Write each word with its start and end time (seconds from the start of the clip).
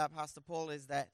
about 0.00 0.16
Pastor 0.16 0.40
Paul 0.40 0.70
is 0.70 0.86
that 0.86 1.10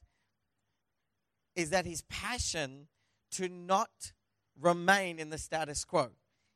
is 1.56 1.70
that 1.70 1.86
his 1.86 2.02
passion 2.02 2.86
to 3.32 3.48
not 3.48 4.12
remain 4.60 5.18
in 5.18 5.28
the 5.28 5.38
status 5.38 5.84
quo. 5.84 6.10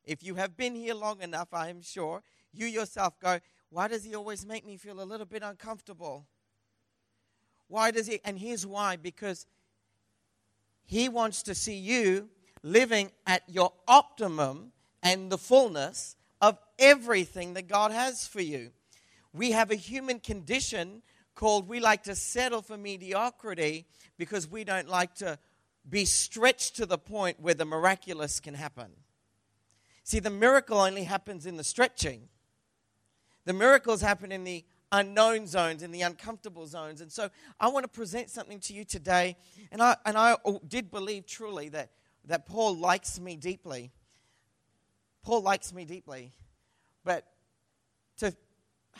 If 0.05 0.23
you 0.23 0.37
have 0.37 0.57
been 0.57 0.77
here 0.77 0.95
long 0.95 1.23
enough, 1.23 1.49
I 1.53 1.71
am 1.71 1.83
sure, 1.83 2.23
you 2.53 2.67
yourself 2.67 3.19
go, 3.19 3.41
why 3.71 3.89
does 3.89 4.05
he 4.05 4.15
always 4.15 4.47
make 4.47 4.65
me 4.65 4.77
feel 4.77 5.03
a 5.03 5.03
little 5.03 5.27
bit 5.27 5.43
uncomfortable? 5.43 6.29
Why 7.67 7.91
does 7.91 8.07
he? 8.07 8.21
And 8.25 8.39
here's 8.39 8.65
why 8.65 8.95
because 8.95 9.47
he 10.85 11.09
wants 11.09 11.43
to 11.45 11.55
see 11.55 11.79
you 11.79 12.29
living 12.63 13.11
at 13.27 13.43
your 13.49 13.73
optimum 13.89 14.71
and 15.03 15.33
the 15.33 15.39
fullness 15.39 16.15
of 16.41 16.59
everything 16.79 17.55
that 17.55 17.67
God 17.67 17.91
has 17.91 18.29
for 18.29 18.41
you. 18.41 18.71
We 19.33 19.51
have 19.51 19.73
a 19.73 19.77
human 19.77 20.21
condition 20.21 21.03
called 21.41 21.67
we 21.67 21.81
like 21.81 22.03
to 22.03 22.15
settle 22.15 22.61
for 22.61 22.77
mediocrity 22.77 23.87
because 24.19 24.47
we 24.47 24.63
don't 24.63 24.91
like 24.91 25.15
to 25.15 25.39
be 25.89 26.05
stretched 26.05 26.77
to 26.77 26.85
the 26.85 26.99
point 26.99 27.41
where 27.41 27.55
the 27.55 27.65
miraculous 27.65 28.41
can 28.41 28.53
happen. 28.53 28.91
See, 30.05 30.19
the 30.19 30.29
miracle 30.29 30.79
only 30.79 31.05
happens 31.05 31.47
in 31.47 31.57
the 31.57 31.65
stretching. 31.65 32.29
The 33.47 33.55
miracles 33.55 34.03
happen 34.03 34.33
in 34.33 34.45
the 34.45 34.67
unknown 34.93 35.47
zones, 35.47 35.83
in 35.83 35.93
the 35.93 36.03
uncomfortable 36.03 36.67
zones. 36.67 37.01
And 37.01 37.11
so 37.11 37.31
I 37.59 37.69
want 37.69 37.85
to 37.85 37.89
present 37.89 38.29
something 38.29 38.61
to 38.61 38.75
you 38.75 38.85
today. 38.85 39.35
And 39.73 39.83
I, 39.83 39.97
and 40.05 40.19
I 40.19 40.37
did 40.69 40.91
believe 40.91 41.25
truly 41.25 41.71
that, 41.71 41.89
that 42.27 42.45
Paul 42.45 42.77
likes 42.77 43.19
me 43.19 43.37
deeply. 43.37 43.93
Paul 45.23 45.41
likes 45.41 45.73
me 45.73 45.87
deeply. 45.87 46.35
But 47.03 47.25
to 48.19 48.37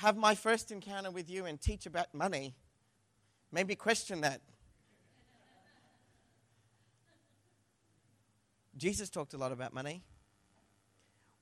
have 0.01 0.17
my 0.17 0.35
first 0.35 0.73
encounter 0.73 1.11
with 1.11 1.29
you 1.29 1.45
and 1.45 1.61
teach 1.61 1.85
about 1.85 2.15
money, 2.15 2.55
maybe 3.53 3.75
question 3.75 4.23
that. 4.23 4.41
Jesus 8.79 9.11
talked 9.11 9.35
a 9.35 9.37
lot 9.37 9.53
about 9.53 9.75
money. 9.75 10.03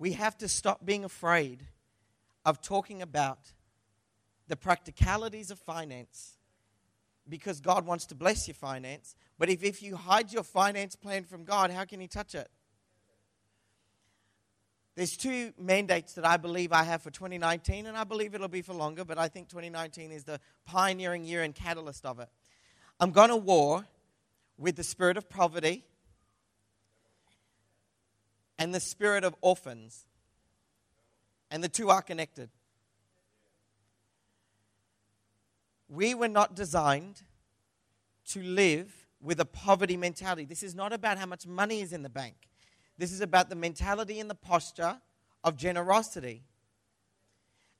We 0.00 0.12
have 0.12 0.36
to 0.38 0.48
stop 0.48 0.84
being 0.84 1.04
afraid 1.04 1.66
of 2.44 2.60
talking 2.60 3.00
about 3.00 3.38
the 4.48 4.56
practicalities 4.56 5.52
of 5.52 5.60
finance 5.60 6.36
because 7.28 7.60
God 7.60 7.86
wants 7.86 8.06
to 8.06 8.16
bless 8.16 8.48
your 8.48 8.56
finance. 8.56 9.14
But 9.38 9.50
if, 9.50 9.62
if 9.62 9.84
you 9.84 9.94
hide 9.94 10.32
your 10.32 10.42
finance 10.42 10.96
plan 10.96 11.22
from 11.22 11.44
God, 11.44 11.70
how 11.70 11.84
can 11.84 12.00
He 12.00 12.08
touch 12.08 12.34
it? 12.34 12.50
There's 14.98 15.16
two 15.16 15.52
mandates 15.56 16.14
that 16.14 16.26
I 16.26 16.36
believe 16.38 16.72
I 16.72 16.82
have 16.82 17.02
for 17.02 17.12
2019, 17.12 17.86
and 17.86 17.96
I 17.96 18.02
believe 18.02 18.34
it'll 18.34 18.48
be 18.48 18.62
for 18.62 18.74
longer, 18.74 19.04
but 19.04 19.16
I 19.16 19.28
think 19.28 19.48
2019 19.48 20.10
is 20.10 20.24
the 20.24 20.40
pioneering 20.66 21.22
year 21.22 21.44
and 21.44 21.54
catalyst 21.54 22.04
of 22.04 22.18
it. 22.18 22.28
I'm 22.98 23.12
going 23.12 23.28
to 23.28 23.36
war 23.36 23.86
with 24.56 24.74
the 24.74 24.82
spirit 24.82 25.16
of 25.16 25.28
poverty 25.28 25.84
and 28.58 28.74
the 28.74 28.80
spirit 28.80 29.22
of 29.22 29.36
orphans. 29.40 30.04
And 31.48 31.62
the 31.62 31.68
two 31.68 31.90
are 31.90 32.02
connected. 32.02 32.50
We 35.88 36.12
were 36.12 36.26
not 36.26 36.56
designed 36.56 37.22
to 38.30 38.42
live 38.42 39.06
with 39.22 39.38
a 39.38 39.44
poverty 39.44 39.96
mentality. 39.96 40.44
This 40.44 40.64
is 40.64 40.74
not 40.74 40.92
about 40.92 41.18
how 41.18 41.26
much 41.26 41.46
money 41.46 41.82
is 41.82 41.92
in 41.92 42.02
the 42.02 42.10
bank. 42.10 42.48
This 42.98 43.12
is 43.12 43.20
about 43.20 43.48
the 43.48 43.56
mentality 43.56 44.20
and 44.20 44.28
the 44.28 44.34
posture 44.34 44.98
of 45.44 45.56
generosity. 45.56 46.42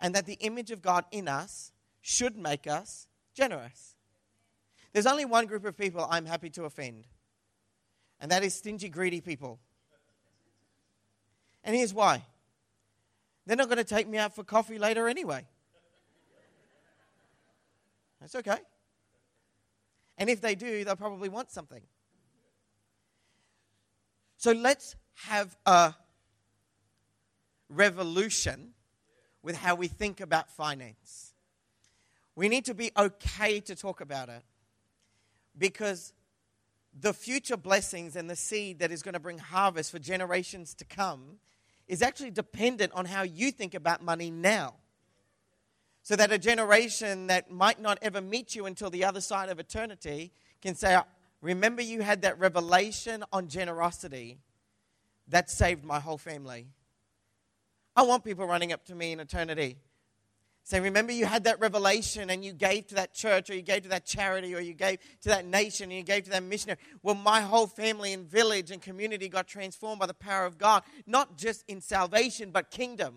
And 0.01 0.15
that 0.15 0.27
the 0.27 0.39
image 0.41 0.71
of 0.71 0.81
God 0.81 1.05
in 1.11 1.27
us 1.27 1.73
should 2.01 2.37
make 2.37 2.67
us 2.67 3.09
generous. 3.35 3.97
There's 4.93 5.07
only 5.07 5.25
one 5.25 5.47
group 5.47 5.65
of 5.65 5.77
people 5.77 6.07
I'm 6.09 6.25
happy 6.25 6.51
to 6.51 6.65
offend, 6.65 7.05
and 8.21 8.31
that 8.31 8.43
is 8.43 8.55
stingy, 8.55 8.89
greedy 8.89 9.21
people. 9.21 9.59
And 11.65 11.77
here's 11.77 11.93
why 11.93 12.23
they're 13.45 13.57
not 13.57 13.69
going 13.69 13.79
to 13.79 13.85
take 13.85 14.09
me 14.09 14.19
out 14.19 14.35
for 14.35 14.45
coffee 14.45 14.79
later 14.79 15.09
anyway. 15.09 15.47
That's 18.21 18.35
okay. 18.37 18.59
And 20.17 20.31
if 20.31 20.41
they 20.41 20.55
do, 20.55 20.85
they'll 20.85 20.97
probably 20.97 21.29
want 21.29 21.51
something. 21.51 21.83
So 24.37 24.53
let's 24.53 24.97
have 25.27 25.57
a 25.67 25.95
revolution 27.69 28.71
with 29.43 29.57
how 29.57 29.75
we 29.75 29.89
think 29.89 30.21
about 30.21 30.51
finance. 30.51 31.33
We 32.37 32.49
need 32.49 32.67
to 32.67 32.75
be 32.75 32.93
okay 32.97 33.61
to 33.61 33.75
talk 33.75 34.01
about 34.01 34.29
it 34.29 34.43
because 35.57 36.13
the 36.99 37.13
future 37.13 37.57
blessings 37.57 38.15
and 38.15 38.31
the 38.31 38.37
seed 38.37 38.79
that 38.79 38.93
is 38.93 39.03
going 39.03 39.15
to 39.15 39.21
bring 39.21 39.39
harvest 39.39 39.91
for 39.91 39.99
generations 39.99 40.75
to 40.75 40.85
come 40.85 41.39
is 41.89 42.03
actually 42.03 42.31
dependent 42.31 42.93
on 42.93 43.07
how 43.07 43.23
you 43.23 43.51
think 43.51 43.75
about 43.75 44.03
money 44.03 44.31
now. 44.31 44.75
So 46.03 46.17
that 46.17 46.33
a 46.33 46.39
generation 46.39 47.27
that 47.27 47.51
might 47.51 47.81
not 47.81 47.99
ever 48.03 48.21
meet 48.21 48.55
you 48.55 48.67
until 48.67 48.89
the 48.89 49.05
other 49.05 49.21
side 49.21 49.49
of 49.49 49.59
eternity 49.59 50.33
can 50.63 50.75
say, 50.75 50.99
Remember, 51.41 51.83
you 51.83 52.03
had 52.03 52.23
that 52.23 52.39
revelation 52.39 53.25
on 53.33 53.49
generosity 53.49 54.41
that 55.29 55.51
saved 55.51 55.85
my 55.85 56.01
whole 56.01 56.19
family. 56.19 56.69
I 57.95 58.03
want 58.03 58.25
people 58.25 58.47
running 58.47 58.73
up 58.73 58.85
to 58.87 58.95
me 58.95 59.13
in 59.13 59.21
eternity 59.21 59.79
Say, 60.69 60.81
remember 60.81 61.13
you 61.13 61.25
had 61.25 61.45
that 61.45 61.61
revelation 61.61 62.29
and 62.29 62.45
you 62.45 62.53
gave 62.53 62.89
to 62.89 62.97
that 62.97 63.15
church 63.15 63.49
or 63.49 63.55
you 63.55 63.63
gave 63.63 63.85
to 63.85 63.89
that 63.89 64.05
charity 64.05 64.55
or 64.55 64.61
you 64.61 64.75
gave 64.75 64.99
to 65.23 65.31
that 65.31 65.47
nation 65.47 65.85
and 65.85 65.95
you 65.95 66.03
gave 66.03 66.25
to 66.25 66.31
that 66.33 66.43
missionary. 66.43 66.79
Well, 67.03 67.15
my 67.15 67.41
whole 67.41 67.67
family 67.67 68.13
and 68.13 68.27
village 68.27 68.71
and 68.71 68.83
community 68.83 69.31
got 69.31 69.47
transformed 69.47 69.99
by 69.99 70.05
the 70.05 70.13
power 70.13 70.45
of 70.45 70.59
God, 70.59 70.83
not 71.07 71.39
just 71.39 71.65
in 71.69 71.81
salvation, 71.81 72.51
but 72.51 72.71
kingdom. 72.71 73.15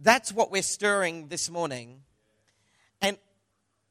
That's 0.00 0.32
what 0.32 0.50
we're 0.50 0.64
stirring 0.64 1.28
this 1.28 1.48
morning. 1.48 2.00
And 3.00 3.16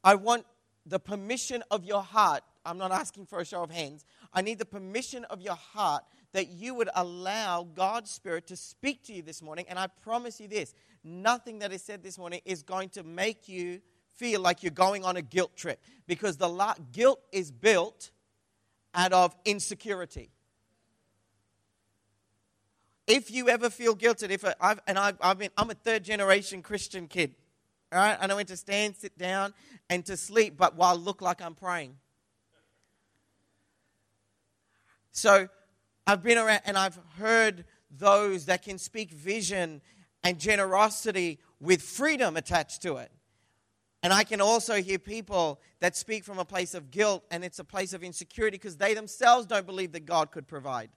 I 0.03 0.15
want 0.15 0.45
the 0.85 0.99
permission 0.99 1.63
of 1.71 1.85
your 1.85 2.03
heart. 2.03 2.43
I'm 2.65 2.79
not 2.79 2.91
asking 2.91 3.27
for 3.27 3.39
a 3.39 3.45
show 3.45 3.63
of 3.63 3.71
hands. 3.71 4.03
I 4.33 4.41
need 4.41 4.59
the 4.59 4.65
permission 4.65 5.23
of 5.23 5.41
your 5.41 5.55
heart 5.55 6.03
that 6.33 6.49
you 6.49 6.73
would 6.73 6.89
allow 6.95 7.67
God's 7.75 8.09
Spirit 8.09 8.47
to 8.47 8.55
speak 8.55 9.03
to 9.03 9.13
you 9.13 9.21
this 9.21 9.41
morning. 9.41 9.65
And 9.69 9.77
I 9.77 9.87
promise 9.87 10.39
you 10.39 10.47
this 10.47 10.73
nothing 11.03 11.59
that 11.59 11.71
is 11.71 11.81
said 11.81 12.03
this 12.03 12.17
morning 12.17 12.41
is 12.45 12.63
going 12.63 12.89
to 12.89 13.03
make 13.03 13.49
you 13.49 13.81
feel 14.15 14.41
like 14.41 14.61
you're 14.61 14.71
going 14.71 15.03
on 15.03 15.17
a 15.17 15.21
guilt 15.21 15.55
trip 15.55 15.81
because 16.07 16.37
the 16.37 16.47
la- 16.47 16.75
guilt 16.91 17.19
is 17.31 17.51
built 17.51 18.11
out 18.93 19.13
of 19.13 19.35
insecurity. 19.45 20.29
If 23.07 23.31
you 23.31 23.49
ever 23.49 23.69
feel 23.69 23.95
guilty, 23.95 24.27
if 24.27 24.45
I've, 24.61 24.79
and 24.87 24.97
I've, 24.97 25.17
I've 25.21 25.37
been, 25.37 25.49
I'm 25.57 25.69
a 25.69 25.73
third 25.73 26.03
generation 26.03 26.61
Christian 26.61 27.07
kid, 27.07 27.35
all 27.91 27.99
right, 27.99 28.17
I 28.21 28.33
went 28.33 28.47
to 28.49 28.57
stand, 28.57 28.95
sit 28.95 29.17
down, 29.17 29.53
and 29.89 30.05
to 30.05 30.15
sleep, 30.15 30.55
but 30.55 30.75
while 30.77 30.93
I 30.93 30.97
look 30.97 31.21
like 31.21 31.41
I'm 31.41 31.55
praying. 31.55 31.97
So 35.11 35.49
I've 36.07 36.23
been 36.23 36.37
around 36.37 36.61
and 36.65 36.77
I've 36.77 36.99
heard 37.17 37.65
those 37.89 38.45
that 38.45 38.63
can 38.63 38.77
speak 38.77 39.11
vision 39.11 39.81
and 40.23 40.39
generosity 40.39 41.39
with 41.59 41.81
freedom 41.81 42.37
attached 42.37 42.81
to 42.83 42.97
it. 42.97 43.11
And 44.03 44.11
I 44.11 44.23
can 44.23 44.41
also 44.41 44.81
hear 44.81 44.97
people 44.97 45.61
that 45.79 45.95
speak 45.95 46.23
from 46.23 46.39
a 46.39 46.45
place 46.45 46.73
of 46.73 46.89
guilt 46.89 47.23
and 47.29 47.43
it's 47.43 47.59
a 47.59 47.63
place 47.63 47.93
of 47.93 48.03
insecurity 48.03 48.57
because 48.57 48.77
they 48.77 48.93
themselves 48.93 49.45
don't 49.45 49.65
believe 49.65 49.91
that 49.91 50.05
God 50.05 50.31
could 50.31 50.47
provide. 50.47 50.89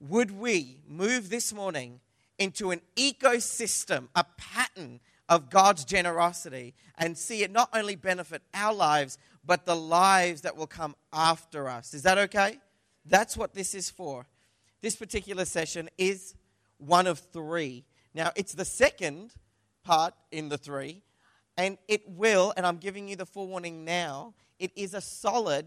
Would 0.00 0.30
we 0.30 0.80
move 0.86 1.28
this 1.28 1.52
morning 1.52 2.00
into 2.38 2.70
an 2.70 2.80
ecosystem, 2.94 4.08
a 4.14 4.24
pattern 4.36 5.00
of 5.28 5.50
God's 5.50 5.84
generosity, 5.84 6.74
and 6.96 7.18
see 7.18 7.42
it 7.42 7.50
not 7.50 7.68
only 7.74 7.96
benefit 7.96 8.42
our 8.54 8.72
lives, 8.72 9.18
but 9.48 9.64
the 9.64 9.74
lives 9.74 10.42
that 10.42 10.58
will 10.58 10.66
come 10.66 10.94
after 11.10 11.70
us? 11.70 11.94
Is 11.94 12.02
that 12.02 12.18
okay? 12.18 12.58
That's 13.06 13.34
what 13.34 13.54
this 13.54 13.74
is 13.74 13.88
for. 13.88 14.26
This 14.82 14.94
particular 14.94 15.46
session 15.46 15.88
is 15.96 16.34
one 16.76 17.06
of 17.06 17.18
three. 17.18 17.86
Now, 18.12 18.30
it's 18.36 18.52
the 18.52 18.66
second 18.66 19.32
part 19.82 20.12
in 20.30 20.50
the 20.50 20.58
three, 20.58 21.02
and 21.56 21.78
it 21.88 22.06
will, 22.06 22.52
and 22.58 22.66
I'm 22.66 22.76
giving 22.76 23.08
you 23.08 23.16
the 23.16 23.24
forewarning 23.24 23.86
now, 23.86 24.34
it 24.58 24.70
is 24.76 24.92
a 24.92 25.00
solid 25.00 25.64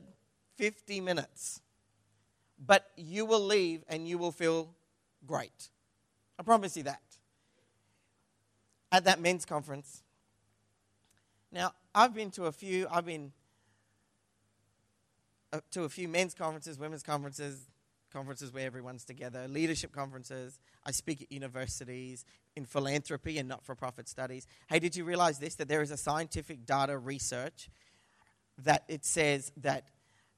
50 0.57 1.01
minutes. 1.01 1.59
But 2.63 2.85
you 2.95 3.25
will 3.25 3.43
leave 3.43 3.83
and 3.89 4.07
you 4.07 4.19
will 4.19 4.31
feel 4.31 4.75
great. 5.25 5.69
I 6.37 6.43
promise 6.43 6.77
you 6.77 6.83
that. 6.83 7.01
At 8.91 9.05
that 9.05 9.19
men's 9.19 9.43
conference. 9.43 10.03
Now, 11.51 11.73
I've 11.95 12.13
been 12.13 12.29
to 12.31 12.45
a 12.45 12.51
few, 12.51 12.87
I've 12.91 13.07
been 13.07 13.31
Uh, 15.53 15.59
to 15.69 15.83
a 15.83 15.89
few 15.89 16.07
men's 16.07 16.33
conferences, 16.33 16.79
women's 16.79 17.03
conferences, 17.03 17.67
conferences 18.13 18.53
where 18.53 18.65
everyone's 18.65 19.03
together, 19.03 19.47
leadership 19.49 19.91
conferences. 19.91 20.59
I 20.85 20.91
speak 20.91 21.21
at 21.21 21.31
universities 21.31 22.23
in 22.55 22.65
philanthropy 22.65 23.37
and 23.37 23.49
not 23.49 23.65
for 23.65 23.75
profit 23.75 24.07
studies. 24.07 24.47
Hey, 24.69 24.79
did 24.79 24.95
you 24.95 25.03
realize 25.03 25.39
this? 25.39 25.55
That 25.55 25.67
there 25.67 25.81
is 25.81 25.91
a 25.91 25.97
scientific 25.97 26.65
data 26.65 26.97
research 26.97 27.69
that 28.59 28.85
it 28.87 29.03
says 29.03 29.51
that 29.57 29.87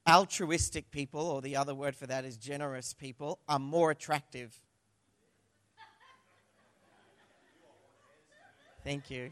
altruistic 0.09 0.89
people, 0.89 1.21
or 1.21 1.41
the 1.41 1.55
other 1.55 1.75
word 1.75 1.95
for 1.95 2.07
that 2.07 2.25
is 2.25 2.35
generous 2.35 2.93
people, 2.93 3.39
are 3.47 3.59
more 3.59 3.91
attractive. 3.91 4.59
Thank 8.83 9.11
you. 9.11 9.31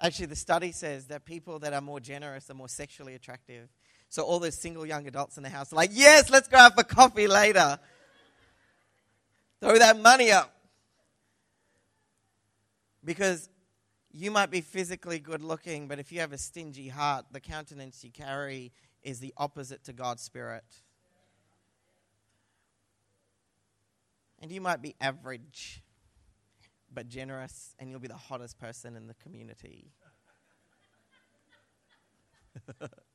Actually, 0.00 0.26
the 0.26 0.36
study 0.36 0.70
says 0.70 1.06
that 1.06 1.24
people 1.24 1.58
that 1.60 1.72
are 1.72 1.80
more 1.80 1.98
generous 1.98 2.48
are 2.50 2.54
more 2.54 2.68
sexually 2.68 3.14
attractive. 3.14 3.68
So 4.08 4.22
all 4.22 4.38
those 4.38 4.56
single 4.56 4.86
young 4.86 5.06
adults 5.06 5.36
in 5.36 5.42
the 5.42 5.50
house 5.50 5.72
are 5.72 5.76
like, 5.76 5.90
yes, 5.92 6.30
let's 6.30 6.48
go 6.48 6.56
out 6.56 6.74
for 6.74 6.82
coffee 6.82 7.28
later. 7.28 7.78
Throw 9.60 9.78
that 9.78 10.00
money 10.00 10.30
up. 10.30 10.54
Because 13.04 13.48
you 14.12 14.30
might 14.30 14.50
be 14.50 14.60
physically 14.60 15.18
good 15.18 15.42
looking, 15.42 15.88
but 15.88 15.98
if 15.98 16.10
you 16.10 16.20
have 16.20 16.32
a 16.32 16.38
stingy 16.38 16.88
heart, 16.88 17.26
the 17.32 17.40
countenance 17.40 18.02
you 18.02 18.10
carry 18.10 18.72
is 19.02 19.20
the 19.20 19.34
opposite 19.36 19.84
to 19.84 19.92
God's 19.92 20.22
Spirit. 20.22 20.64
And 24.40 24.50
you 24.50 24.60
might 24.60 24.80
be 24.80 24.94
average, 25.00 25.82
but 26.92 27.08
generous, 27.08 27.74
and 27.78 27.90
you'll 27.90 28.00
be 28.00 28.08
the 28.08 28.14
hottest 28.14 28.58
person 28.58 28.96
in 28.96 29.06
the 29.06 29.14
community. 29.14 29.92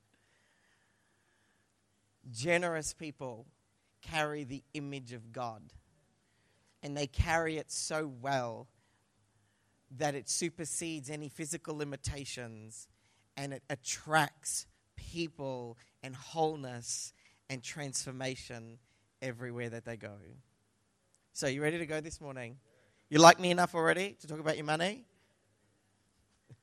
generous 2.32 2.94
people 2.94 3.46
carry 4.02 4.44
the 4.44 4.64
image 4.74 5.14
of 5.14 5.32
God. 5.32 5.62
And 6.82 6.98
they 6.98 7.08
carry 7.08 7.58
it 7.58 7.72
so 7.72 8.12
well 8.22 8.68
that 9.98 10.16
it 10.16 10.30
supersedes 10.30 11.10
any 11.10 11.30
physical 11.30 11.78
limitations 11.78 12.88
and 13.38 13.54
it 13.54 13.64
attracts 13.70 14.68
people 14.96 15.78
and 16.02 16.16
wholeness 16.16 17.14
and 17.50 17.64
transformation 17.64 18.80
everywhere 19.22 19.70
that 19.70 19.86
they 19.86 19.98
go. 19.98 20.18
So, 21.34 21.48
you 21.48 21.62
ready 21.62 21.78
to 21.78 21.86
go 21.86 22.02
this 22.02 22.20
morning? 22.22 22.58
You 23.10 23.20
like 23.20 23.40
me 23.40 23.52
enough 23.52 23.76
already 23.76 24.16
to 24.22 24.28
talk 24.28 24.40
about 24.40 24.58
your 24.58 24.66
money? 24.66 25.06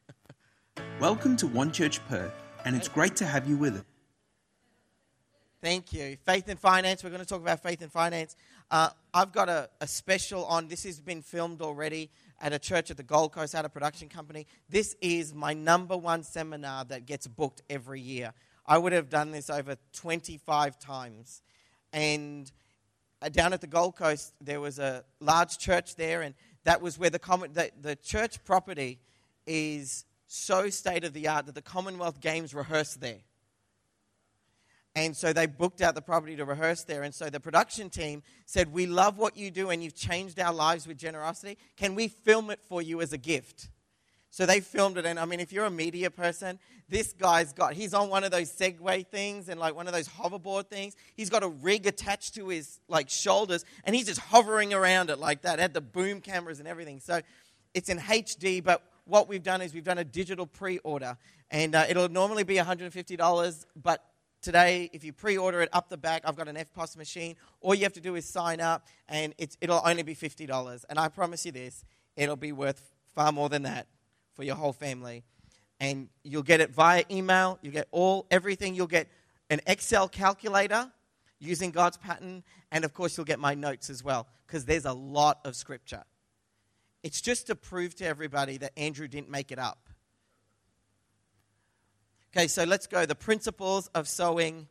Welcome 1.01 1.37
to 1.39 1.47
One 1.47 1.73
Church 1.73 2.05
Perth, 2.07 2.35
and 2.65 2.77
it's 2.77 2.89
great 2.89 3.17
to 3.17 3.25
have 3.25 3.49
you 3.49 3.57
with 3.57 3.77
us. 3.77 3.90
Thank 5.63 5.93
you. 5.93 6.17
Faith 6.25 6.49
and 6.49 6.59
finance. 6.59 7.05
We're 7.05 7.11
going 7.11 7.21
to 7.21 7.29
talk 7.29 7.43
about 7.43 7.63
faith 7.63 7.83
and 7.83 7.93
finance. 7.93 8.35
Uh, 8.71 8.89
I've 9.13 9.31
got 9.31 9.51
a, 9.51 9.69
a, 9.83 9.87
special 9.87 10.47
on. 10.47 10.69
This 10.69 10.85
has 10.85 11.01
been 11.01 11.21
filmed 11.21 11.61
already 11.61 12.09
at 12.41 12.55
a 12.55 12.59
church 12.59 12.91
at 12.91 12.97
the 12.97 13.03
Gold 13.03 13.33
Coast 13.33 13.55
at 13.55 13.67
a 13.67 13.69
production 13.69 14.09
company. 14.09 14.47
This 14.71 14.97
is 15.03 15.35
my 15.35 15.53
number 15.53 15.99
one 15.99 16.23
seminar 16.23 16.87
that 16.87 17.05
gets 17.05 17.27
booked 17.27 17.61
every 17.69 18.01
year. 18.01 18.33
I 18.65 18.79
would 18.79 18.95
have 18.95 19.11
done 19.11 19.33
this 19.33 19.51
over 19.51 19.77
25 19.93 20.79
times. 20.79 21.43
And 21.93 22.51
uh, 23.21 23.29
down 23.29 23.53
at 23.53 23.61
the 23.61 23.67
Gold 23.67 23.97
Coast, 23.97 24.33
there 24.41 24.63
was 24.63 24.79
a 24.79 25.05
large 25.21 25.59
church 25.59 25.97
there, 25.97 26.23
and 26.23 26.35
that 26.65 26.81
was 26.81 26.99
where 26.99 27.11
the, 27.11 27.19
common, 27.19 27.53
the, 27.53 27.71
the 27.79 27.97
church 27.97 28.43
property 28.45 28.99
is 29.47 30.07
so 30.27 30.71
state 30.71 31.05
of 31.05 31.13
the 31.13 31.29
art 31.29 31.45
that 31.45 31.55
the 31.55 31.61
Commonwealth 31.61 32.19
Games 32.19 32.55
rehearse 32.55 32.95
there. 32.95 33.21
And 34.97 35.17
so 35.17 35.33
they 35.33 35.47
booked 35.47 35.83
out 35.83 35.95
the 35.95 36.03
property 36.03 36.35
to 36.37 36.45
rehearse 36.45 36.83
there. 36.83 37.03
And 37.05 37.15
so 37.15 37.31
the 37.31 37.39
production 37.39 37.91
team 37.91 38.23
said, 38.45 38.73
We 38.73 38.87
love 38.87 39.19
what 39.19 39.37
you 39.37 39.51
do 39.51 39.71
and 39.71 39.83
you've 39.83 39.95
changed 39.95 40.41
our 40.41 40.53
lives 40.53 40.87
with 40.87 40.99
generosity. 40.99 41.59
Can 41.77 41.95
we 41.95 42.09
film 42.09 42.51
it 42.51 42.61
for 42.69 42.83
you 42.83 43.01
as 43.01 43.13
a 43.13 43.19
gift? 43.19 43.69
So 44.31 44.47
they 44.47 44.61
filmed 44.61 44.97
it. 44.97 45.07
And 45.07 45.19
I 45.19 45.25
mean, 45.25 45.41
if 45.41 45.53
you're 45.53 45.65
a 45.65 45.71
media 45.71 46.11
person, 46.11 46.59
this 46.89 47.13
guy's 47.13 47.53
got, 47.53 47.75
he's 47.75 47.95
on 47.95 48.09
one 48.09 48.25
of 48.25 48.31
those 48.31 48.51
Segway 48.51 49.07
things 49.07 49.49
and 49.49 49.61
like 49.61 49.75
one 49.75 49.87
of 49.87 49.93
those 49.93 50.09
hoverboard 50.09 50.67
things. 50.67 50.97
He's 51.17 51.31
got 51.31 51.43
a 51.43 51.49
rig 51.49 51.87
attached 51.87 52.35
to 52.37 52.49
his 52.49 52.81
like 52.89 53.11
shoulders 53.11 53.65
and 53.85 53.95
he's 53.95 54.07
just 54.07 54.21
hovering 54.21 54.73
around 54.73 55.11
it 55.11 55.19
like 55.19 55.43
that. 55.43 55.59
Had 55.59 55.75
the 55.75 55.81
boom 55.81 56.21
cameras 56.21 56.59
and 56.59 56.69
everything. 56.69 57.01
So 57.01 57.21
it's 57.75 57.89
in 57.89 57.99
HD, 57.99 58.63
but 58.63 58.83
what 59.05 59.29
we've 59.29 59.43
done 59.43 59.61
is 59.63 59.75
we've 59.75 59.85
done 59.85 59.99
a 59.99 60.05
digital 60.05 60.47
pre 60.47 60.79
order. 60.79 61.17
And 61.51 61.75
uh, 61.75 61.87
it'll 61.89 62.09
normally 62.09 62.45
be 62.45 62.55
$150, 62.55 63.67
but 63.81 64.05
Today, 64.43 64.89
if 64.95 65.05
you 65.05 65.13
pre 65.13 65.37
order 65.37 65.61
it 65.61 65.69
up 65.73 65.91
the 65.91 65.99
back, 65.99 66.23
I've 66.25 66.37
got 66.37 66.49
an 66.49 66.57
EFTPOS 66.57 66.97
machine. 66.97 67.37
All 67.61 67.75
you 67.75 67.83
have 67.83 67.93
to 67.93 68.01
do 68.01 68.15
is 68.15 68.25
sign 68.25 68.61
up, 68.61 68.87
and 69.07 69.35
it'll 69.39 69.83
only 69.85 70.03
be 70.03 70.15
$50. 70.15 70.85
And 70.89 70.99
I 70.99 71.09
promise 71.09 71.45
you 71.45 71.53
this 71.53 71.85
it'll 72.17 72.37
be 72.37 72.53
worth 72.53 72.91
far 73.15 73.33
more 73.33 73.51
than 73.51 73.63
that 73.65 73.87
for 74.35 74.43
your 74.43 74.57
whole 74.57 74.73
family. 74.73 75.25
And 75.79 76.09
you'll 76.25 76.43
get 76.43 76.61
it 76.61 76.71
via 76.71 77.05
email, 77.11 77.59
you 77.61 77.71
get 77.71 77.89
all, 77.91 78.27
everything. 78.31 78.75
You'll 78.75 78.87
get 78.87 79.09
an 79.51 79.61
Excel 79.67 80.09
calculator 80.09 80.91
using 81.39 81.71
God's 81.71 81.99
pattern, 81.99 82.43
and 82.73 82.85
of 82.85 82.95
course, 82.95 83.17
you'll 83.17 83.27
get 83.27 83.39
my 83.39 83.55
notes 83.55 83.91
as 83.91 84.03
well, 84.03 84.27
because 84.47 84.65
there's 84.65 84.87
a 84.87 84.93
lot 84.93 85.41
of 85.45 85.55
scripture. 85.55 86.05
It's 87.03 87.21
just 87.21 87.47
to 87.49 87.55
prove 87.55 87.95
to 87.97 88.07
everybody 88.07 88.57
that 88.59 88.73
Andrew 88.77 89.09
didn't 89.09 89.31
make 89.31 89.53
it 89.53 89.59
up. 89.59 89.89
Okay, 92.33 92.47
so 92.47 92.65
let's 92.65 92.87
go. 92.87 93.07
The 93.07 93.15
principles 93.15 93.89
of 93.89 94.07
sowing 94.07 94.69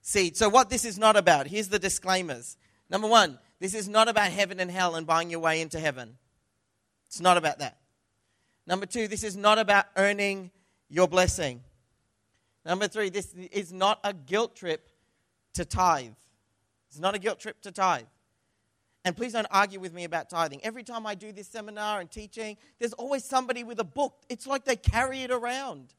seed. 0.00 0.36
So, 0.36 0.48
what 0.48 0.70
this 0.70 0.84
is 0.84 0.98
not 0.98 1.16
about, 1.16 1.46
here's 1.46 1.68
the 1.68 1.78
disclaimers. 1.78 2.56
Number 2.88 3.08
one, 3.08 3.38
this 3.58 3.74
is 3.74 3.88
not 3.88 4.08
about 4.08 4.30
heaven 4.30 4.60
and 4.60 4.70
hell 4.70 4.94
and 4.94 5.06
buying 5.06 5.30
your 5.30 5.40
way 5.40 5.60
into 5.60 5.80
heaven. 5.80 6.16
It's 7.06 7.20
not 7.20 7.36
about 7.36 7.58
that. 7.58 7.78
Number 8.66 8.86
two, 8.86 9.08
this 9.08 9.24
is 9.24 9.36
not 9.36 9.58
about 9.58 9.86
earning 9.96 10.50
your 10.88 11.08
blessing. 11.08 11.62
Number 12.64 12.86
three, 12.86 13.08
this 13.08 13.32
is 13.52 13.72
not 13.72 13.98
a 14.04 14.12
guilt 14.12 14.54
trip 14.54 14.88
to 15.54 15.64
tithe. 15.64 16.12
It's 16.88 17.00
not 17.00 17.14
a 17.14 17.18
guilt 17.18 17.40
trip 17.40 17.60
to 17.62 17.72
tithe. 17.72 18.04
And 19.04 19.16
please 19.16 19.32
don't 19.32 19.46
argue 19.50 19.80
with 19.80 19.94
me 19.94 20.04
about 20.04 20.28
tithing. 20.28 20.60
Every 20.62 20.84
time 20.84 21.06
I 21.06 21.14
do 21.14 21.32
this 21.32 21.48
seminar 21.48 22.00
and 22.00 22.10
teaching, 22.10 22.56
there's 22.78 22.92
always 22.92 23.24
somebody 23.24 23.64
with 23.64 23.80
a 23.80 23.84
book. 23.84 24.14
It's 24.28 24.46
like 24.46 24.64
they 24.64 24.76
carry 24.76 25.22
it 25.22 25.30
around 25.30 25.94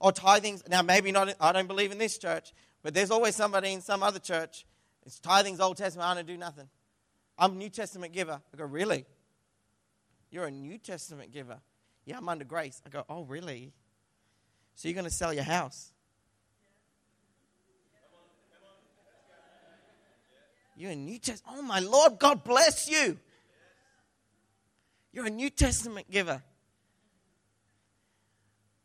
or 0.00 0.12
tithings. 0.12 0.68
Now, 0.68 0.82
maybe 0.82 1.12
not, 1.12 1.34
I 1.40 1.52
don't 1.52 1.66
believe 1.66 1.92
in 1.92 1.98
this 1.98 2.18
church, 2.18 2.52
but 2.82 2.94
there's 2.94 3.10
always 3.10 3.36
somebody 3.36 3.72
in 3.72 3.80
some 3.80 4.02
other 4.02 4.18
church. 4.18 4.66
It's 5.04 5.18
tithing's 5.18 5.60
Old 5.60 5.76
Testament. 5.76 6.08
I 6.08 6.14
don't 6.14 6.26
do 6.26 6.36
nothing. 6.36 6.68
I'm 7.38 7.52
a 7.52 7.56
New 7.56 7.70
Testament 7.70 8.12
giver. 8.12 8.40
I 8.52 8.56
go, 8.56 8.64
really? 8.64 9.06
You're 10.30 10.46
a 10.46 10.50
New 10.50 10.78
Testament 10.78 11.32
giver. 11.32 11.58
Yeah, 12.04 12.18
I'm 12.18 12.28
under 12.28 12.44
grace. 12.44 12.82
I 12.84 12.90
go, 12.90 13.04
oh, 13.08 13.22
really? 13.24 13.72
So 14.74 14.88
you're 14.88 14.94
going 14.94 15.04
to 15.04 15.10
sell 15.10 15.32
your 15.32 15.44
house? 15.44 15.92
You're 20.76 20.92
a 20.92 20.96
New 20.96 21.18
Testament. 21.18 21.58
Oh, 21.58 21.62
my 21.62 21.80
Lord, 21.80 22.18
God 22.18 22.44
bless 22.44 22.88
you. 22.88 23.18
You're 25.12 25.26
a 25.26 25.30
New 25.30 25.50
Testament 25.50 26.08
giver. 26.10 26.42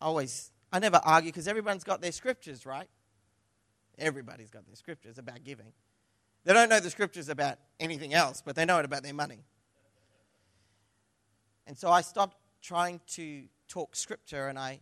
Always 0.01 0.52
I 0.73 0.79
never 0.79 0.99
argue 1.03 1.31
because 1.31 1.47
everyone's 1.47 1.83
got 1.83 2.01
their 2.01 2.11
scriptures, 2.11 2.65
right? 2.65 2.89
Everybody's 3.99 4.49
got 4.49 4.65
their 4.65 4.75
scriptures 4.75 5.19
about 5.19 5.43
giving. 5.43 5.71
They 6.45 6.53
don't 6.53 6.67
know 6.67 6.79
the 6.79 6.89
scriptures 6.89 7.29
about 7.29 7.59
anything 7.79 8.15
else, 8.15 8.41
but 8.43 8.55
they 8.55 8.65
know 8.65 8.79
it 8.79 8.85
about 8.85 9.03
their 9.03 9.13
money. 9.13 9.45
And 11.67 11.77
so 11.77 11.91
I 11.91 12.01
stopped 12.01 12.37
trying 12.63 13.01
to 13.09 13.43
talk 13.67 13.95
scripture 13.95 14.47
and 14.47 14.57
I 14.57 14.79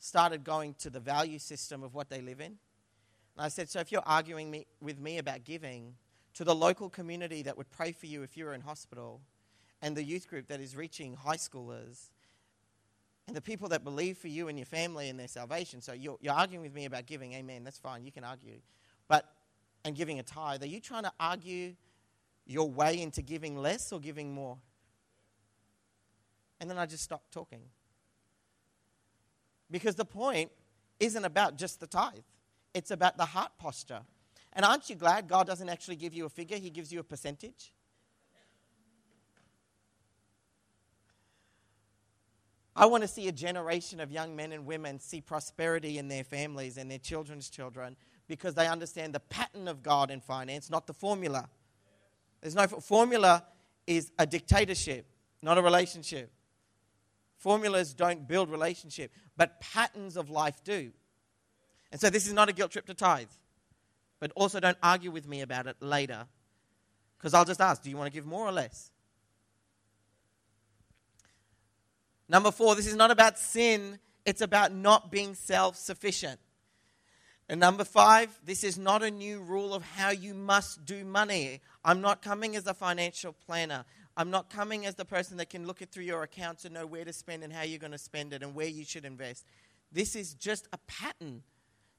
started 0.00 0.42
going 0.42 0.74
to 0.80 0.90
the 0.90 1.00
value 1.00 1.38
system 1.38 1.84
of 1.84 1.94
what 1.94 2.10
they 2.10 2.20
live 2.20 2.40
in. 2.40 2.46
And 2.46 2.58
I 3.38 3.48
said, 3.48 3.70
So 3.70 3.78
if 3.78 3.92
you're 3.92 4.02
arguing 4.04 4.50
me, 4.50 4.66
with 4.80 4.98
me 4.98 5.18
about 5.18 5.44
giving 5.44 5.94
to 6.34 6.42
the 6.42 6.54
local 6.54 6.90
community 6.90 7.42
that 7.42 7.56
would 7.56 7.70
pray 7.70 7.92
for 7.92 8.06
you 8.06 8.24
if 8.24 8.36
you 8.36 8.44
were 8.44 8.54
in 8.54 8.62
hospital, 8.62 9.20
and 9.80 9.96
the 9.96 10.02
youth 10.02 10.28
group 10.28 10.48
that 10.48 10.60
is 10.60 10.74
reaching 10.74 11.14
high 11.14 11.36
schoolers, 11.36 12.10
and 13.28 13.36
the 13.36 13.42
people 13.42 13.68
that 13.68 13.84
believe 13.84 14.16
for 14.16 14.28
you 14.28 14.48
and 14.48 14.58
your 14.58 14.64
family 14.64 15.10
and 15.10 15.20
their 15.20 15.28
salvation. 15.28 15.82
So 15.82 15.92
you're, 15.92 16.16
you're 16.22 16.32
arguing 16.32 16.62
with 16.62 16.74
me 16.74 16.86
about 16.86 17.04
giving, 17.04 17.34
amen, 17.34 17.62
that's 17.62 17.78
fine, 17.78 18.02
you 18.02 18.10
can 18.10 18.24
argue. 18.24 18.56
But, 19.06 19.30
and 19.84 19.94
giving 19.94 20.18
a 20.18 20.22
tithe, 20.22 20.62
are 20.62 20.66
you 20.66 20.80
trying 20.80 21.02
to 21.02 21.12
argue 21.20 21.74
your 22.46 22.70
way 22.70 23.02
into 23.02 23.20
giving 23.20 23.58
less 23.58 23.92
or 23.92 24.00
giving 24.00 24.32
more? 24.32 24.56
And 26.58 26.70
then 26.70 26.78
I 26.78 26.86
just 26.86 27.04
stopped 27.04 27.30
talking. 27.30 27.60
Because 29.70 29.94
the 29.94 30.06
point 30.06 30.50
isn't 30.98 31.24
about 31.24 31.58
just 31.58 31.80
the 31.80 31.86
tithe, 31.86 32.24
it's 32.72 32.90
about 32.90 33.18
the 33.18 33.26
heart 33.26 33.52
posture. 33.58 34.00
And 34.54 34.64
aren't 34.64 34.88
you 34.88 34.96
glad 34.96 35.28
God 35.28 35.46
doesn't 35.46 35.68
actually 35.68 35.96
give 35.96 36.14
you 36.14 36.24
a 36.24 36.30
figure, 36.30 36.56
He 36.56 36.70
gives 36.70 36.90
you 36.90 36.98
a 37.00 37.04
percentage? 37.04 37.74
I 42.78 42.86
want 42.86 43.02
to 43.02 43.08
see 43.08 43.26
a 43.26 43.32
generation 43.32 43.98
of 43.98 44.12
young 44.12 44.36
men 44.36 44.52
and 44.52 44.64
women 44.64 45.00
see 45.00 45.20
prosperity 45.20 45.98
in 45.98 46.06
their 46.06 46.22
families 46.22 46.76
and 46.76 46.88
their 46.88 47.00
children's 47.00 47.50
children 47.50 47.96
because 48.28 48.54
they 48.54 48.68
understand 48.68 49.12
the 49.12 49.20
pattern 49.20 49.66
of 49.66 49.82
God 49.82 50.12
in 50.12 50.20
finance, 50.20 50.70
not 50.70 50.86
the 50.86 50.92
formula. 50.94 51.48
There's 52.40 52.54
no 52.54 52.68
formula 52.68 53.44
is 53.88 54.12
a 54.16 54.26
dictatorship, 54.26 55.06
not 55.42 55.58
a 55.58 55.62
relationship. 55.62 56.30
Formulas 57.36 57.94
don't 57.94 58.28
build 58.28 58.48
relationship, 58.48 59.10
but 59.36 59.60
patterns 59.60 60.16
of 60.16 60.30
life 60.30 60.62
do. 60.62 60.92
And 61.90 62.00
so 62.00 62.10
this 62.10 62.28
is 62.28 62.32
not 62.32 62.48
a 62.48 62.52
guilt 62.52 62.70
trip 62.70 62.86
to 62.86 62.94
tithe. 62.94 63.26
But 64.20 64.30
also 64.36 64.60
don't 64.60 64.78
argue 64.84 65.10
with 65.10 65.26
me 65.26 65.40
about 65.40 65.66
it 65.66 65.76
later. 65.80 66.26
Because 67.18 67.34
I'll 67.34 67.44
just 67.44 67.60
ask, 67.60 67.82
do 67.82 67.90
you 67.90 67.96
want 67.96 68.06
to 68.06 68.16
give 68.16 68.24
more 68.24 68.46
or 68.46 68.52
less? 68.52 68.92
Number 72.28 72.50
four, 72.50 72.74
this 72.74 72.86
is 72.86 72.96
not 72.96 73.10
about 73.10 73.38
sin, 73.38 73.98
it's 74.24 74.40
about 74.40 74.72
not 74.72 75.10
being 75.10 75.34
self 75.34 75.76
sufficient. 75.76 76.38
And 77.48 77.60
number 77.60 77.84
five, 77.84 78.38
this 78.44 78.62
is 78.62 78.76
not 78.76 79.02
a 79.02 79.10
new 79.10 79.40
rule 79.40 79.72
of 79.72 79.82
how 79.82 80.10
you 80.10 80.34
must 80.34 80.84
do 80.84 81.02
money. 81.04 81.62
I'm 81.82 82.02
not 82.02 82.20
coming 82.20 82.56
as 82.56 82.66
a 82.66 82.74
financial 82.74 83.32
planner. 83.32 83.86
I'm 84.18 84.30
not 84.30 84.50
coming 84.50 84.84
as 84.84 84.96
the 84.96 85.06
person 85.06 85.38
that 85.38 85.48
can 85.48 85.66
look 85.66 85.80
it 85.80 85.90
through 85.90 86.04
your 86.04 86.22
accounts 86.22 86.66
and 86.66 86.74
know 86.74 86.84
where 86.84 87.06
to 87.06 87.12
spend 87.12 87.42
and 87.42 87.52
how 87.52 87.62
you're 87.62 87.78
going 87.78 87.92
to 87.92 87.98
spend 87.98 88.34
it 88.34 88.42
and 88.42 88.54
where 88.54 88.66
you 88.66 88.84
should 88.84 89.06
invest. 89.06 89.46
This 89.90 90.14
is 90.14 90.34
just 90.34 90.68
a 90.72 90.78
pattern. 90.86 91.42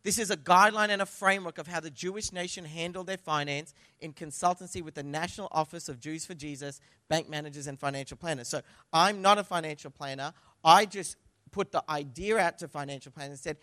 This 0.03 0.17
is 0.17 0.31
a 0.31 0.37
guideline 0.37 0.89
and 0.89 1.01
a 1.01 1.05
framework 1.05 1.57
of 1.57 1.67
how 1.67 1.81
the 1.81 1.89
Jewish 1.89 2.31
nation 2.31 2.63
handled 2.63 3.07
their 3.07 3.17
finance 3.17 3.73
in 3.99 4.13
consultancy 4.13 4.81
with 4.81 4.95
the 4.95 5.03
National 5.03 5.49
Office 5.51 5.89
of 5.89 5.99
Jews 5.99 6.25
for 6.25 6.33
Jesus, 6.33 6.79
bank 7.09 7.29
managers, 7.29 7.67
and 7.67 7.77
financial 7.77 8.15
planners. 8.15 8.47
So 8.47 8.61
I'm 8.93 9.21
not 9.21 9.37
a 9.37 9.43
financial 9.43 9.91
planner. 9.91 10.33
I 10.63 10.85
just 10.85 11.17
put 11.51 11.71
the 11.71 11.83
idea 11.89 12.37
out 12.37 12.59
to 12.59 12.67
financial 12.67 13.11
planners 13.11 13.31
and 13.31 13.39
said, 13.39 13.57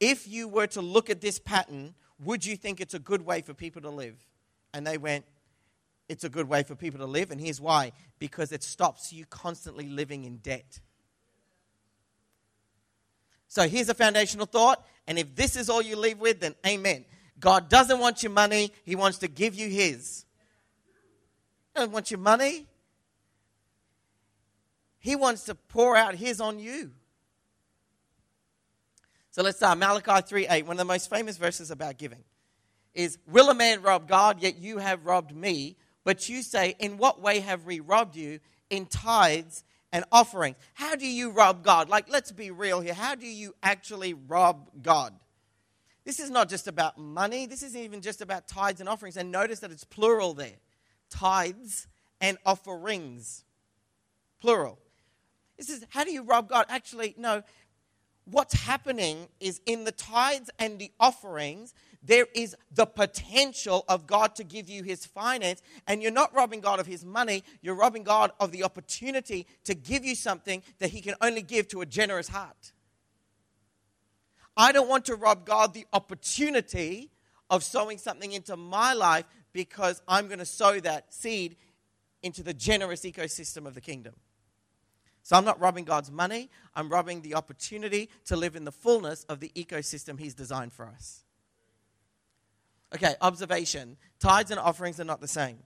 if 0.00 0.28
you 0.28 0.48
were 0.48 0.66
to 0.68 0.82
look 0.82 1.08
at 1.08 1.20
this 1.20 1.38
pattern, 1.38 1.94
would 2.22 2.44
you 2.44 2.56
think 2.56 2.80
it's 2.80 2.94
a 2.94 2.98
good 2.98 3.24
way 3.24 3.40
for 3.40 3.54
people 3.54 3.80
to 3.82 3.90
live? 3.90 4.16
And 4.74 4.86
they 4.86 4.98
went, 4.98 5.24
it's 6.08 6.24
a 6.24 6.28
good 6.28 6.48
way 6.48 6.62
for 6.62 6.74
people 6.74 7.00
to 7.00 7.06
live. 7.06 7.30
And 7.30 7.40
here's 7.40 7.60
why 7.60 7.92
because 8.18 8.52
it 8.52 8.62
stops 8.62 9.12
you 9.12 9.24
constantly 9.26 9.88
living 9.88 10.24
in 10.24 10.38
debt. 10.38 10.80
So 13.48 13.68
here's 13.68 13.88
a 13.88 13.94
foundational 13.94 14.46
thought. 14.46 14.86
And 15.10 15.18
if 15.18 15.34
this 15.34 15.56
is 15.56 15.68
all 15.68 15.82
you 15.82 15.96
leave 15.96 16.20
with, 16.20 16.38
then 16.38 16.54
amen. 16.64 17.04
God 17.40 17.68
doesn't 17.68 17.98
want 17.98 18.22
your 18.22 18.30
money, 18.30 18.72
He 18.84 18.94
wants 18.94 19.18
to 19.18 19.28
give 19.28 19.56
you 19.56 19.68
His. 19.68 20.24
He 21.74 21.80
doesn't 21.80 21.90
want 21.90 22.12
your 22.12 22.20
money, 22.20 22.68
He 25.00 25.16
wants 25.16 25.42
to 25.46 25.56
pour 25.56 25.96
out 25.96 26.14
His 26.14 26.40
on 26.40 26.60
you. 26.60 26.92
So 29.32 29.42
let's 29.42 29.56
start. 29.56 29.78
Malachi 29.78 30.24
3 30.24 30.46
8, 30.48 30.66
one 30.66 30.74
of 30.74 30.78
the 30.78 30.84
most 30.84 31.10
famous 31.10 31.36
verses 31.36 31.72
about 31.72 31.98
giving, 31.98 32.22
is 32.94 33.18
Will 33.26 33.50
a 33.50 33.54
man 33.54 33.82
rob 33.82 34.06
God, 34.06 34.40
yet 34.40 34.58
you 34.58 34.78
have 34.78 35.04
robbed 35.04 35.34
me? 35.34 35.76
But 36.04 36.28
you 36.28 36.40
say, 36.40 36.76
In 36.78 36.98
what 36.98 37.20
way 37.20 37.40
have 37.40 37.64
we 37.64 37.80
robbed 37.80 38.14
you? 38.14 38.38
In 38.70 38.86
tithes 38.86 39.64
and 39.92 40.04
offerings. 40.12 40.56
How 40.74 40.96
do 40.96 41.06
you 41.06 41.30
rob 41.30 41.64
God? 41.64 41.88
Like, 41.88 42.10
let's 42.10 42.32
be 42.32 42.50
real 42.50 42.80
here. 42.80 42.94
How 42.94 43.14
do 43.14 43.26
you 43.26 43.54
actually 43.62 44.14
rob 44.14 44.70
God? 44.82 45.14
This 46.04 46.20
is 46.20 46.30
not 46.30 46.48
just 46.48 46.66
about 46.66 46.98
money, 46.98 47.46
this 47.46 47.62
isn't 47.62 47.80
even 47.80 48.00
just 48.00 48.20
about 48.20 48.48
tithes 48.48 48.80
and 48.80 48.88
offerings. 48.88 49.16
And 49.16 49.30
notice 49.30 49.60
that 49.60 49.70
it's 49.70 49.84
plural 49.84 50.34
there 50.34 50.56
tithes 51.10 51.88
and 52.20 52.38
offerings. 52.46 53.44
Plural. 54.40 54.78
This 55.58 55.68
is 55.68 55.84
how 55.90 56.04
do 56.04 56.12
you 56.12 56.22
rob 56.22 56.48
God? 56.48 56.66
Actually, 56.68 57.14
no. 57.18 57.42
What's 58.24 58.54
happening 58.54 59.28
is 59.40 59.60
in 59.66 59.84
the 59.84 59.92
tithes 59.92 60.50
and 60.58 60.78
the 60.78 60.92
offerings, 61.00 61.74
there 62.02 62.26
is 62.34 62.56
the 62.72 62.86
potential 62.86 63.84
of 63.88 64.06
God 64.06 64.34
to 64.36 64.44
give 64.44 64.68
you 64.68 64.82
his 64.82 65.04
finance, 65.04 65.62
and 65.86 66.02
you're 66.02 66.10
not 66.10 66.34
robbing 66.34 66.60
God 66.60 66.80
of 66.80 66.86
his 66.86 67.04
money, 67.04 67.44
you're 67.60 67.74
robbing 67.74 68.04
God 68.04 68.32
of 68.40 68.52
the 68.52 68.64
opportunity 68.64 69.46
to 69.64 69.74
give 69.74 70.04
you 70.04 70.14
something 70.14 70.62
that 70.78 70.90
he 70.90 71.00
can 71.00 71.14
only 71.20 71.42
give 71.42 71.68
to 71.68 71.82
a 71.82 71.86
generous 71.86 72.28
heart. 72.28 72.72
I 74.56 74.72
don't 74.72 74.88
want 74.88 75.04
to 75.06 75.14
rob 75.14 75.46
God 75.46 75.74
the 75.74 75.86
opportunity 75.92 77.10
of 77.48 77.62
sowing 77.62 77.98
something 77.98 78.32
into 78.32 78.56
my 78.56 78.94
life 78.94 79.24
because 79.52 80.02
I'm 80.06 80.26
going 80.26 80.38
to 80.38 80.46
sow 80.46 80.80
that 80.80 81.12
seed 81.12 81.56
into 82.22 82.42
the 82.42 82.54
generous 82.54 83.02
ecosystem 83.02 83.66
of 83.66 83.74
the 83.74 83.80
kingdom. 83.80 84.14
So 85.22 85.36
I'm 85.36 85.44
not 85.44 85.60
robbing 85.60 85.84
God's 85.84 86.10
money, 86.10 86.50
I'm 86.74 86.88
robbing 86.88 87.20
the 87.22 87.34
opportunity 87.34 88.08
to 88.26 88.36
live 88.36 88.56
in 88.56 88.64
the 88.64 88.72
fullness 88.72 89.24
of 89.24 89.40
the 89.40 89.50
ecosystem 89.54 90.18
He's 90.18 90.34
designed 90.34 90.72
for 90.72 90.86
us. 90.86 91.24
Okay, 92.94 93.14
observation. 93.20 93.96
Tithes 94.18 94.50
and 94.50 94.58
offerings 94.58 94.98
are 94.98 95.04
not 95.04 95.20
the 95.20 95.28
same. 95.28 95.58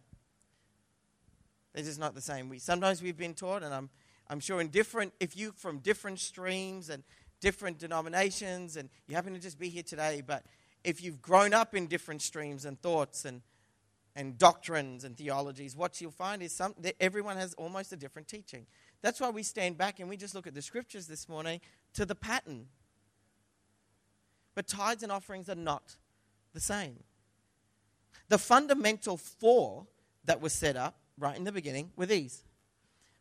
They're 1.73 1.85
just 1.85 1.99
not 1.99 2.14
the 2.14 2.21
same. 2.21 2.49
We 2.49 2.59
sometimes 2.59 3.02
we've 3.02 3.16
been 3.16 3.35
taught, 3.35 3.62
and 3.62 3.75
I'm 3.75 3.90
I'm 4.28 4.40
sure 4.40 4.61
in 4.61 4.69
different 4.69 5.12
if 5.21 5.37
you 5.37 5.52
from 5.57 5.78
different 5.78 6.21
streams 6.21 6.90
and 6.90 7.02
different 7.40 7.78
denominations, 7.78 8.76
and 8.76 8.88
you 9.09 9.14
happen 9.14 9.33
to 9.35 9.40
just 9.40 9.59
be 9.59 9.69
here 9.69 9.83
today, 9.83 10.23
but 10.25 10.45
if 10.85 11.02
you've 11.02 11.21
grown 11.21 11.54
up 11.54 11.75
in 11.75 11.87
different 11.87 12.23
streams 12.23 12.64
and 12.64 12.81
thoughts 12.81 13.25
and 13.25 13.43
and 14.16 14.38
doctrines 14.38 15.02
and 15.02 15.16
theologies, 15.16 15.75
what 15.75 16.00
you'll 16.00 16.12
find 16.12 16.43
is 16.43 16.52
some 16.52 16.75
that 16.78 16.95
everyone 17.00 17.37
has 17.37 17.54
almost 17.54 17.93
a 17.93 17.97
different 17.97 18.28
teaching. 18.28 18.66
That's 19.02 19.21
why 19.21 19.31
we 19.31 19.43
stand 19.43 19.76
back 19.76 19.99
and 19.99 20.09
we 20.09 20.16
just 20.16 20.35
look 20.35 20.47
at 20.47 20.54
the 20.54 20.62
scriptures 20.62 21.07
this 21.07 21.28
morning 21.28 21.61
to 21.95 22.07
the 22.07 22.14
pattern. 22.14 22.66
But 24.54 24.69
tithes 24.69 25.02
and 25.02 25.11
offerings 25.11 25.49
are 25.49 25.57
not 25.57 25.97
the 26.52 26.61
same. 26.61 27.02
The 28.28 28.38
fundamental 28.38 29.16
four 29.16 29.87
that 30.25 30.40
were 30.40 30.49
set 30.49 30.76
up 30.76 30.97
right 31.19 31.37
in 31.37 31.45
the 31.45 31.52
beginning 31.52 31.90
were 31.97 32.07
these 32.07 32.43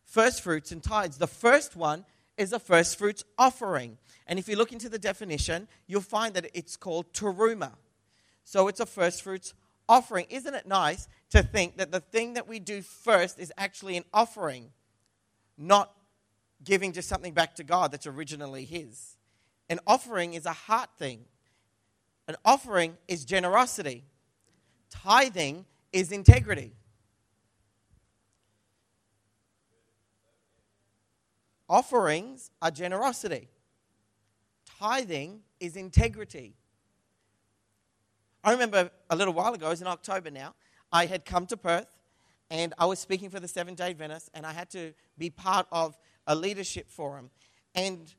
first 0.06 0.42
fruits 0.42 0.72
and 0.72 0.82
tithes. 0.82 1.18
The 1.18 1.28
first 1.28 1.76
one 1.76 2.06
is 2.38 2.54
a 2.54 2.60
first 2.60 2.98
fruits 2.98 3.24
offering. 3.38 3.98
And 4.28 4.40
if 4.40 4.48
you 4.48 4.56
look 4.56 4.72
into 4.72 4.90
the 4.90 5.00
definition, 5.00 5.68
you'll 5.88 6.02
find 6.02 6.34
that 6.36 6.50
it's 6.54 6.78
called 6.78 7.12
teruma. 7.14 7.74
So 8.44 8.68
it's 8.68 8.80
a 8.80 8.86
first 8.86 9.22
fruits 9.22 9.54
offering. 9.88 10.26
Isn't 10.30 10.54
it 10.54 10.68
nice 10.68 11.08
to 11.32 11.44
think 11.44 11.78
that 11.78 11.92
the 11.92 12.00
thing 12.00 12.34
that 12.34 12.48
we 12.48 12.60
do 12.60 12.82
first 12.82 13.40
is 13.40 13.52
actually 13.58 13.98
an 13.98 14.06
offering, 14.14 14.72
not 15.58 15.92
giving 16.64 16.94
just 16.94 17.10
something 17.10 17.34
back 17.34 17.56
to 17.56 17.64
God 17.64 17.92
that's 17.92 18.08
originally 18.08 18.66
His? 18.66 19.18
An 19.70 19.80
offering 19.88 20.34
is 20.34 20.46
a 20.46 20.54
heart 20.54 20.90
thing, 20.98 21.26
an 22.28 22.36
offering 22.46 22.98
is 23.08 23.26
generosity. 23.26 24.06
Tithing 24.94 25.66
is 25.92 26.12
integrity. 26.12 26.72
Offerings 31.68 32.52
are 32.62 32.70
generosity. 32.70 33.50
Tithing 34.80 35.42
is 35.60 35.76
integrity. 35.76 36.54
I 38.44 38.52
remember 38.52 38.92
a 39.10 39.16
little 39.16 39.34
while 39.34 39.54
ago, 39.54 39.68
it 39.68 39.70
was 39.70 39.82
in 39.82 39.88
October 39.88 40.30
now, 40.30 40.54
I 40.92 41.08
had 41.08 41.26
come 41.26 41.48
to 41.48 41.58
Perth 41.58 41.88
and 42.52 42.74
I 42.78 42.86
was 42.86 43.00
speaking 43.00 43.32
for 43.32 43.40
the 43.40 43.48
Seven 43.48 43.74
Day 43.74 43.90
Adventist 43.90 44.30
and 44.36 44.46
I 44.46 44.52
had 44.52 44.70
to 44.72 44.94
be 45.18 45.32
part 45.32 45.66
of 45.72 45.98
a 46.28 46.36
leadership 46.36 46.90
forum. 46.92 47.32
And, 47.74 48.14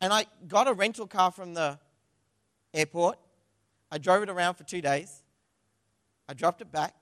and 0.00 0.12
I 0.12 0.26
got 0.48 0.66
a 0.66 0.72
rental 0.72 1.06
car 1.06 1.30
from 1.30 1.54
the 1.54 1.78
airport. 2.74 3.18
I 3.92 3.98
drove 3.98 4.24
it 4.24 4.28
around 4.28 4.54
for 4.54 4.64
two 4.64 4.80
days. 4.80 5.21
I 6.28 6.34
dropped 6.34 6.60
it 6.60 6.72
back. 6.72 6.94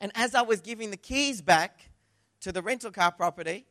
And 0.00 0.10
as 0.14 0.34
I 0.34 0.42
was 0.42 0.60
giving 0.60 0.90
the 0.90 0.96
keys 0.96 1.40
back 1.40 1.90
to 2.40 2.50
the 2.50 2.62
rental 2.62 2.90
car 2.90 3.12
property, 3.12 3.66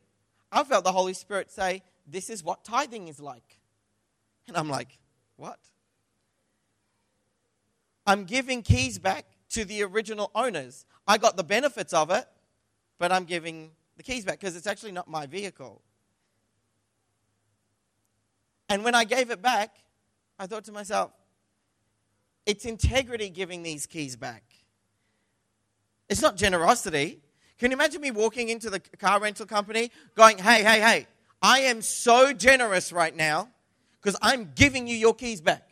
I 0.50 0.64
felt 0.64 0.84
the 0.84 0.92
Holy 0.92 1.14
Spirit 1.14 1.50
say, 1.50 1.82
This 2.06 2.30
is 2.30 2.42
what 2.42 2.64
tithing 2.64 3.08
is 3.08 3.20
like. 3.20 3.60
And 4.48 4.56
I'm 4.56 4.68
like, 4.68 4.98
What? 5.36 5.58
I'm 8.06 8.24
giving 8.24 8.62
keys 8.62 8.98
back 8.98 9.26
to 9.50 9.64
the 9.64 9.82
original 9.82 10.30
owners. 10.34 10.86
I 11.06 11.18
got 11.18 11.36
the 11.36 11.44
benefits 11.44 11.92
of 11.92 12.10
it, 12.10 12.26
but 12.98 13.12
I'm 13.12 13.24
giving 13.24 13.70
the 13.96 14.02
keys 14.02 14.24
back 14.24 14.40
because 14.40 14.56
it's 14.56 14.66
actually 14.66 14.92
not 14.92 15.08
my 15.08 15.26
vehicle. 15.26 15.82
And 18.68 18.84
when 18.84 18.94
I 18.94 19.04
gave 19.04 19.30
it 19.30 19.42
back, 19.42 19.76
I 20.38 20.46
thought 20.46 20.64
to 20.64 20.72
myself, 20.72 21.12
it's 22.46 22.64
integrity 22.64 23.28
giving 23.30 23.62
these 23.62 23.86
keys 23.86 24.16
back. 24.16 24.42
It's 26.08 26.22
not 26.22 26.36
generosity. 26.36 27.20
Can 27.58 27.70
you 27.70 27.76
imagine 27.76 28.00
me 28.00 28.10
walking 28.10 28.48
into 28.48 28.70
the 28.70 28.80
car 28.80 29.20
rental 29.20 29.46
company 29.46 29.90
going, 30.14 30.38
hey, 30.38 30.62
hey, 30.62 30.80
hey, 30.80 31.06
I 31.40 31.60
am 31.60 31.80
so 31.80 32.32
generous 32.32 32.92
right 32.92 33.14
now 33.14 33.48
because 34.00 34.18
I'm 34.20 34.52
giving 34.54 34.86
you 34.86 34.96
your 34.96 35.14
keys 35.14 35.40
back. 35.40 35.70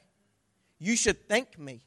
You 0.78 0.96
should 0.96 1.28
thank 1.28 1.58
me. 1.58 1.82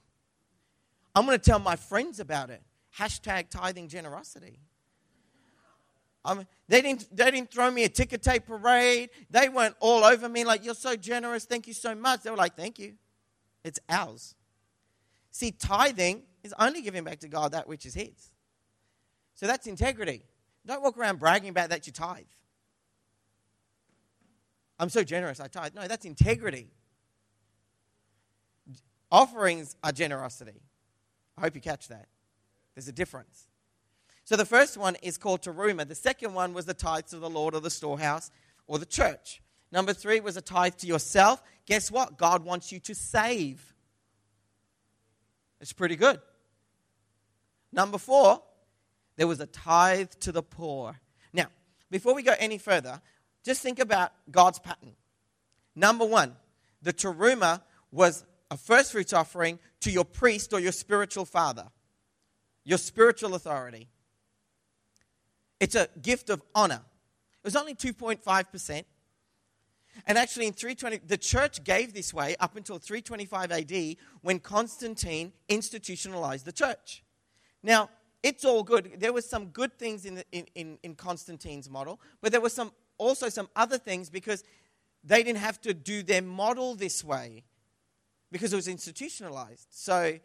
I'm 1.16 1.26
going 1.26 1.38
to 1.38 1.44
tell 1.44 1.60
my 1.60 1.76
friends 1.76 2.20
about 2.20 2.50
it. 2.50 2.62
Hashtag 2.98 3.50
tithing 3.50 3.88
generosity. 3.88 4.60
I 6.26 6.36
mean, 6.36 6.48
they, 6.68 6.82
didn't, 6.82 7.16
they 7.16 7.32
didn't 7.32 7.52
throw 7.52 7.70
me 7.70 7.84
a 7.84 7.90
ticker 7.90 8.18
tape 8.18 8.46
parade. 8.46 9.10
They 9.30 9.50
weren't 9.50 9.76
all 9.80 10.04
over 10.04 10.30
me 10.30 10.46
like, 10.46 10.64
you're 10.64 10.74
so 10.76 10.96
generous. 10.96 11.46
Thank 11.46 11.68
you 11.68 11.74
so 11.74 11.96
much. 11.96 12.24
They 12.24 12.30
were 12.30 12.38
like, 12.38 12.56
thank 12.56 12.80
you. 12.80 12.94
it's 13.64 13.80
ours. 13.90 14.36
See, 15.34 15.52
tithing 15.52 16.22
is 16.44 16.54
only 16.60 16.84
giving 16.84 17.04
back 17.04 17.20
to 17.22 17.28
God 17.28 17.54
that 17.54 17.68
which 17.68 17.88
is 17.88 17.96
His. 17.96 18.32
So 19.34 19.48
that's 19.48 19.66
integrity. 19.66 20.22
Don't 20.66 20.84
walk 20.84 20.96
around 20.98 21.20
bragging 21.20 21.50
about 21.50 21.72
that 21.72 21.88
you 21.88 21.92
tithe. 21.92 22.24
I'm 24.80 24.90
so 24.90 25.04
generous, 25.04 25.40
I 25.40 25.48
tithe. 25.48 25.74
No, 25.74 25.88
that's 25.88 26.06
integrity. 26.06 26.70
Offerings 29.12 29.76
are 29.84 29.92
generosity. 29.92 30.62
I 31.36 31.42
hope 31.42 31.56
you 31.56 31.62
catch 31.62 31.88
that. 31.88 32.08
There's 32.76 32.88
a 32.88 32.94
difference. 32.94 33.48
So 34.26 34.36
the 34.36 34.46
first 34.46 34.78
one 34.78 34.96
is 35.02 35.18
called 35.18 35.42
teruma. 35.42 35.88
The 35.88 35.96
second 35.96 36.36
one 36.36 36.54
was 36.54 36.66
the 36.66 36.74
tithe 36.76 37.08
to 37.08 37.18
the 37.18 37.30
Lord 37.30 37.56
or 37.56 37.60
the 37.60 37.72
storehouse 37.72 38.30
or 38.68 38.78
the 38.78 38.86
church. 38.86 39.42
Number 39.72 39.94
three 39.94 40.20
was 40.20 40.38
a 40.38 40.42
tithe 40.42 40.76
to 40.78 40.88
yourself. 40.88 41.42
Guess 41.66 41.90
what? 41.90 42.20
God 42.20 42.46
wants 42.46 42.72
you 42.72 42.80
to 42.82 42.94
save. 42.94 43.73
It's 45.64 45.72
pretty 45.72 45.96
good. 45.96 46.20
Number 47.72 47.98
four, 47.98 48.44
there 49.16 49.28
was 49.28 49.40
a 49.40 49.46
tithe 49.46 50.12
to 50.20 50.34
the 50.34 50.44
poor. 50.44 51.00
Now, 51.32 51.46
before 51.90 52.14
we 52.14 52.22
go 52.22 52.34
any 52.38 52.58
further, 52.58 53.00
just 53.46 53.62
think 53.62 53.80
about 53.80 54.12
God's 54.30 54.60
pattern. 54.60 54.98
Number 55.74 56.06
one, 56.06 56.36
the 56.82 56.92
teruma 56.92 57.62
was 57.94 58.26
a 58.52 58.58
first 58.58 58.92
fruits 58.92 59.14
offering 59.14 59.58
to 59.80 59.90
your 59.90 60.04
priest 60.04 60.52
or 60.52 60.60
your 60.60 60.74
spiritual 60.74 61.24
father, 61.24 61.70
your 62.66 62.78
spiritual 62.78 63.34
authority. 63.34 63.88
It's 65.62 65.76
a 65.76 65.88
gift 66.02 66.30
of 66.30 66.42
honor. 66.54 66.82
It 67.42 67.46
was 67.46 67.56
only 67.56 67.74
2.5%. 67.74 68.84
And 70.06 70.18
actually, 70.18 70.48
in 70.48 70.54
320, 70.54 71.08
the 71.08 71.18
church 71.18 71.64
gave 71.64 71.94
this 71.94 72.14
way 72.14 72.36
up 72.40 72.56
until 72.56 72.78
325 72.78 73.52
AD 73.52 73.96
when 74.22 74.40
Constantine 74.40 75.32
institutionalized 75.48 76.46
the 76.46 76.52
church. 76.52 77.04
Now, 77.62 77.90
it's 78.22 78.46
all 78.46 78.64
good. 78.64 79.00
There 79.00 79.14
were 79.14 79.22
some 79.22 79.48
good 79.48 79.78
things 79.78 80.06
in, 80.06 80.16
the, 80.16 80.26
in, 80.32 80.46
in, 80.56 80.78
in 80.84 80.96
Constantine's 80.96 81.70
model, 81.70 82.00
but 82.22 82.32
there 82.32 82.42
were 82.42 82.50
some, 82.50 82.72
also 82.98 83.30
some 83.30 83.50
other 83.56 83.78
things 83.78 84.10
because 84.10 84.44
they 85.04 85.24
didn't 85.24 85.40
have 85.40 85.60
to 85.62 85.74
do 85.74 86.04
their 86.04 86.22
model 86.22 86.76
this 86.76 87.04
way 87.04 87.44
because 88.32 88.54
it 88.54 88.56
was 88.56 88.68
institutionalized. 88.68 89.68
So, 89.70 90.20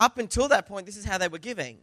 up 0.00 0.18
until 0.18 0.48
that 0.48 0.66
point, 0.66 0.86
this 0.86 0.96
is 0.96 1.04
how 1.04 1.18
they 1.18 1.28
were 1.28 1.38
giving. 1.38 1.78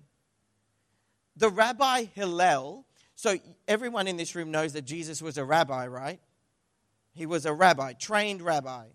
The 1.38 1.50
rabbi 1.50 2.06
Hillel, 2.14 2.86
so 3.22 3.38
everyone 3.68 4.08
in 4.08 4.18
this 4.18 4.34
room 4.34 4.50
knows 4.50 4.74
that 4.74 4.82
Jesus 4.82 5.22
was 5.22 5.38
a 5.38 5.46
rabbi, 5.46 5.86
right? 5.86 6.20
He 7.14 7.28
was 7.28 7.46
a 7.46 7.54
rabbi, 7.54 7.94
trained 7.94 8.42
rabbi. 8.42 8.88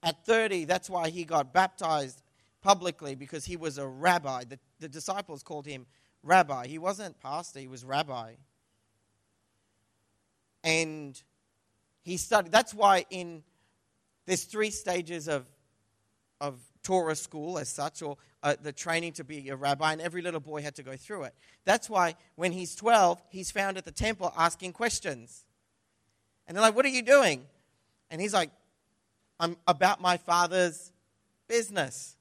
At 0.00 0.24
30, 0.24 0.66
that's 0.66 0.88
why 0.88 1.08
he 1.10 1.24
got 1.24 1.52
baptized 1.52 2.22
publicly 2.62 3.16
because 3.16 3.44
he 3.44 3.56
was 3.56 3.78
a 3.78 3.86
rabbi. 3.88 4.44
The, 4.44 4.60
the 4.78 4.88
disciples 4.88 5.42
called 5.42 5.66
him 5.66 5.86
rabbi. 6.22 6.68
He 6.68 6.78
wasn't 6.78 7.18
pastor, 7.18 7.58
he 7.58 7.66
was 7.66 7.84
rabbi. 7.84 8.34
And 10.62 11.20
he 12.02 12.18
studied. 12.18 12.52
That's 12.52 12.72
why 12.72 13.06
in 13.10 13.42
there's 14.24 14.44
three 14.44 14.70
stages 14.70 15.26
of 15.26 15.46
of 16.40 16.60
Torah 16.82 17.16
school 17.16 17.58
as 17.58 17.68
such, 17.68 18.02
or 18.02 18.16
uh, 18.42 18.54
the 18.60 18.72
training 18.72 19.12
to 19.14 19.24
be 19.24 19.48
a 19.48 19.56
rabbi, 19.56 19.92
and 19.92 20.00
every 20.00 20.22
little 20.22 20.40
boy 20.40 20.62
had 20.62 20.74
to 20.76 20.82
go 20.82 20.96
through 20.96 21.24
it. 21.24 21.34
That's 21.64 21.88
why 21.88 22.16
when 22.34 22.52
he's 22.52 22.74
12, 22.74 23.22
he's 23.30 23.50
found 23.50 23.76
at 23.76 23.84
the 23.84 23.92
temple 23.92 24.32
asking 24.36 24.72
questions. 24.72 25.44
And 26.46 26.56
they're 26.56 26.62
like, 26.62 26.74
What 26.74 26.84
are 26.84 26.90
you 26.90 27.02
doing? 27.02 27.46
And 28.10 28.20
he's 28.20 28.34
like, 28.34 28.50
I'm 29.38 29.56
about 29.66 30.00
my 30.00 30.16
father's 30.16 30.92
business. 31.48 32.16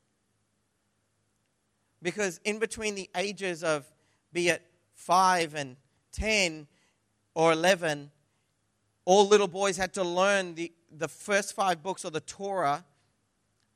Because 2.02 2.40
in 2.44 2.58
between 2.58 2.96
the 2.96 3.10
ages 3.16 3.64
of, 3.64 3.86
be 4.34 4.50
it 4.50 4.62
5 4.96 5.56
and 5.56 5.76
10 6.14 6.68
or 7.36 7.52
11, 7.52 8.10
all 9.06 9.28
little 9.28 9.48
boys 9.48 9.78
had 9.78 9.94
to 9.94 10.04
learn 10.04 10.56
the, 10.56 10.72
the 10.92 11.08
first 11.08 11.54
five 11.54 11.84
books 11.84 12.04
of 12.04 12.14
the 12.14 12.22
Torah, 12.22 12.86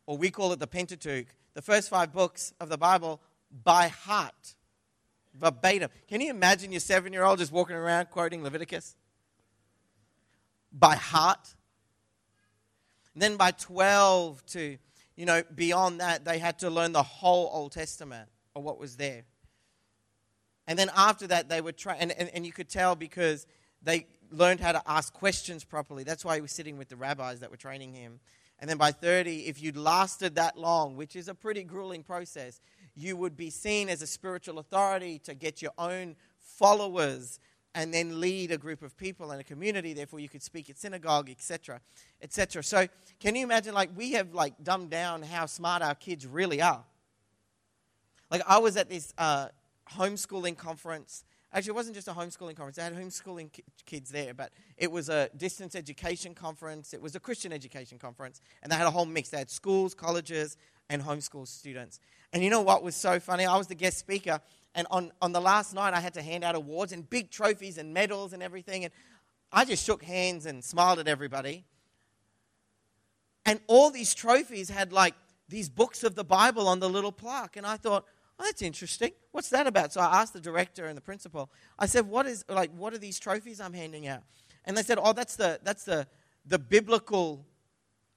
or 0.06 0.18
we 0.18 0.30
call 0.30 0.52
it 0.54 0.60
the 0.60 0.68
Pentateuch, 0.68 1.28
the 1.54 1.62
first 1.62 1.90
five 1.90 2.14
books 2.14 2.54
of 2.60 2.70
the 2.70 2.78
Bible 2.78 3.22
by 3.64 3.88
heart, 3.88 4.56
verbatim. 5.34 5.90
Can 6.08 6.22
you 6.22 6.30
imagine 6.30 6.72
your 6.72 6.80
seven 6.80 7.14
year 7.14 7.24
old 7.24 7.40
just 7.40 7.52
walking 7.52 7.76
around 7.76 8.10
quoting 8.10 8.44
Leviticus? 8.44 8.96
By 10.72 10.96
heart. 10.96 11.56
And 13.14 13.22
then 13.22 13.38
by 13.38 13.52
12 13.52 14.46
to 14.48 14.78
you 15.16 15.26
know, 15.26 15.44
beyond 15.54 16.02
that, 16.02 16.26
they 16.26 16.40
had 16.40 16.60
to 16.60 16.70
learn 16.70 16.92
the 16.92 17.04
whole 17.04 17.50
Old 17.54 17.72
Testament 17.72 18.30
or 18.54 18.62
what 18.62 18.80
was 18.80 18.98
there. 18.98 19.24
And 20.68 20.78
then 20.78 20.90
after 20.96 21.28
that, 21.28 21.48
they 21.48 21.62
try, 21.72 21.96
and, 21.96 22.12
and, 22.12 22.30
and 22.30 22.46
you 22.46 22.52
could 22.52 22.70
tell 22.70 22.96
because 22.96 23.46
they 23.82 24.08
learned 24.32 24.60
how 24.60 24.72
to 24.72 24.82
ask 24.86 25.14
questions 25.14 25.64
properly. 25.64 26.04
That's 26.04 26.26
why 26.26 26.36
he 26.36 26.42
was 26.42 26.52
sitting 26.52 26.78
with 26.78 26.90
the 26.90 26.96
rabbis 26.96 27.40
that 27.40 27.52
were 27.52 27.58
training 27.58 27.94
him. 27.94 28.20
And 28.60 28.70
then 28.70 28.78
by 28.78 28.92
30, 28.92 29.48
if 29.48 29.62
you'd 29.62 29.78
lasted 29.78 30.36
that 30.36 30.58
long, 30.58 30.96
which 30.96 31.16
is 31.16 31.28
a 31.28 31.36
pretty 31.36 31.64
grueling 31.64 32.04
process, 32.04 32.62
you 32.96 33.18
would 33.18 33.36
be 33.36 33.50
seen 33.50 33.90
as 33.90 34.02
a 34.02 34.08
spiritual 34.08 34.60
authority 34.60 35.20
to 35.20 35.34
get 35.34 35.62
your 35.62 35.74
own 35.78 36.16
followers 36.40 37.40
and 37.76 37.94
then 37.94 38.22
lead 38.22 38.52
a 38.52 38.58
group 38.58 38.82
of 38.82 38.96
people 38.96 39.32
and 39.32 39.42
a 39.42 39.44
community. 39.44 39.94
Therefore, 39.94 40.20
you 40.20 40.30
could 40.30 40.42
speak 40.42 40.70
at 40.70 40.78
synagogue, 40.78 41.30
etc., 41.30 41.82
etc. 42.22 42.64
So, 42.64 42.88
can 43.20 43.36
you 43.36 43.44
imagine? 43.44 43.74
Like, 43.74 43.90
we 43.96 44.14
have 44.14 44.34
like 44.34 44.54
dumbed 44.64 44.90
down 44.90 45.22
how 45.22 45.46
smart 45.46 45.82
our 45.82 45.94
kids 45.94 46.26
really 46.26 46.62
are. 46.62 46.84
Like, 48.32 48.42
I 48.48 48.60
was 48.60 48.78
at 48.78 48.90
this 48.90 49.14
uh, 49.18 49.50
homeschooling 49.92 50.58
conference. 50.58 51.26
Actually, 51.56 51.70
it 51.70 51.76
wasn't 51.76 51.96
just 51.96 52.10
a 52.10 52.12
homeschooling 52.12 52.58
conference. 52.58 52.76
They 52.76 52.84
had 52.84 52.94
homeschooling 52.94 53.50
ki- 53.54 53.64
kids 53.86 54.12
there, 54.12 54.34
but 54.34 54.52
it 54.76 54.92
was 54.92 55.08
a 55.08 55.30
distance 55.38 55.74
education 55.74 56.36
conference. 56.36 56.94
It 56.94 57.02
was 57.02 57.16
a 57.16 57.20
Christian 57.20 57.54
education 57.54 57.98
conference, 57.98 58.42
and 58.62 58.70
they 58.70 58.76
had 58.76 58.86
a 58.86 58.92
whole 58.92 59.06
mix. 59.06 59.30
They 59.30 59.38
had 59.38 59.50
schools, 59.50 59.94
colleges, 59.94 60.58
and 60.90 61.02
homeschool 61.02 61.48
students. 61.48 62.02
And 62.34 62.44
you 62.44 62.50
know 62.50 62.62
what 62.62 62.84
was 62.84 62.94
so 62.94 63.22
funny? 63.22 63.46
I 63.46 63.58
was 63.58 63.68
the 63.68 63.76
guest 63.76 63.98
speaker, 64.00 64.42
and 64.76 64.86
on, 64.92 65.14
on 65.22 65.32
the 65.32 65.40
last 65.40 65.74
night, 65.74 65.94
I 65.94 66.02
had 66.02 66.14
to 66.16 66.22
hand 66.22 66.44
out 66.44 66.56
awards 66.56 66.92
and 66.92 67.10
big 67.10 67.32
trophies 67.32 67.78
and 67.78 67.94
medals 67.94 68.34
and 68.34 68.44
everything. 68.44 68.84
And 68.84 68.94
I 69.50 69.64
just 69.64 69.86
shook 69.86 70.04
hands 70.04 70.46
and 70.46 70.62
smiled 70.62 71.00
at 71.00 71.08
everybody. 71.08 71.64
And 73.46 73.62
all 73.68 73.92
these 73.92 74.14
trophies 74.14 74.70
had 74.70 74.92
like 74.92 75.14
these 75.48 75.70
books 75.70 76.04
of 76.04 76.16
the 76.16 76.26
Bible 76.26 76.68
on 76.68 76.82
the 76.82 76.90
little 76.90 77.14
plaque. 77.14 77.56
And 77.56 77.66
I 77.66 77.78
thought, 77.78 78.06
oh, 78.40 78.44
that's 78.44 78.62
interesting. 78.62 79.12
What's 79.32 79.50
that 79.50 79.68
about? 79.68 79.94
So 79.94 80.02
I 80.02 80.22
asked 80.22 80.34
the 80.34 80.40
director 80.40 80.86
and 80.86 80.98
the 80.98 81.02
principal, 81.02 81.50
I 81.78 81.86
said, 81.86 82.08
what 82.08 82.26
is 82.26 82.46
like 82.50 82.72
what 82.72 82.94
are 82.94 82.98
these 82.98 83.20
trophies 83.20 83.60
I'm 83.60 83.74
handing 83.74 84.08
out? 84.08 84.24
And 84.66 84.76
they 84.76 84.84
said, 84.84 84.98
Oh, 85.02 85.14
that's 85.14 85.36
the 85.36 85.60
that's 85.64 85.84
the 85.84 86.08
the 86.46 86.60
biblical 86.60 87.46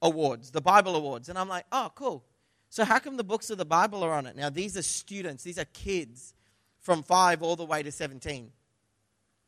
awards, 0.01 0.51
the 0.51 0.61
Bible 0.61 0.95
awards. 0.95 1.29
And 1.29 1.37
I'm 1.37 1.49
like, 1.49 1.65
oh, 1.71 1.91
cool. 1.95 2.23
So 2.69 2.85
how 2.85 2.99
come 2.99 3.17
the 3.17 3.23
books 3.23 3.49
of 3.49 3.57
the 3.57 3.65
Bible 3.65 4.03
are 4.03 4.13
on 4.13 4.25
it? 4.27 4.35
Now 4.35 4.49
these 4.49 4.77
are 4.77 4.81
students, 4.81 5.43
these 5.43 5.57
are 5.57 5.65
kids 5.65 6.33
from 6.79 7.03
5 7.03 7.41
all 7.41 7.55
the 7.55 7.65
way 7.65 7.83
to 7.83 7.91
17. 7.91 8.51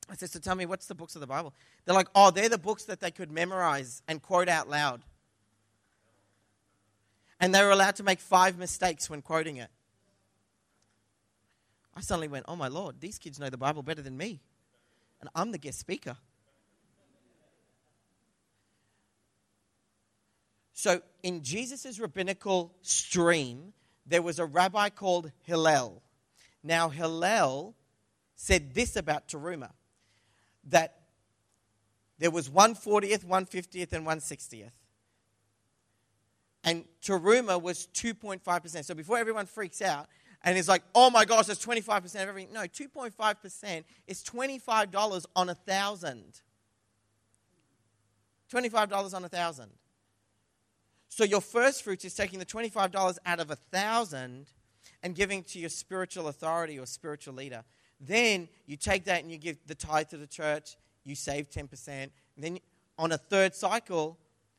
I 0.10 0.16
said, 0.16 0.30
So 0.30 0.40
tell 0.40 0.56
me, 0.56 0.66
what's 0.66 0.88
the 0.88 0.96
books 0.96 1.16
of 1.16 1.22
the 1.22 1.28
Bible? 1.28 1.54
They're 1.86 1.96
like, 1.96 2.10
Oh, 2.16 2.32
they're 2.32 2.50
the 2.50 2.58
books 2.58 2.86
that 2.86 3.00
they 3.00 3.12
could 3.12 3.32
memorize 3.32 4.02
and 4.08 4.22
quote 4.22 4.50
out 4.50 4.70
loud. 4.70 5.04
And 7.40 7.56
they 7.56 7.64
were 7.64 7.72
allowed 7.72 7.96
to 7.96 8.04
make 8.04 8.20
five 8.20 8.58
mistakes 8.58 9.10
when 9.10 9.22
quoting 9.22 9.58
it. 9.58 9.70
I 11.96 12.02
suddenly 12.02 12.28
went, 12.28 12.46
Oh 12.48 12.56
my 12.56 12.68
Lord, 12.68 13.00
these 13.00 13.18
kids 13.18 13.40
know 13.40 13.50
the 13.50 13.58
Bible 13.58 13.84
better 13.84 14.02
than 14.02 14.18
me. 14.18 14.40
And 15.20 15.30
I'm 15.36 15.52
the 15.52 15.58
guest 15.58 15.80
speaker. 15.80 16.18
So, 20.74 21.02
in 21.22 21.44
Jesus' 21.44 22.00
rabbinical 22.00 22.74
stream, 22.82 23.74
there 24.08 24.24
was 24.24 24.40
a 24.40 24.46
rabbi 24.46 24.90
called 24.90 25.32
Hillel. 25.44 26.02
Now, 26.64 26.90
Hillel 26.90 27.76
said 28.36 28.74
this 28.74 28.96
about 28.96 29.28
Teruma 29.28 29.70
that 30.70 31.02
there 32.18 32.32
was 32.32 32.50
140th, 32.50 33.26
150th, 33.26 33.94
and 33.94 34.06
160th. 34.08 34.72
And 36.64 36.86
Teruma 37.04 37.62
was 37.62 37.88
2.5%. 37.94 38.86
So 38.86 38.94
before 38.94 39.18
everyone 39.18 39.46
freaks 39.46 39.82
out 39.82 40.08
and 40.44 40.58
is 40.58 40.68
like, 40.68 40.84
oh 40.96 41.10
my 41.10 41.26
gosh, 41.26 41.46
that's 41.46 41.64
25% 41.64 42.04
of 42.06 42.16
everything. 42.16 42.54
No, 42.54 42.62
2.5% 42.62 43.84
is 44.08 44.24
$25 44.24 45.26
on 45.36 45.50
a 45.50 45.56
thousand. 45.56 46.42
$25 48.52 49.14
on 49.14 49.24
a 49.24 49.30
thousand. 49.30 49.70
So 51.10 51.24
your 51.24 51.42
first 51.42 51.84
fruits 51.84 52.06
is 52.06 52.16
taking 52.16 52.40
the 52.40 52.46
$25 52.46 53.18
out 53.26 53.40
of 53.40 53.52
a 53.52 53.56
thousand 53.56 54.48
and 55.04 55.16
giving 55.16 55.44
to 55.44 55.60
your 55.60 55.70
spiritual 55.70 56.28
authority 56.28 56.80
or 56.80 56.86
spiritual 56.86 57.34
leader. 57.34 57.64
Then 58.00 58.48
you 58.66 58.78
take 58.78 59.06
that 59.06 59.22
and 59.22 59.32
you 59.32 59.38
give 59.38 59.58
the 59.68 59.76
tithe 59.76 60.10
to 60.10 60.18
the 60.18 60.28
church, 60.28 60.76
you 61.04 61.16
save 61.16 61.50
10%. 61.50 61.88
And 61.88 62.12
then 62.38 62.60
on 62.98 63.12
a 63.12 63.18
third 63.18 63.54
cycle, 63.54 64.18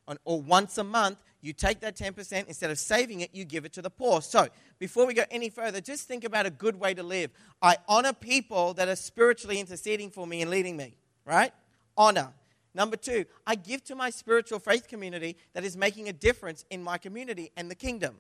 on, 0.09 0.19
or 0.25 0.41
once 0.41 0.79
a 0.79 0.85
month, 0.85 1.19
you 1.41 1.53
take 1.53 1.81
that 1.81 1.97
10%, 1.97 2.47
instead 2.47 2.71
of 2.71 2.79
saving 2.79 3.21
it, 3.21 3.31
you 3.33 3.45
give 3.45 3.65
it 3.65 3.73
to 3.75 3.83
the 3.83 3.91
poor. 3.91 4.23
So, 4.23 4.49
before 4.83 5.07
we 5.07 5.15
go 5.15 5.23
any 5.31 5.49
further, 5.49 5.81
just 5.81 6.09
think 6.09 6.25
about 6.25 6.45
a 6.45 6.51
good 6.51 6.81
way 6.81 6.93
to 6.93 7.05
live. 7.05 7.31
I 7.63 7.77
honor 7.87 8.13
people 8.13 8.75
that 8.75 8.89
are 8.89 8.97
spiritually 8.97 9.61
interceding 9.61 10.11
for 10.11 10.27
me 10.27 10.43
and 10.43 10.51
leading 10.51 10.77
me, 10.77 10.97
right? 11.25 11.53
Honor. 11.97 12.33
Number 12.75 12.97
two, 12.97 13.27
I 13.47 13.55
give 13.55 13.85
to 13.85 13.95
my 13.95 14.11
spiritual 14.11 14.59
faith 14.59 14.89
community 14.89 15.37
that 15.53 15.63
is 15.63 15.77
making 15.77 16.09
a 16.09 16.13
difference 16.13 16.65
in 16.69 16.83
my 16.83 16.99
community 16.99 17.53
and 17.57 17.71
the 17.71 17.77
kingdom. 17.77 18.17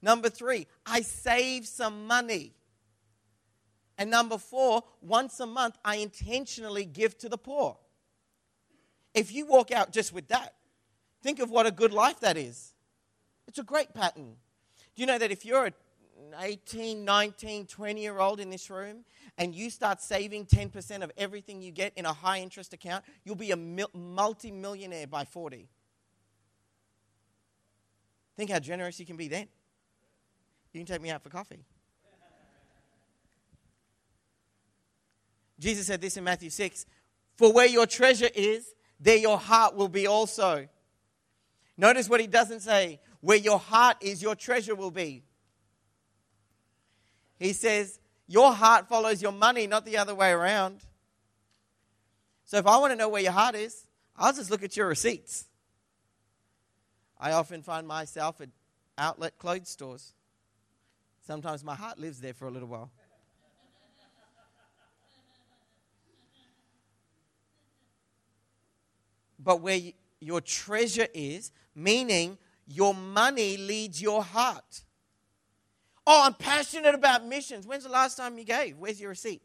Number 0.00 0.28
three, 0.28 0.68
I 0.86 1.00
save 1.00 1.66
some 1.66 2.06
money. 2.06 2.52
And 3.98 4.08
number 4.08 4.38
four, 4.38 4.84
once 5.02 5.40
a 5.40 5.46
month, 5.46 5.78
I 5.84 5.96
intentionally 5.96 6.84
give 6.84 7.18
to 7.18 7.28
the 7.28 7.38
poor. 7.38 7.76
If 9.14 9.32
you 9.32 9.46
walk 9.46 9.72
out 9.72 9.90
just 9.90 10.12
with 10.12 10.28
that, 10.28 10.54
think 11.24 11.40
of 11.40 11.50
what 11.50 11.66
a 11.66 11.72
good 11.72 11.92
life 11.92 12.20
that 12.20 12.36
is. 12.36 12.72
It's 13.48 13.58
a 13.58 13.64
great 13.64 13.94
pattern. 13.94 14.36
Do 14.96 15.02
you 15.02 15.06
know 15.06 15.18
that 15.18 15.30
if 15.30 15.44
you're 15.44 15.66
an 15.66 15.74
18, 16.40 17.04
19, 17.04 17.66
20 17.66 18.00
year 18.00 18.18
old 18.18 18.40
in 18.40 18.48
this 18.48 18.70
room 18.70 19.04
and 19.36 19.54
you 19.54 19.68
start 19.68 20.00
saving 20.00 20.46
10% 20.46 21.02
of 21.02 21.12
everything 21.18 21.60
you 21.60 21.70
get 21.70 21.92
in 21.96 22.06
a 22.06 22.12
high 22.12 22.40
interest 22.40 22.72
account, 22.72 23.04
you'll 23.22 23.36
be 23.36 23.50
a 23.50 23.56
multi 23.56 24.50
millionaire 24.50 25.06
by 25.06 25.24
40. 25.24 25.68
Think 28.36 28.50
how 28.50 28.58
generous 28.58 28.98
you 28.98 29.04
can 29.04 29.16
be 29.16 29.28
then. 29.28 29.48
You 30.72 30.80
can 30.80 30.86
take 30.86 31.02
me 31.02 31.10
out 31.10 31.22
for 31.22 31.28
coffee. 31.28 31.64
Jesus 35.58 35.86
said 35.86 36.00
this 36.00 36.16
in 36.16 36.24
Matthew 36.24 36.50
6 36.50 36.86
For 37.36 37.52
where 37.52 37.66
your 37.66 37.86
treasure 37.86 38.28
is, 38.34 38.74
there 38.98 39.16
your 39.16 39.38
heart 39.38 39.74
will 39.74 39.88
be 39.88 40.06
also. 40.06 40.68
Notice 41.76 42.08
what 42.08 42.20
he 42.20 42.26
doesn't 42.26 42.60
say 42.60 43.00
where 43.20 43.36
your 43.36 43.58
heart 43.58 43.96
is, 44.00 44.22
your 44.22 44.34
treasure 44.34 44.74
will 44.74 44.90
be. 44.90 45.22
He 47.38 47.52
says, 47.52 47.98
Your 48.26 48.52
heart 48.52 48.88
follows 48.88 49.20
your 49.20 49.32
money, 49.32 49.66
not 49.66 49.84
the 49.84 49.96
other 49.96 50.14
way 50.14 50.30
around. 50.30 50.80
So 52.44 52.56
if 52.58 52.66
I 52.66 52.78
want 52.78 52.92
to 52.92 52.96
know 52.96 53.08
where 53.08 53.22
your 53.22 53.32
heart 53.32 53.54
is, 53.54 53.86
I'll 54.16 54.32
just 54.32 54.50
look 54.50 54.62
at 54.62 54.76
your 54.76 54.86
receipts. 54.86 55.46
I 57.18 57.32
often 57.32 57.62
find 57.62 57.86
myself 57.86 58.40
at 58.40 58.48
outlet 58.96 59.38
clothes 59.38 59.68
stores. 59.68 60.12
Sometimes 61.26 61.64
my 61.64 61.74
heart 61.74 61.98
lives 61.98 62.20
there 62.20 62.34
for 62.34 62.46
a 62.46 62.50
little 62.50 62.68
while. 62.68 62.90
but 69.46 69.60
where 69.60 69.78
your 70.20 70.40
treasure 70.40 71.06
is, 71.14 71.52
meaning 71.72 72.36
your 72.66 72.94
money 72.94 73.56
leads 73.56 74.00
your 74.00 74.22
heart. 74.22 74.82
Oh, 76.06 76.22
I'm 76.24 76.34
passionate 76.34 76.94
about 76.94 77.26
missions. 77.26 77.66
When's 77.66 77.84
the 77.84 77.90
last 77.90 78.16
time 78.16 78.38
you 78.38 78.44
gave? 78.44 78.76
Where's 78.78 79.00
your 79.00 79.10
receipt? 79.10 79.42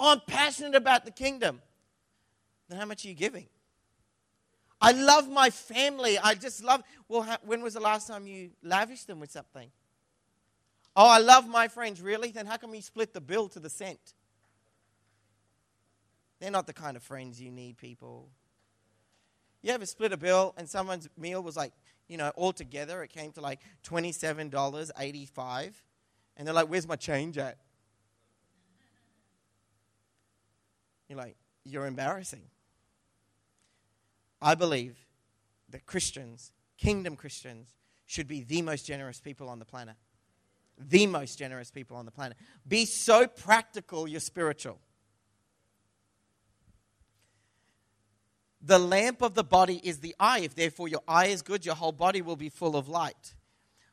Oh, 0.00 0.12
I'm 0.12 0.20
passionate 0.26 0.74
about 0.74 1.04
the 1.04 1.10
kingdom. 1.10 1.60
Then 2.68 2.78
how 2.78 2.86
much 2.86 3.04
are 3.04 3.08
you 3.08 3.14
giving? 3.14 3.46
I 4.80 4.92
love 4.92 5.28
my 5.28 5.50
family. 5.50 6.18
I 6.18 6.34
just 6.34 6.62
love. 6.62 6.82
Well, 7.08 7.26
when 7.44 7.62
was 7.62 7.74
the 7.74 7.80
last 7.80 8.06
time 8.06 8.26
you 8.26 8.50
lavished 8.62 9.06
them 9.06 9.18
with 9.18 9.30
something? 9.30 9.70
Oh, 10.94 11.08
I 11.08 11.18
love 11.18 11.48
my 11.48 11.68
friends. 11.68 12.00
Really? 12.00 12.30
Then 12.30 12.46
how 12.46 12.56
come 12.56 12.74
you 12.74 12.82
split 12.82 13.12
the 13.12 13.20
bill 13.20 13.48
to 13.48 13.60
the 13.60 13.70
cent? 13.70 14.14
They're 16.40 16.50
not 16.50 16.66
the 16.66 16.72
kind 16.72 16.96
of 16.96 17.02
friends 17.02 17.40
you 17.40 17.50
need, 17.50 17.76
people. 17.76 18.28
You 19.62 19.72
ever 19.72 19.86
split 19.86 20.12
a 20.12 20.16
bill 20.16 20.54
and 20.56 20.68
someone's 20.68 21.08
meal 21.16 21.42
was 21.42 21.56
like, 21.56 21.72
you 22.08 22.16
know, 22.16 22.30
all 22.36 22.52
together 22.52 23.02
it 23.02 23.10
came 23.10 23.32
to 23.32 23.40
like 23.40 23.60
$27.85. 23.84 25.72
And 26.36 26.46
they're 26.46 26.54
like, 26.54 26.68
where's 26.68 26.86
my 26.86 26.96
change 26.96 27.36
at? 27.38 27.58
You're 31.08 31.18
like, 31.18 31.36
you're 31.64 31.86
embarrassing. 31.86 32.42
I 34.40 34.54
believe 34.54 34.96
that 35.70 35.86
Christians, 35.86 36.52
kingdom 36.76 37.16
Christians, 37.16 37.74
should 38.06 38.28
be 38.28 38.42
the 38.42 38.62
most 38.62 38.86
generous 38.86 39.20
people 39.20 39.48
on 39.48 39.58
the 39.58 39.64
planet. 39.64 39.96
The 40.78 41.06
most 41.06 41.38
generous 41.38 41.70
people 41.70 41.96
on 41.96 42.04
the 42.04 42.12
planet. 42.12 42.36
Be 42.66 42.84
so 42.84 43.26
practical, 43.26 44.06
you're 44.06 44.20
spiritual. 44.20 44.78
The 48.60 48.78
lamp 48.78 49.22
of 49.22 49.34
the 49.34 49.44
body 49.44 49.80
is 49.82 50.00
the 50.00 50.14
eye. 50.18 50.40
If 50.40 50.54
therefore 50.54 50.88
your 50.88 51.02
eye 51.06 51.26
is 51.26 51.42
good, 51.42 51.64
your 51.64 51.76
whole 51.76 51.92
body 51.92 52.22
will 52.22 52.36
be 52.36 52.48
full 52.48 52.76
of 52.76 52.88
light. 52.88 53.34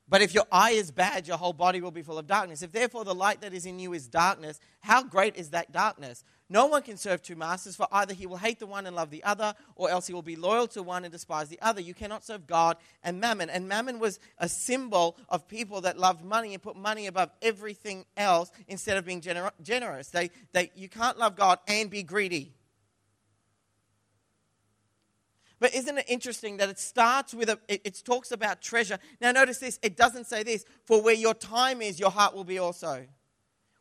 But 0.07 0.21
if 0.21 0.35
your 0.35 0.45
eye 0.51 0.71
is 0.71 0.91
bad, 0.91 1.27
your 1.27 1.37
whole 1.37 1.53
body 1.53 1.81
will 1.81 1.91
be 1.91 2.03
full 2.03 2.19
of 2.19 2.27
darkness. 2.27 2.61
If 2.61 2.71
therefore 2.71 3.05
the 3.05 3.15
light 3.15 3.41
that 3.41 3.55
is 3.55 3.65
in 3.65 3.79
you 3.79 3.93
is 3.93 4.07
darkness, 4.07 4.59
how 4.81 5.03
great 5.03 5.35
is 5.35 5.49
that 5.49 5.71
darkness? 5.71 6.23
No 6.47 6.67
one 6.67 6.83
can 6.83 6.95
serve 6.95 7.23
two 7.23 7.35
masters, 7.35 7.75
for 7.75 7.87
either 7.91 8.13
he 8.13 8.27
will 8.27 8.37
hate 8.37 8.59
the 8.59 8.67
one 8.67 8.85
and 8.85 8.95
love 8.95 9.09
the 9.09 9.23
other, 9.23 9.55
or 9.75 9.89
else 9.89 10.05
he 10.05 10.13
will 10.13 10.21
be 10.21 10.35
loyal 10.35 10.67
to 10.67 10.83
one 10.83 11.05
and 11.05 11.11
despise 11.11 11.49
the 11.49 11.59
other. 11.59 11.81
You 11.81 11.95
cannot 11.95 12.23
serve 12.23 12.45
God 12.45 12.77
and 13.03 13.19
mammon. 13.19 13.49
And 13.49 13.67
mammon 13.67 13.97
was 13.97 14.19
a 14.37 14.47
symbol 14.47 15.17
of 15.27 15.47
people 15.47 15.81
that 15.81 15.97
loved 15.97 16.23
money 16.23 16.53
and 16.53 16.61
put 16.61 16.75
money 16.75 17.07
above 17.07 17.31
everything 17.41 18.05
else 18.15 18.51
instead 18.67 18.97
of 18.97 19.05
being 19.05 19.21
gener- 19.21 19.51
generous. 19.63 20.09
They, 20.09 20.29
they, 20.51 20.71
you 20.75 20.87
can't 20.87 21.17
love 21.17 21.35
God 21.35 21.57
and 21.67 21.89
be 21.89 22.03
greedy. 22.03 22.53
But 25.59 25.73
isn't 25.73 25.97
it 25.97 26.05
interesting 26.07 26.57
that 26.57 26.69
it 26.69 26.79
starts 26.79 27.33
with 27.33 27.49
a, 27.49 27.59
it, 27.67 27.81
it, 27.85 28.01
talks 28.05 28.31
about 28.31 28.61
treasure. 28.61 28.99
Now, 29.21 29.31
notice 29.31 29.59
this 29.59 29.79
it 29.81 29.95
doesn't 29.95 30.25
say 30.25 30.43
this, 30.43 30.65
for 30.83 31.01
where 31.01 31.13
your 31.13 31.33
time 31.33 31.81
is, 31.81 31.99
your 31.99 32.11
heart 32.11 32.35
will 32.35 32.43
be 32.43 32.59
also. 32.59 33.05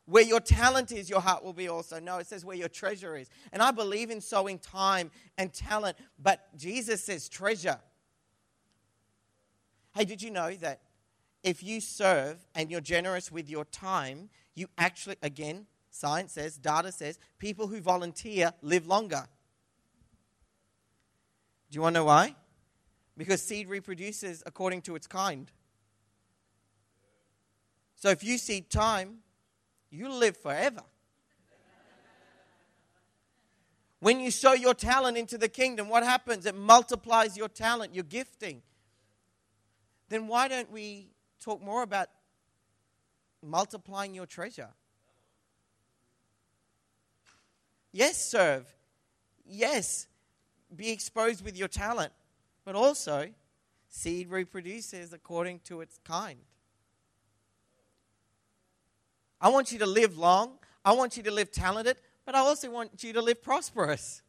Where 0.06 0.22
your 0.22 0.40
talent 0.40 0.92
is, 0.92 1.08
your 1.08 1.20
heart 1.20 1.42
will 1.42 1.52
be 1.54 1.68
also. 1.68 1.98
No, 1.98 2.18
it 2.18 2.26
says 2.26 2.44
where 2.44 2.56
your 2.56 2.68
treasure 2.68 3.16
is. 3.16 3.28
And 3.52 3.62
I 3.62 3.70
believe 3.70 4.10
in 4.10 4.20
sowing 4.20 4.58
time 4.58 5.10
and 5.38 5.52
talent, 5.52 5.96
but 6.22 6.56
Jesus 6.56 7.02
says 7.02 7.28
treasure. 7.28 7.80
Hey, 9.94 10.04
did 10.04 10.20
you 10.22 10.30
know 10.30 10.54
that 10.56 10.80
if 11.42 11.62
you 11.62 11.80
serve 11.80 12.46
and 12.54 12.70
you're 12.70 12.80
generous 12.80 13.32
with 13.32 13.48
your 13.48 13.64
time, 13.64 14.28
you 14.54 14.68
actually, 14.76 15.16
again, 15.22 15.66
science 15.90 16.32
says, 16.32 16.56
data 16.56 16.92
says, 16.92 17.18
people 17.38 17.66
who 17.68 17.80
volunteer 17.80 18.52
live 18.62 18.86
longer. 18.86 19.26
Do 21.70 21.76
you 21.76 21.82
want 21.82 21.94
to 21.94 22.00
know 22.00 22.04
why? 22.04 22.34
Because 23.16 23.42
seed 23.42 23.68
reproduces 23.68 24.42
according 24.46 24.82
to 24.82 24.96
its 24.96 25.06
kind. 25.06 25.50
So 27.96 28.10
if 28.10 28.22
you 28.22 28.38
seed 28.38 28.70
time, 28.70 29.18
you 29.90 30.08
live 30.08 30.36
forever. 30.36 30.82
When 34.00 34.20
you 34.20 34.30
sow 34.30 34.52
your 34.52 34.74
talent 34.74 35.16
into 35.16 35.38
the 35.38 35.48
kingdom, 35.48 35.88
what 35.88 36.04
happens? 36.04 36.44
It 36.44 36.54
multiplies 36.54 37.36
your 37.38 37.48
talent, 37.48 37.94
your 37.94 38.04
gifting. 38.04 38.60
Then 40.10 40.28
why 40.28 40.48
don't 40.48 40.70
we 40.70 41.08
talk 41.40 41.62
more 41.62 41.82
about 41.82 42.08
multiplying 43.42 44.14
your 44.14 44.26
treasure? 44.26 44.68
Yes, 47.92 48.22
serve. 48.22 48.66
Yes, 49.46 50.06
be 50.74 50.90
exposed 50.90 51.44
with 51.44 51.56
your 51.56 51.68
talent, 51.68 52.12
but 52.64 52.74
also 52.74 53.30
seed 53.88 54.28
reproduces 54.28 55.12
according 55.12 55.60
to 55.60 55.80
its 55.80 55.98
kind. 56.04 56.38
I 59.40 59.48
want 59.48 59.72
you 59.72 59.78
to 59.80 59.86
live 59.86 60.16
long. 60.16 60.58
I 60.84 60.92
want 60.92 61.16
you 61.16 61.22
to 61.24 61.30
live 61.30 61.50
talented, 61.50 61.96
but 62.24 62.34
I 62.34 62.38
also 62.38 62.70
want 62.70 63.02
you 63.02 63.12
to 63.12 63.22
live 63.22 63.42
prosperous. 63.42 64.22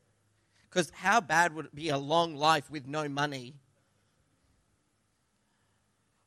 Because 0.69 0.91
how 0.93 1.21
bad 1.21 1.55
would 1.55 1.65
it 1.65 1.75
be 1.75 1.89
a 1.89 1.97
long 1.97 2.36
life 2.36 2.69
with 2.69 2.88
no 2.88 3.08
money? 3.08 3.55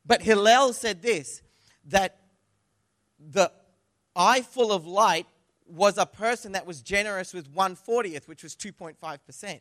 But 0.06 0.22
Hillel 0.22 0.72
said 0.72 1.02
this 1.02 1.42
that 1.84 2.18
the 3.18 3.52
eye 4.16 4.42
full 4.42 4.72
of 4.72 4.86
light 4.86 5.26
was 5.66 5.98
a 5.98 6.06
person 6.06 6.52
that 6.52 6.66
was 6.66 6.80
generous 6.80 7.34
with 7.34 7.54
140th, 7.54 8.26
which 8.26 8.42
was 8.42 8.54
2.5% 8.56 9.60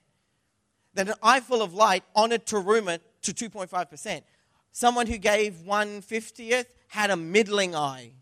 that 0.98 1.08
an 1.08 1.14
eye 1.22 1.40
full 1.40 1.62
of 1.62 1.76
light 1.76 2.04
honored 2.16 2.48
Teruma 2.48 3.00
to 3.22 3.32
2.5%. 3.32 4.24
Someone 4.72 5.06
who 5.06 5.20
gave 5.20 5.54
150th 5.54 6.66
had 6.88 7.12
a 7.12 7.16
middling 7.16 7.76
eye. 7.76 8.14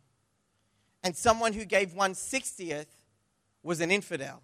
And 1.01 1.15
someone 1.15 1.53
who 1.53 1.63
gave 1.63 1.93
160th 1.93 2.87
was 3.63 3.79
an 3.79 3.91
infidel. 3.91 4.43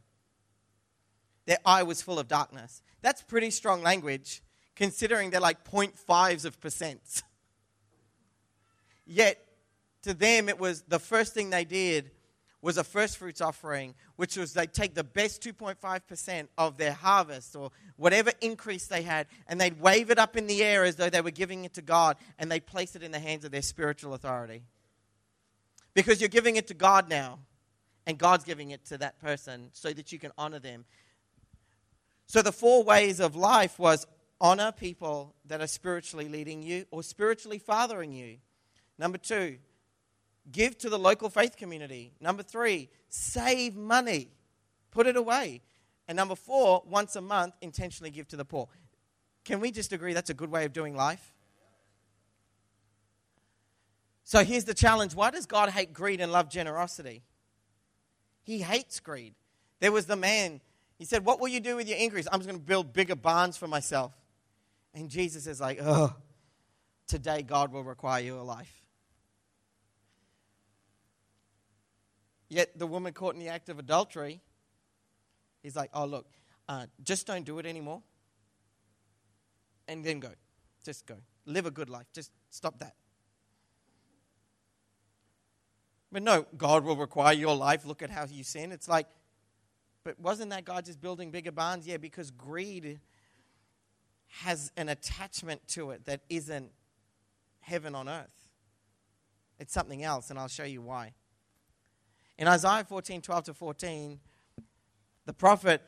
Their 1.45 1.57
eye 1.65 1.83
was 1.83 2.01
full 2.01 2.19
of 2.19 2.29
darkness. 2.29 2.81
That's 3.01 3.21
pretty 3.21 3.51
strong 3.51 3.83
language, 3.83 4.41
considering 4.77 5.31
they're 5.31 5.41
like 5.41 5.69
0.5s 5.69 6.45
of 6.45 6.57
percents. 6.61 7.23
Yet, 9.05 9.45
to 10.03 10.13
them, 10.13 10.47
it 10.47 10.57
was 10.57 10.83
the 10.83 10.99
first 10.99 11.33
thing 11.33 11.49
they 11.49 11.65
did 11.65 12.11
was 12.61 12.77
a 12.77 12.83
first 12.83 13.17
fruits 13.17 13.41
offering, 13.41 13.95
which 14.15 14.37
was 14.37 14.53
they'd 14.53 14.73
take 14.73 14.93
the 14.93 15.03
best 15.03 15.41
2.5% 15.41 16.47
of 16.57 16.77
their 16.77 16.93
harvest 16.93 17.55
or 17.55 17.71
whatever 17.95 18.31
increase 18.41 18.87
they 18.87 19.01
had, 19.01 19.27
and 19.47 19.59
they'd 19.59 19.81
wave 19.81 20.11
it 20.11 20.19
up 20.19 20.37
in 20.37 20.47
the 20.47 20.63
air 20.63 20.83
as 20.83 20.95
though 20.95 21.09
they 21.09 21.21
were 21.21 21.31
giving 21.31 21.65
it 21.65 21.73
to 21.73 21.81
God, 21.81 22.17
and 22.37 22.51
they'd 22.51 22.65
place 22.65 22.95
it 22.95 23.03
in 23.03 23.11
the 23.11 23.19
hands 23.19 23.45
of 23.45 23.51
their 23.51 23.61
spiritual 23.61 24.13
authority. 24.13 24.63
Because 25.93 26.21
you're 26.21 26.29
giving 26.29 26.55
it 26.55 26.67
to 26.67 26.73
God 26.73 27.09
now, 27.09 27.39
and 28.05 28.17
God's 28.17 28.43
giving 28.43 28.71
it 28.71 28.85
to 28.85 28.97
that 28.99 29.19
person 29.19 29.69
so 29.73 29.91
that 29.91 30.11
you 30.11 30.19
can 30.19 30.31
honor 30.37 30.59
them. 30.59 30.85
So 32.27 32.41
the 32.41 32.51
four 32.51 32.83
ways 32.83 33.19
of 33.19 33.35
life 33.35 33.77
was 33.77 34.07
honor 34.39 34.71
people 34.71 35.35
that 35.45 35.61
are 35.61 35.67
spiritually 35.67 36.29
leading 36.29 36.63
you 36.63 36.85
or 36.91 37.03
spiritually 37.03 37.59
fathering 37.59 38.11
you. 38.13 38.37
Number 38.97 39.17
two, 39.17 39.57
Give 40.49 40.77
to 40.79 40.89
the 40.89 40.97
local 40.97 41.29
faith 41.29 41.57
community. 41.57 42.13
Number 42.19 42.43
three, 42.43 42.89
save 43.09 43.75
money, 43.75 44.29
put 44.89 45.07
it 45.07 45.15
away. 45.15 45.61
And 46.07 46.15
number 46.15 46.35
four, 46.35 46.83
once 46.85 47.15
a 47.15 47.21
month, 47.21 47.55
intentionally 47.61 48.09
give 48.09 48.27
to 48.29 48.37
the 48.37 48.45
poor. 48.45 48.67
Can 49.45 49.59
we 49.59 49.71
just 49.71 49.93
agree 49.93 50.13
that's 50.13 50.29
a 50.29 50.33
good 50.33 50.51
way 50.51 50.65
of 50.65 50.73
doing 50.73 50.95
life? 50.95 51.33
So 54.23 54.43
here's 54.43 54.63
the 54.63 54.73
challenge 54.73 55.13
why 55.13 55.31
does 55.31 55.45
God 55.45 55.69
hate 55.69 55.93
greed 55.93 56.21
and 56.21 56.31
love 56.31 56.49
generosity? 56.49 57.23
He 58.43 58.59
hates 58.59 58.99
greed. 58.99 59.35
There 59.79 59.91
was 59.91 60.05
the 60.05 60.15
man, 60.15 60.61
he 60.97 61.05
said, 61.05 61.25
What 61.25 61.39
will 61.39 61.47
you 61.47 61.59
do 61.59 61.75
with 61.75 61.87
your 61.87 61.97
increase? 61.97 62.27
I'm 62.31 62.39
just 62.39 62.49
going 62.49 62.59
to 62.59 62.65
build 62.65 62.93
bigger 62.93 63.15
barns 63.15 63.57
for 63.57 63.67
myself. 63.67 64.13
And 64.93 65.09
Jesus 65.09 65.47
is 65.47 65.59
like, 65.59 65.79
Oh, 65.81 66.15
today 67.07 67.41
God 67.41 67.71
will 67.71 67.83
require 67.83 68.21
your 68.21 68.43
life. 68.43 68.80
Yet 72.51 72.77
the 72.77 72.85
woman 72.85 73.13
caught 73.13 73.33
in 73.33 73.39
the 73.39 73.47
act 73.47 73.69
of 73.69 73.79
adultery, 73.79 74.41
he's 75.63 75.73
like, 75.73 75.89
oh, 75.93 76.03
look, 76.03 76.27
uh, 76.67 76.87
just 77.01 77.25
don't 77.25 77.45
do 77.45 77.59
it 77.59 77.65
anymore. 77.65 78.01
And 79.87 80.03
then 80.03 80.19
go. 80.19 80.31
Just 80.83 81.05
go. 81.05 81.15
Live 81.45 81.65
a 81.65 81.71
good 81.71 81.89
life. 81.89 82.07
Just 82.11 82.29
stop 82.49 82.77
that. 82.79 82.95
But 86.11 86.23
no, 86.23 86.45
God 86.57 86.83
will 86.83 86.97
require 86.97 87.31
your 87.31 87.55
life. 87.55 87.85
Look 87.85 88.01
at 88.01 88.09
how 88.09 88.25
you 88.29 88.43
sin. 88.43 88.73
It's 88.73 88.89
like, 88.89 89.07
but 90.03 90.19
wasn't 90.19 90.49
that 90.49 90.65
God 90.65 90.83
just 90.83 90.99
building 90.99 91.31
bigger 91.31 91.53
barns? 91.53 91.87
Yeah, 91.87 91.95
because 91.95 92.31
greed 92.31 92.99
has 94.27 94.73
an 94.75 94.89
attachment 94.89 95.65
to 95.69 95.91
it 95.91 96.03
that 96.03 96.19
isn't 96.27 96.69
heaven 97.61 97.95
on 97.95 98.09
earth. 98.09 98.49
It's 99.57 99.73
something 99.73 100.03
else, 100.03 100.29
and 100.29 100.37
I'll 100.37 100.49
show 100.49 100.65
you 100.65 100.81
why. 100.81 101.13
In 102.41 102.47
Isaiah 102.47 102.83
14 102.83 103.21
12 103.21 103.43
to 103.43 103.53
14, 103.53 104.19
the 105.27 105.33
prophet 105.33 105.79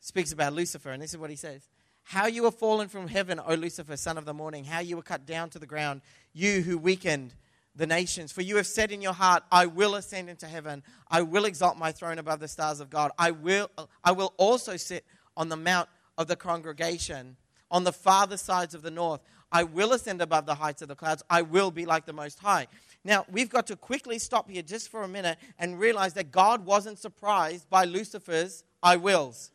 speaks 0.00 0.32
about 0.32 0.52
Lucifer, 0.52 0.90
and 0.90 1.02
this 1.02 1.12
is 1.12 1.16
what 1.16 1.30
he 1.30 1.36
says 1.36 1.70
How 2.02 2.26
you 2.26 2.42
were 2.42 2.50
fallen 2.50 2.88
from 2.88 3.08
heaven, 3.08 3.40
O 3.40 3.54
Lucifer, 3.54 3.96
son 3.96 4.18
of 4.18 4.26
the 4.26 4.34
morning, 4.34 4.64
how 4.64 4.80
you 4.80 4.96
were 4.96 5.02
cut 5.02 5.24
down 5.24 5.48
to 5.48 5.58
the 5.58 5.66
ground, 5.66 6.02
you 6.34 6.60
who 6.60 6.76
weakened 6.76 7.32
the 7.74 7.86
nations. 7.86 8.32
For 8.32 8.42
you 8.42 8.56
have 8.56 8.66
said 8.66 8.92
in 8.92 9.00
your 9.00 9.14
heart, 9.14 9.44
I 9.50 9.64
will 9.64 9.94
ascend 9.94 10.28
into 10.28 10.46
heaven. 10.46 10.82
I 11.10 11.22
will 11.22 11.46
exalt 11.46 11.78
my 11.78 11.90
throne 11.90 12.18
above 12.18 12.38
the 12.38 12.48
stars 12.48 12.80
of 12.80 12.90
God. 12.90 13.10
I 13.18 13.30
will, 13.30 13.70
I 14.04 14.12
will 14.12 14.34
also 14.36 14.76
sit 14.76 15.06
on 15.38 15.48
the 15.48 15.56
mount 15.56 15.88
of 16.18 16.26
the 16.26 16.36
congregation 16.36 17.38
on 17.70 17.84
the 17.84 17.92
farther 17.92 18.36
sides 18.36 18.74
of 18.74 18.82
the 18.82 18.90
north. 18.90 19.22
I 19.50 19.64
will 19.64 19.94
ascend 19.94 20.20
above 20.20 20.44
the 20.44 20.56
heights 20.56 20.82
of 20.82 20.88
the 20.88 20.96
clouds. 20.96 21.22
I 21.30 21.40
will 21.42 21.70
be 21.70 21.86
like 21.86 22.04
the 22.04 22.12
Most 22.12 22.40
High. 22.40 22.66
Now, 23.04 23.26
we've 23.30 23.50
got 23.50 23.66
to 23.66 23.76
quickly 23.76 24.18
stop 24.18 24.48
here 24.48 24.62
just 24.62 24.88
for 24.90 25.02
a 25.02 25.08
minute 25.08 25.38
and 25.58 25.78
realize 25.78 26.14
that 26.14 26.30
God 26.30 26.64
wasn't 26.64 26.98
surprised 26.98 27.68
by 27.68 27.84
Lucifer's 27.84 28.64
I 28.82 28.96
wills. 28.96 29.50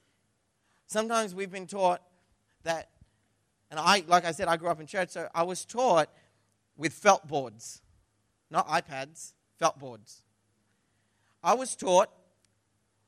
Sometimes 0.86 1.34
we've 1.34 1.52
been 1.52 1.68
taught 1.68 2.02
that, 2.64 2.90
and 3.72 3.80
I, 3.80 4.04
like 4.08 4.26
I 4.26 4.32
said, 4.32 4.48
I 4.48 4.58
grew 4.58 4.70
up 4.70 4.80
in 4.80 4.86
church, 4.86 5.10
so 5.10 5.28
I 5.34 5.44
was 5.44 5.66
taught 5.66 6.10
with 6.78 6.94
felt 6.94 7.28
boards, 7.28 7.82
not 8.52 8.68
iPads, 8.68 9.34
felt 9.58 9.80
boards. 9.80 10.22
I 11.44 11.56
was 11.56 11.76
taught 11.76 12.10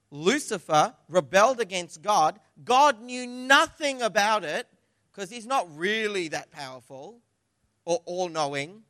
Lucifer 0.10 0.94
rebelled 1.08 1.60
against 1.60 2.02
God. 2.02 2.40
God 2.64 3.02
knew 3.02 3.28
nothing 3.28 4.02
about 4.02 4.44
it 4.44 4.68
because 5.12 5.30
he's 5.30 5.46
not 5.46 5.68
really 5.78 6.30
that 6.30 6.52
powerful 6.52 7.20
or 7.86 8.02
all 8.06 8.30
knowing 8.30 8.84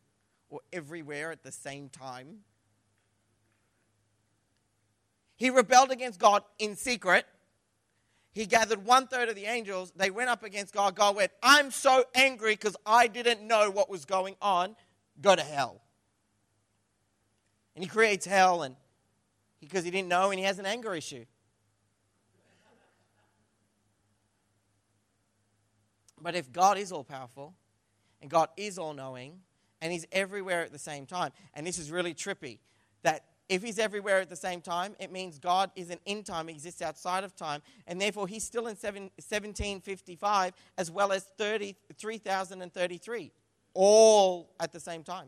or 0.52 0.60
everywhere 0.72 1.32
at 1.32 1.42
the 1.42 1.52
same 1.52 1.90
time. 1.90 2.40
He 5.38 5.50
rebelled 5.50 5.90
against 5.90 6.20
God 6.20 6.44
in 6.60 6.76
secret. 6.76 7.26
He 8.34 8.46
gathered 8.46 8.86
one 8.86 9.08
third 9.08 9.30
of 9.30 9.36
the 9.36 9.46
angels. 9.46 9.92
They 9.96 10.12
went 10.12 10.30
up 10.30 10.44
against 10.44 10.74
God. 10.74 10.96
God 10.96 11.16
went, 11.16 11.32
I'm 11.42 11.72
so 11.72 12.04
angry 12.14 12.54
because 12.54 12.76
I 12.86 13.08
didn't 13.08 13.42
know 13.42 13.72
what 13.72 13.90
was 13.90 14.06
going 14.06 14.36
on. 14.42 14.76
Go 15.20 15.36
to 15.36 15.42
hell. 15.42 15.82
And 17.76 17.84
he 17.84 17.90
creates 17.90 18.26
hell 18.26 18.62
and 18.62 18.76
because 19.60 19.84
he 19.84 19.92
didn't 19.92 20.10
know 20.10 20.30
and 20.30 20.40
he 20.40 20.46
has 20.46 20.60
an 20.60 20.66
anger 20.66 20.94
issue. 20.94 21.26
But 26.22 26.36
if 26.36 26.52
God 26.52 26.78
is 26.78 26.92
all 26.92 27.04
powerful 27.04 27.56
and 28.22 28.30
God 28.30 28.50
is 28.58 28.78
all 28.78 28.94
knowing 28.94 29.40
and 29.82 29.92
he's 29.92 30.06
everywhere 30.12 30.62
at 30.62 30.72
the 30.72 30.80
same 30.80 31.06
time. 31.06 31.32
And 31.54 31.66
this 31.66 31.78
is 31.78 31.92
really 31.92 32.14
trippy 32.14 32.60
that 33.04 33.26
if 33.50 33.62
he's 33.62 33.80
everywhere 33.80 34.22
at 34.22 34.30
the 34.30 34.36
same 34.36 34.62
time, 34.62 34.96
it 34.98 35.12
means 35.12 35.38
God 35.38 35.72
isn't 35.76 36.00
in 36.06 36.24
time, 36.24 36.48
he 36.48 36.54
exists 36.54 36.82
outside 36.82 37.26
of 37.26 37.36
time, 37.36 37.62
and 37.86 38.00
therefore 38.00 38.26
he's 38.28 38.46
still 38.46 38.68
in 38.68 38.78
1755 38.78 40.54
as 40.78 40.90
well 40.90 41.12
as 41.12 41.24
30, 41.38 41.76
3033, 41.98 43.32
all 43.74 44.54
at 44.60 44.72
the 44.72 44.80
same 44.80 45.04
time. 45.04 45.28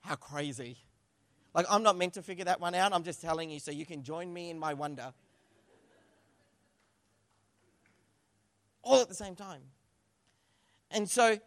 How 0.00 0.16
crazy. 0.16 0.78
Like, 1.54 1.66
I'm 1.70 1.84
not 1.84 1.96
meant 1.96 2.14
to 2.14 2.22
figure 2.22 2.46
that 2.46 2.60
one 2.60 2.74
out, 2.74 2.92
I'm 2.92 3.04
just 3.04 3.20
telling 3.20 3.48
you 3.48 3.60
so 3.60 3.70
you 3.70 3.86
can 3.86 4.02
join 4.02 4.32
me 4.32 4.50
in 4.50 4.58
my 4.58 4.74
wonder. 4.74 5.12
All 8.82 9.00
at 9.00 9.08
the 9.08 9.14
same 9.14 9.36
time. 9.36 9.60
And 10.90 11.08
so 11.08 11.38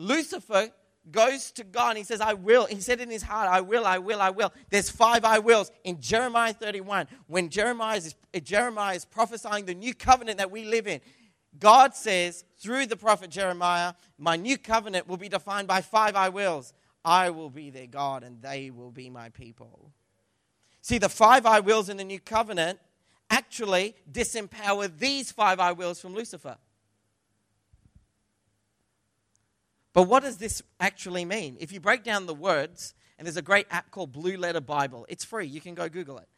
Lucifer 0.00 0.70
goes 1.10 1.50
to 1.52 1.62
God 1.62 1.90
and 1.90 1.98
he 1.98 2.04
says, 2.04 2.22
I 2.22 2.32
will. 2.32 2.64
He 2.64 2.80
said 2.80 3.02
in 3.02 3.10
his 3.10 3.22
heart, 3.22 3.50
I 3.50 3.60
will, 3.60 3.84
I 3.84 3.98
will, 3.98 4.22
I 4.22 4.30
will. 4.30 4.50
There's 4.70 4.88
five 4.88 5.26
I 5.26 5.40
wills 5.40 5.70
in 5.84 6.00
Jeremiah 6.00 6.54
31. 6.54 7.06
When 7.26 7.50
Jeremiah 7.50 7.98
is, 7.98 8.14
eh, 8.32 8.40
Jeremiah 8.40 8.96
is 8.96 9.04
prophesying 9.04 9.66
the 9.66 9.74
new 9.74 9.92
covenant 9.92 10.38
that 10.38 10.50
we 10.50 10.64
live 10.64 10.86
in, 10.86 11.02
God 11.58 11.94
says 11.94 12.44
through 12.58 12.86
the 12.86 12.96
prophet 12.96 13.28
Jeremiah, 13.28 13.92
My 14.16 14.36
new 14.36 14.56
covenant 14.56 15.06
will 15.06 15.18
be 15.18 15.28
defined 15.28 15.68
by 15.68 15.82
five 15.82 16.16
I 16.16 16.30
wills. 16.30 16.72
I 17.04 17.28
will 17.28 17.50
be 17.50 17.68
their 17.68 17.86
God 17.86 18.22
and 18.22 18.40
they 18.40 18.70
will 18.70 18.90
be 18.90 19.10
my 19.10 19.28
people. 19.28 19.92
See, 20.80 20.96
the 20.96 21.10
five 21.10 21.44
I 21.44 21.60
wills 21.60 21.90
in 21.90 21.98
the 21.98 22.04
new 22.04 22.20
covenant 22.20 22.78
actually 23.28 23.96
disempower 24.10 24.90
these 24.98 25.30
five 25.30 25.60
I 25.60 25.72
wills 25.72 26.00
from 26.00 26.14
Lucifer. 26.14 26.56
But 29.92 30.04
what 30.04 30.22
does 30.22 30.36
this 30.36 30.62
actually 30.78 31.24
mean? 31.24 31.56
If 31.60 31.72
you 31.72 31.80
break 31.80 32.04
down 32.04 32.26
the 32.26 32.34
words, 32.34 32.94
and 33.18 33.26
there's 33.26 33.36
a 33.36 33.42
great 33.42 33.66
app 33.70 33.90
called 33.90 34.12
Blue 34.12 34.36
Letter 34.36 34.60
Bible, 34.60 35.06
it's 35.08 35.24
free. 35.24 35.46
You 35.46 35.60
can 35.60 35.74
go 35.74 35.88
Google 35.88 36.18
it. 36.18 36.28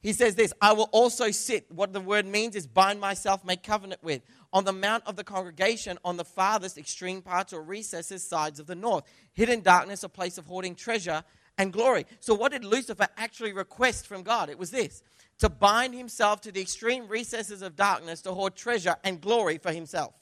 He 0.00 0.12
says 0.12 0.36
this 0.36 0.52
I 0.60 0.72
will 0.72 0.88
also 0.92 1.30
sit. 1.30 1.70
What 1.70 1.92
the 1.92 2.00
word 2.00 2.26
means 2.26 2.54
is 2.54 2.66
bind 2.66 3.00
myself, 3.00 3.44
make 3.44 3.62
covenant 3.62 4.02
with, 4.02 4.22
on 4.52 4.64
the 4.64 4.72
mount 4.72 5.04
of 5.06 5.16
the 5.16 5.24
congregation 5.24 5.98
on 6.04 6.16
the 6.16 6.24
farthest 6.24 6.78
extreme 6.78 7.20
parts 7.20 7.52
or 7.52 7.62
recesses, 7.62 8.22
sides 8.22 8.60
of 8.60 8.66
the 8.66 8.76
north. 8.76 9.04
Hidden 9.32 9.62
darkness, 9.62 10.04
a 10.04 10.08
place 10.08 10.38
of 10.38 10.46
hoarding 10.46 10.74
treasure 10.74 11.24
and 11.56 11.72
glory. 11.72 12.06
So, 12.20 12.34
what 12.34 12.52
did 12.52 12.64
Lucifer 12.64 13.08
actually 13.16 13.52
request 13.52 14.06
from 14.06 14.22
God? 14.22 14.48
It 14.50 14.58
was 14.58 14.70
this 14.70 15.02
to 15.40 15.48
bind 15.48 15.94
himself 15.94 16.40
to 16.42 16.52
the 16.52 16.60
extreme 16.60 17.08
recesses 17.08 17.62
of 17.62 17.76
darkness 17.76 18.22
to 18.22 18.32
hoard 18.32 18.56
treasure 18.56 18.96
and 19.04 19.20
glory 19.20 19.58
for 19.58 19.72
himself. 19.72 20.14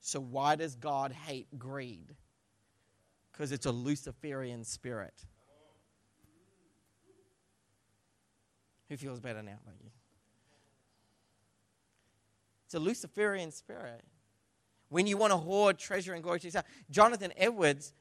So, 0.00 0.20
why 0.20 0.54
does 0.54 0.74
God 0.76 1.12
hate 1.12 1.58
greed? 1.58 2.14
Because 3.32 3.52
it's 3.52 3.66
a 3.66 3.72
Luciferian 3.72 4.64
spirit. 4.64 5.14
Who 8.88 8.96
feels 8.96 9.20
better 9.20 9.42
now? 9.42 9.58
Like 9.66 9.76
you? 9.82 9.90
It's 12.66 12.74
a 12.74 12.78
Luciferian 12.78 13.50
spirit. 13.50 14.02
When 14.88 15.06
you 15.06 15.16
want 15.16 15.32
to 15.32 15.36
hoard 15.36 15.78
treasure 15.78 16.14
and 16.14 16.22
glory 16.22 16.40
to 16.40 16.46
yourself. 16.46 16.64
Jonathan 16.90 17.32
Edwards, 17.36 17.92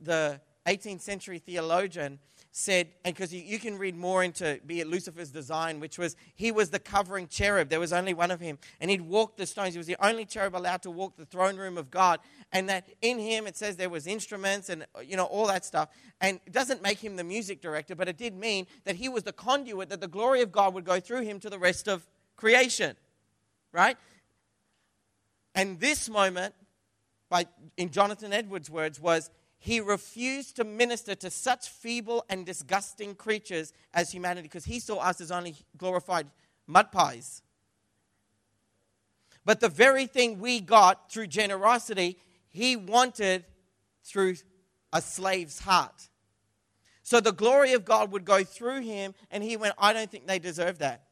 the 0.00 0.40
18th 0.66 1.00
century 1.00 1.38
theologian, 1.38 2.18
said, 2.56 2.86
and 3.04 3.12
because 3.12 3.34
you, 3.34 3.42
you, 3.42 3.58
can 3.58 3.76
read 3.76 3.96
more 3.96 4.22
into 4.22 4.60
be 4.64 4.78
it 4.78 4.86
Lucifer's 4.86 5.30
design, 5.30 5.80
which 5.80 5.98
was 5.98 6.14
he 6.36 6.52
was 6.52 6.70
the 6.70 6.78
covering 6.78 7.26
cherub. 7.26 7.68
There 7.68 7.80
was 7.80 7.92
only 7.92 8.14
one 8.14 8.30
of 8.30 8.38
him, 8.38 8.58
and 8.80 8.92
he'd 8.92 9.00
walk 9.00 9.36
the 9.36 9.44
stones. 9.44 9.74
He 9.74 9.78
was 9.78 9.88
the 9.88 9.96
only 9.98 10.24
cherub 10.24 10.54
allowed 10.54 10.80
to 10.82 10.90
walk 10.90 11.16
the 11.16 11.26
throne 11.26 11.56
room 11.56 11.76
of 11.76 11.90
God, 11.90 12.20
and 12.52 12.68
that 12.68 12.88
in 13.02 13.18
him 13.18 13.48
it 13.48 13.56
says 13.56 13.74
there 13.74 13.90
was 13.90 14.06
instruments 14.06 14.68
and 14.68 14.86
you 15.04 15.16
know 15.16 15.24
all 15.24 15.48
that 15.48 15.64
stuff. 15.64 15.88
And 16.20 16.38
it 16.46 16.52
doesn't 16.52 16.80
make 16.80 16.98
him 16.98 17.16
the 17.16 17.24
music 17.24 17.60
director, 17.60 17.96
but 17.96 18.08
it 18.08 18.16
did 18.16 18.36
mean 18.36 18.68
that 18.84 18.94
he 18.94 19.08
was 19.08 19.24
the 19.24 19.32
conduit 19.32 19.88
that 19.88 20.00
the 20.00 20.06
glory 20.06 20.40
of 20.40 20.52
God 20.52 20.74
would 20.74 20.84
go 20.84 21.00
through 21.00 21.22
him 21.22 21.40
to 21.40 21.50
the 21.50 21.58
rest 21.58 21.88
of 21.88 22.06
creation, 22.36 22.94
right? 23.72 23.96
And 25.56 25.80
this 25.80 26.08
moment, 26.08 26.54
by 27.28 27.46
in 27.76 27.90
Jonathan 27.90 28.32
Edwards' 28.32 28.70
words, 28.70 29.00
was 29.00 29.32
he 29.64 29.80
refused 29.80 30.56
to 30.56 30.62
minister 30.62 31.14
to 31.14 31.30
such 31.30 31.70
feeble 31.70 32.26
and 32.28 32.44
disgusting 32.44 33.14
creatures 33.14 33.72
as 33.94 34.10
humanity 34.10 34.42
because 34.42 34.66
he 34.66 34.78
saw 34.78 34.98
us 34.98 35.22
as 35.22 35.32
only 35.32 35.56
glorified 35.78 36.26
mud 36.66 36.92
pies. 36.92 37.40
But 39.42 39.60
the 39.60 39.70
very 39.70 40.04
thing 40.04 40.38
we 40.38 40.60
got 40.60 41.10
through 41.10 41.28
generosity, 41.28 42.18
he 42.50 42.76
wanted 42.76 43.46
through 44.02 44.34
a 44.92 45.00
slave's 45.00 45.60
heart. 45.60 46.10
So 47.02 47.20
the 47.20 47.32
glory 47.32 47.72
of 47.72 47.86
God 47.86 48.12
would 48.12 48.26
go 48.26 48.44
through 48.44 48.82
him, 48.82 49.14
and 49.30 49.42
he 49.42 49.56
went, 49.56 49.76
I 49.78 49.94
don't 49.94 50.10
think 50.10 50.26
they 50.26 50.38
deserve 50.38 50.80
that. 50.80 51.04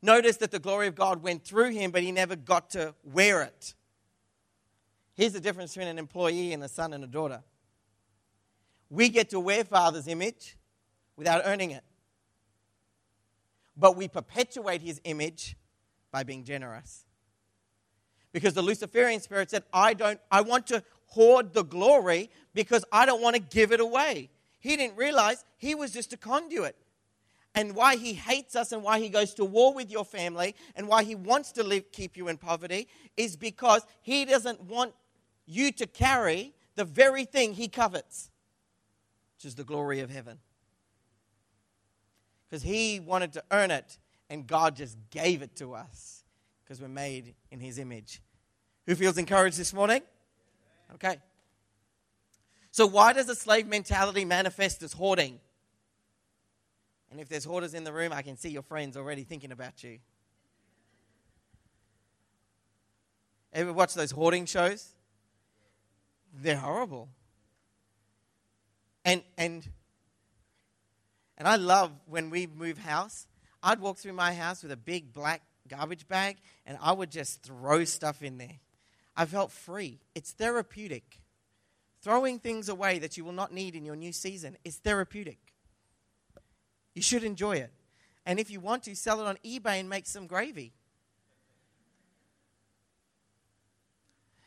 Notice 0.00 0.36
that 0.36 0.52
the 0.52 0.60
glory 0.60 0.86
of 0.86 0.94
God 0.94 1.24
went 1.24 1.42
through 1.42 1.70
him, 1.70 1.90
but 1.90 2.02
he 2.02 2.12
never 2.12 2.36
got 2.36 2.70
to 2.70 2.94
wear 3.02 3.42
it. 3.42 3.74
Here's 5.16 5.32
the 5.32 5.40
difference 5.40 5.72
between 5.72 5.88
an 5.88 5.98
employee 5.98 6.52
and 6.52 6.62
a 6.62 6.68
son 6.68 6.92
and 6.92 7.02
a 7.02 7.06
daughter. 7.06 7.42
We 8.90 9.08
get 9.08 9.30
to 9.30 9.40
wear 9.40 9.64
Father's 9.64 10.06
image 10.06 10.56
without 11.16 11.42
earning 11.44 11.70
it. 11.70 11.82
But 13.76 13.96
we 13.96 14.08
perpetuate 14.08 14.82
his 14.82 15.00
image 15.04 15.56
by 16.12 16.22
being 16.22 16.44
generous. 16.44 17.04
Because 18.32 18.54
the 18.54 18.62
Luciferian 18.62 19.20
spirit 19.20 19.50
said, 19.50 19.64
I 19.72 19.94
don't 19.94 20.20
I 20.30 20.42
want 20.42 20.66
to 20.68 20.82
hoard 21.06 21.54
the 21.54 21.64
glory 21.64 22.30
because 22.52 22.84
I 22.92 23.06
don't 23.06 23.22
want 23.22 23.36
to 23.36 23.40
give 23.40 23.72
it 23.72 23.80
away. 23.80 24.30
He 24.58 24.76
didn't 24.76 24.96
realize 24.96 25.44
he 25.56 25.74
was 25.74 25.92
just 25.92 26.12
a 26.12 26.16
conduit. 26.16 26.76
And 27.54 27.74
why 27.74 27.96
he 27.96 28.12
hates 28.12 28.54
us 28.54 28.72
and 28.72 28.82
why 28.82 28.98
he 29.00 29.08
goes 29.08 29.32
to 29.34 29.44
war 29.44 29.72
with 29.72 29.90
your 29.90 30.04
family 30.04 30.54
and 30.74 30.86
why 30.86 31.04
he 31.04 31.14
wants 31.14 31.52
to 31.52 31.64
live, 31.64 31.90
keep 31.90 32.14
you 32.14 32.28
in 32.28 32.36
poverty 32.36 32.88
is 33.16 33.34
because 33.34 33.86
he 34.02 34.26
doesn't 34.26 34.60
want 34.64 34.92
you 35.46 35.72
to 35.72 35.86
carry 35.86 36.52
the 36.74 36.84
very 36.84 37.24
thing 37.24 37.54
he 37.54 37.68
covets, 37.68 38.30
which 39.36 39.46
is 39.46 39.54
the 39.54 39.64
glory 39.64 40.00
of 40.00 40.10
heaven. 40.10 40.38
Because 42.48 42.62
he 42.62 43.00
wanted 43.00 43.32
to 43.34 43.44
earn 43.50 43.70
it, 43.70 43.98
and 44.28 44.46
God 44.46 44.76
just 44.76 44.96
gave 45.10 45.42
it 45.42 45.56
to 45.56 45.74
us 45.74 46.24
because 46.62 46.80
we're 46.80 46.88
made 46.88 47.34
in 47.50 47.60
his 47.60 47.78
image. 47.78 48.20
Who 48.86 48.94
feels 48.94 49.18
encouraged 49.18 49.58
this 49.58 49.72
morning? 49.72 50.02
Okay. 50.94 51.18
So, 52.70 52.86
why 52.86 53.12
does 53.12 53.28
a 53.28 53.34
slave 53.34 53.66
mentality 53.66 54.24
manifest 54.24 54.82
as 54.82 54.92
hoarding? 54.92 55.40
And 57.10 57.20
if 57.20 57.28
there's 57.28 57.44
hoarders 57.44 57.74
in 57.74 57.84
the 57.84 57.92
room, 57.92 58.12
I 58.12 58.22
can 58.22 58.36
see 58.36 58.50
your 58.50 58.62
friends 58.62 58.96
already 58.96 59.24
thinking 59.24 59.52
about 59.52 59.82
you. 59.82 59.98
Ever 63.52 63.72
watch 63.72 63.94
those 63.94 64.10
hoarding 64.10 64.44
shows? 64.44 64.95
They're 66.40 66.56
horrible. 66.56 67.08
And 69.04 69.22
and 69.38 69.68
and 71.38 71.46
I 71.46 71.56
love 71.56 71.92
when 72.06 72.30
we 72.30 72.46
move 72.46 72.78
house. 72.78 73.26
I'd 73.62 73.80
walk 73.80 73.98
through 73.98 74.12
my 74.12 74.32
house 74.32 74.62
with 74.62 74.72
a 74.72 74.76
big 74.76 75.12
black 75.12 75.42
garbage 75.68 76.06
bag 76.08 76.36
and 76.64 76.78
I 76.80 76.92
would 76.92 77.10
just 77.10 77.42
throw 77.42 77.84
stuff 77.84 78.22
in 78.22 78.38
there. 78.38 78.60
I 79.16 79.26
felt 79.26 79.50
free. 79.50 80.00
It's 80.14 80.32
therapeutic. 80.32 81.20
Throwing 82.02 82.38
things 82.38 82.68
away 82.68 82.98
that 83.00 83.16
you 83.16 83.24
will 83.24 83.32
not 83.32 83.52
need 83.52 83.74
in 83.74 83.84
your 83.84 83.96
new 83.96 84.12
season 84.12 84.56
is 84.64 84.76
therapeutic. 84.76 85.38
You 86.94 87.02
should 87.02 87.24
enjoy 87.24 87.56
it. 87.56 87.72
And 88.24 88.38
if 88.38 88.50
you 88.50 88.60
want 88.60 88.84
to, 88.84 88.94
sell 88.96 89.20
it 89.20 89.26
on 89.26 89.38
eBay 89.44 89.80
and 89.80 89.88
make 89.88 90.06
some 90.06 90.26
gravy. 90.26 90.72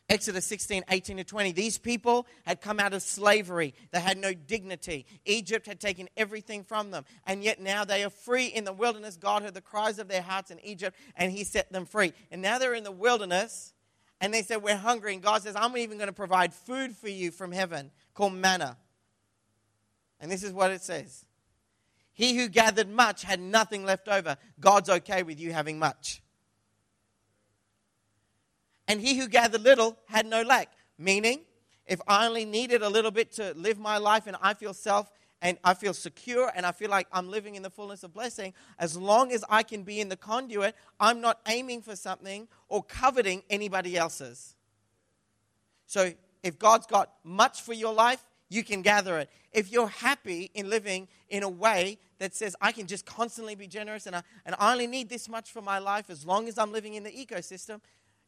Exodus 0.09 0.45
16, 0.47 0.85
18 0.89 1.17
to 1.17 1.23
20. 1.23 1.51
These 1.51 1.77
people 1.77 2.25
had 2.43 2.61
come 2.61 2.79
out 2.79 2.93
of 2.93 3.03
slavery. 3.03 3.75
They 3.91 3.99
had 3.99 4.17
no 4.17 4.33
dignity. 4.33 5.05
Egypt 5.25 5.67
had 5.67 5.79
taken 5.79 6.09
everything 6.17 6.63
from 6.63 6.89
them. 6.89 7.05
And 7.27 7.43
yet 7.43 7.61
now 7.61 7.85
they 7.85 8.03
are 8.03 8.09
free 8.09 8.47
in 8.47 8.63
the 8.63 8.73
wilderness. 8.73 9.17
God 9.17 9.43
heard 9.43 9.53
the 9.53 9.61
cries 9.61 9.99
of 9.99 10.07
their 10.07 10.23
hearts 10.23 10.49
in 10.49 10.59
Egypt 10.61 10.97
and 11.15 11.31
he 11.31 11.43
set 11.43 11.71
them 11.71 11.85
free. 11.85 12.13
And 12.31 12.41
now 12.41 12.57
they're 12.57 12.73
in 12.73 12.83
the 12.83 12.91
wilderness 12.91 13.73
and 14.19 14.33
they 14.33 14.41
said, 14.41 14.63
We're 14.63 14.75
hungry. 14.75 15.13
And 15.13 15.21
God 15.21 15.43
says, 15.43 15.55
I'm 15.55 15.77
even 15.77 15.97
going 15.97 16.07
to 16.07 16.13
provide 16.13 16.55
food 16.55 16.95
for 16.95 17.09
you 17.09 17.29
from 17.29 17.51
heaven 17.51 17.91
called 18.15 18.33
manna. 18.33 18.77
And 20.19 20.31
this 20.31 20.43
is 20.43 20.51
what 20.51 20.71
it 20.71 20.81
says 20.81 21.23
He 22.13 22.35
who 22.35 22.47
gathered 22.47 22.89
much 22.89 23.23
had 23.23 23.39
nothing 23.39 23.85
left 23.85 24.07
over. 24.07 24.37
God's 24.59 24.89
okay 24.89 25.21
with 25.21 25.39
you 25.39 25.53
having 25.53 25.77
much 25.77 26.23
and 28.89 28.99
he 28.99 29.15
who 29.15 29.27
gathered 29.27 29.61
little 29.61 29.97
had 30.07 30.25
no 30.25 30.41
lack. 30.41 30.73
Meaning, 30.97 31.41
if 31.85 32.01
I 32.07 32.27
only 32.27 32.43
needed 32.43 32.81
a 32.81 32.89
little 32.89 33.11
bit 33.11 33.31
to 33.33 33.53
live 33.55 33.79
my 33.79 33.97
life 33.97 34.27
and 34.27 34.35
I 34.41 34.53
feel 34.53 34.73
self 34.73 35.11
and 35.41 35.57
I 35.63 35.75
feel 35.75 35.93
secure 35.93 36.51
and 36.53 36.65
I 36.65 36.73
feel 36.73 36.89
like 36.89 37.07
I'm 37.13 37.29
living 37.29 37.55
in 37.55 37.63
the 37.63 37.69
fullness 37.69 38.03
of 38.03 38.13
blessing, 38.13 38.53
as 38.77 38.97
long 38.97 39.31
as 39.31 39.45
I 39.49 39.63
can 39.63 39.83
be 39.83 40.01
in 40.01 40.09
the 40.09 40.17
conduit, 40.17 40.75
I'm 40.99 41.21
not 41.21 41.39
aiming 41.47 41.83
for 41.83 41.95
something 41.95 42.47
or 42.67 42.83
coveting 42.83 43.43
anybody 43.49 43.95
else's. 43.95 44.55
So 45.85 46.11
if 46.43 46.59
God's 46.59 46.87
got 46.87 47.13
much 47.23 47.61
for 47.61 47.73
your 47.73 47.93
life, 47.93 48.25
you 48.49 48.63
can 48.63 48.81
gather 48.81 49.19
it. 49.19 49.29
If 49.51 49.71
you're 49.71 49.87
happy 49.87 50.49
in 50.53 50.69
living 50.69 51.07
in 51.29 51.43
a 51.43 51.49
way 51.49 51.99
that 52.17 52.33
says, 52.33 52.55
I 52.59 52.71
can 52.71 52.87
just 52.87 53.05
constantly 53.05 53.55
be 53.55 53.67
generous 53.67 54.07
and 54.07 54.15
I, 54.15 54.23
and 54.45 54.55
I 54.59 54.71
only 54.73 54.87
need 54.87 55.09
this 55.09 55.29
much 55.29 55.51
for 55.51 55.61
my 55.61 55.77
life 55.77 56.09
as 56.09 56.25
long 56.25 56.47
as 56.47 56.57
I'm 56.57 56.71
living 56.71 56.95
in 56.95 57.03
the 57.03 57.11
ecosystem, 57.11 57.81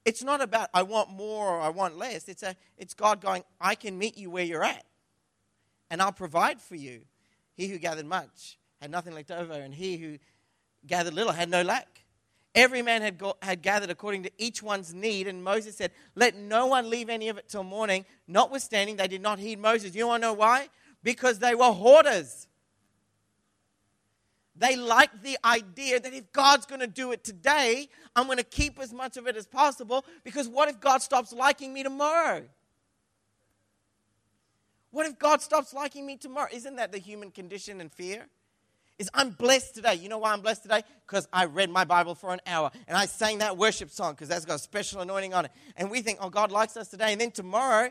it's 0.06 0.24
not 0.24 0.42
about 0.42 0.70
I 0.74 0.84
want 0.84 1.10
more 1.10 1.48
or 1.50 1.62
I 1.62 1.70
want 1.70 1.98
less. 1.98 2.28
It's, 2.28 2.44
a, 2.44 2.56
it's 2.78 2.94
God 2.94 3.22
going, 3.22 3.44
I 3.60 3.76
can 3.76 3.98
meet 3.98 4.18
you 4.18 4.30
where 4.30 4.44
you're 4.44 4.64
at, 4.64 4.86
and 5.90 6.02
I'll 6.02 6.12
provide 6.12 6.62
for 6.62 6.76
you. 6.76 7.02
He 7.56 7.68
who 7.68 7.78
gathered 7.78 8.06
much 8.06 8.58
had 8.82 8.92
nothing 8.92 9.14
left 9.14 9.32
over, 9.32 9.54
and 9.54 9.74
he 9.74 9.98
who 9.98 10.18
gathered 10.88 11.14
little 11.14 11.34
had 11.34 11.50
no 11.50 11.62
lack. 11.62 12.02
Every 12.54 12.82
man 12.82 13.02
had, 13.02 13.18
go, 13.18 13.36
had 13.42 13.62
gathered 13.62 13.90
according 13.90 14.24
to 14.24 14.32
each 14.38 14.62
one's 14.62 14.94
need, 14.94 15.28
and 15.28 15.44
Moses 15.44 15.78
said, 15.78 15.92
Let 16.16 16.36
no 16.36 16.66
one 16.68 16.90
leave 16.90 17.10
any 17.10 17.30
of 17.30 17.38
it 17.38 17.48
till 17.48 17.64
morning. 17.64 18.06
Notwithstanding, 18.28 18.98
they 18.98 19.08
did 19.08 19.22
not 19.22 19.40
heed 19.40 19.60
Moses. 19.60 19.96
You 19.96 20.08
want 20.08 20.24
to 20.24 20.30
know 20.30 20.34
why? 20.34 20.68
Because 21.02 21.40
they 21.40 21.56
were 21.56 21.72
hoarders. 21.72 22.48
They 24.62 24.76
like 24.76 25.24
the 25.24 25.40
idea 25.44 26.00
that 26.00 26.14
if 26.14 26.32
God's 26.32 26.68
going 26.68 26.82
to 26.82 26.88
do 26.88 27.12
it 27.14 27.24
today, 27.24 27.90
I'm 28.16 28.28
going 28.28 28.38
to 28.38 28.44
keep 28.44 28.80
as 28.80 28.94
much 28.94 29.18
of 29.18 29.26
it 29.26 29.36
as 29.36 29.48
possible 29.48 30.06
because 30.24 30.48
what 30.48 30.70
if 30.70 30.80
God 30.80 31.02
stops 31.02 31.34
liking 31.34 31.74
me 31.74 31.82
tomorrow? 31.82 32.44
What 34.92 35.08
if 35.08 35.18
God 35.18 35.42
stops 35.42 35.74
liking 35.74 36.06
me 36.06 36.16
tomorrow? 36.16 36.48
Isn't 36.54 36.76
that 36.76 36.92
the 36.92 37.00
human 37.00 37.32
condition 37.32 37.82
and 37.82 37.92
fear? 37.92 38.28
Is 39.00 39.10
I'm 39.16 39.32
blessed 39.32 39.74
today. 39.74 39.96
You 39.96 40.10
know 40.10 40.20
why 40.20 40.32
I'm 40.32 40.42
blessed 40.42 40.62
today? 40.62 40.84
Because 41.08 41.28
I 41.34 41.46
read 41.46 41.72
my 41.72 41.84
Bible 41.84 42.14
for 42.14 42.32
an 42.32 42.40
hour 42.46 42.70
and 42.88 42.96
I 42.96 43.08
sang 43.08 43.40
that 43.40 43.58
worship 43.58 43.90
song 43.90 44.14
because 44.14 44.28
that's 44.28 44.46
got 44.46 44.58
a 44.58 44.60
special 44.60 45.02
anointing 45.02 45.34
on 45.34 45.46
it. 45.46 45.52
And 45.76 45.90
we 45.90 46.04
think, 46.04 46.20
oh, 46.22 46.30
God 46.30 46.52
likes 46.52 46.78
us 46.78 46.88
today. 46.88 47.14
And 47.14 47.20
then 47.20 47.32
tomorrow, 47.32 47.90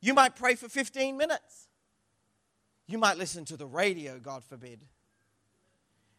you 0.00 0.14
might 0.14 0.34
pray 0.34 0.54
for 0.54 0.70
15 0.70 1.14
minutes. 1.18 1.68
You 2.86 2.96
might 2.96 3.18
listen 3.18 3.44
to 3.46 3.58
the 3.58 3.66
radio, 3.66 4.18
God 4.18 4.44
forbid 4.44 4.80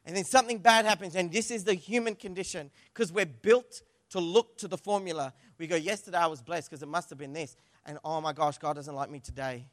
and 0.08 0.16
then 0.16 0.24
something 0.24 0.60
bad 0.60 0.86
happens, 0.86 1.16
and 1.16 1.30
this 1.30 1.52
is 1.52 1.66
the 1.66 1.74
human 1.74 2.16
condition 2.16 2.72
because 2.94 3.12
we're 3.12 3.26
built 3.26 3.82
to 4.10 4.22
look 4.22 4.58
to 4.60 4.70
the 4.70 4.78
formula. 4.78 5.34
We 5.58 5.68
go, 5.68 5.76
Yesterday 5.76 6.18
I 6.18 6.28
was 6.28 6.42
blessed 6.42 6.70
because 6.70 6.82
it 6.82 6.88
must 6.88 7.10
have 7.10 7.20
been 7.20 7.34
this, 7.34 7.58
and 7.86 8.00
oh 8.06 8.22
my 8.22 8.32
gosh, 8.32 8.58
God 8.58 8.78
doesn't 8.78 8.96
like 8.96 9.12
me 9.12 9.20
today 9.20 9.68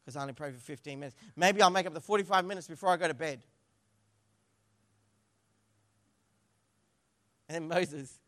because 0.00 0.16
I 0.16 0.22
only 0.22 0.32
prayed 0.32 0.54
for 0.54 0.60
15 0.60 1.00
minutes. 1.00 1.16
Maybe 1.34 1.60
I'll 1.60 1.70
make 1.70 1.86
up 1.86 1.92
the 1.92 2.00
45 2.00 2.44
minutes 2.44 2.68
before 2.68 2.90
I 2.90 2.96
go 2.96 3.08
to 3.08 3.14
bed. 3.14 3.42
And 7.48 7.68
Moses 7.68 8.20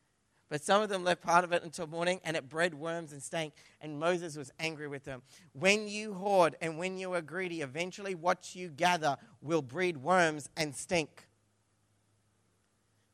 but 0.48 0.62
some 0.62 0.82
of 0.82 0.88
them 0.88 1.04
left 1.04 1.22
part 1.22 1.44
of 1.44 1.52
it 1.52 1.62
until 1.62 1.86
morning, 1.86 2.20
and 2.24 2.36
it 2.36 2.48
bred 2.48 2.74
worms 2.74 3.12
and 3.12 3.22
stank. 3.22 3.54
And 3.80 3.98
Moses 3.98 4.36
was 4.36 4.52
angry 4.58 4.88
with 4.88 5.04
them. 5.04 5.22
When 5.52 5.88
you 5.88 6.14
hoard 6.14 6.56
and 6.60 6.78
when 6.78 6.98
you 6.98 7.12
are 7.14 7.22
greedy, 7.22 7.60
eventually 7.60 8.14
what 8.14 8.54
you 8.54 8.68
gather 8.68 9.16
will 9.40 9.62
breed 9.62 9.98
worms 9.98 10.48
and 10.56 10.74
stink. 10.76 11.26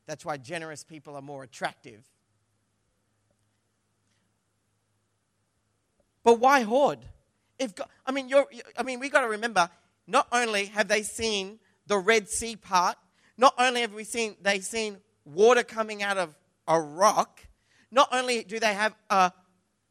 That's 0.06 0.24
why 0.24 0.36
generous 0.36 0.84
people 0.84 1.14
are 1.14 1.22
more 1.22 1.44
attractive. 1.44 2.02
But 6.22 6.40
why 6.40 6.62
hoard? 6.62 6.98
if 7.60 7.74
God, 7.74 7.86
I 8.06 8.10
mean, 8.10 8.28
you're, 8.28 8.46
I 8.76 8.82
mean, 8.82 8.98
we 8.98 9.08
got 9.10 9.20
to 9.20 9.28
remember. 9.28 9.68
Not 10.06 10.26
only 10.32 10.66
have 10.66 10.88
they 10.88 11.02
seen 11.02 11.60
the 11.86 11.98
Red 11.98 12.28
Sea 12.28 12.56
part, 12.56 12.96
not 13.36 13.54
only 13.58 13.82
have 13.82 13.92
we 13.94 14.02
seen 14.02 14.34
they 14.42 14.58
seen 14.60 14.96
water 15.24 15.62
coming 15.62 16.02
out 16.02 16.16
of 16.16 16.34
a 16.70 16.80
rock, 16.80 17.40
not 17.90 18.08
only 18.12 18.44
do 18.44 18.60
they 18.60 18.72
have 18.72 18.94
a, 19.10 19.32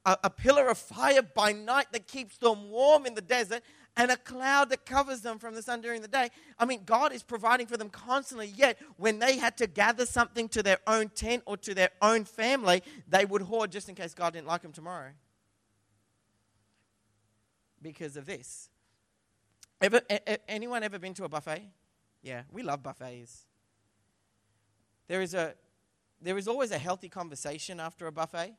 a, 0.06 0.18
a 0.24 0.30
pillar 0.30 0.70
of 0.70 0.78
fire 0.78 1.22
by 1.22 1.52
night 1.52 1.88
that 1.92 2.08
keeps 2.08 2.38
them 2.38 2.72
warm 2.72 3.06
in 3.06 3.14
the 3.14 3.22
desert, 3.22 3.62
and 3.98 4.12
a 4.12 4.16
cloud 4.16 4.70
that 4.70 4.86
covers 4.86 5.20
them 5.22 5.40
from 5.40 5.54
the 5.54 5.62
sun 5.62 5.82
during 5.82 6.02
the 6.02 6.08
day. 6.08 6.30
I 6.58 6.64
mean, 6.64 6.84
God 6.86 7.12
is 7.12 7.22
providing 7.22 7.68
for 7.68 7.76
them 7.76 7.90
constantly. 7.90 8.48
Yet, 8.48 8.78
when 8.96 9.20
they 9.20 9.38
had 9.38 9.58
to 9.58 9.68
gather 9.68 10.06
something 10.06 10.48
to 10.50 10.64
their 10.64 10.78
own 10.88 11.10
tent 11.10 11.44
or 11.46 11.58
to 11.58 11.74
their 11.74 11.90
own 12.02 12.24
family, 12.24 12.82
they 13.10 13.26
would 13.26 13.42
hoard 13.42 13.72
just 13.72 13.90
in 13.90 13.96
case 13.96 14.14
God 14.14 14.34
didn't 14.34 14.48
like 14.48 14.62
them 14.62 14.72
tomorrow. 14.72 15.10
Because 17.82 18.16
of 18.16 18.26
this. 18.26 18.70
Ever, 19.82 20.02
anyone 20.48 20.84
ever 20.84 20.98
been 20.98 21.14
to 21.16 21.26
a 21.26 21.30
buffet? 21.30 21.68
Yeah, 22.22 22.44
we 22.52 22.64
love 22.64 22.82
buffets. 22.82 23.46
There 25.10 25.22
is, 25.22 25.34
a, 25.34 25.56
there 26.22 26.38
is 26.38 26.48
always 26.48 26.72
a 26.72 26.78
healthy 26.78 27.10
conversation 27.10 27.80
after 27.80 28.08
a 28.08 28.12
buffet. 28.12 28.56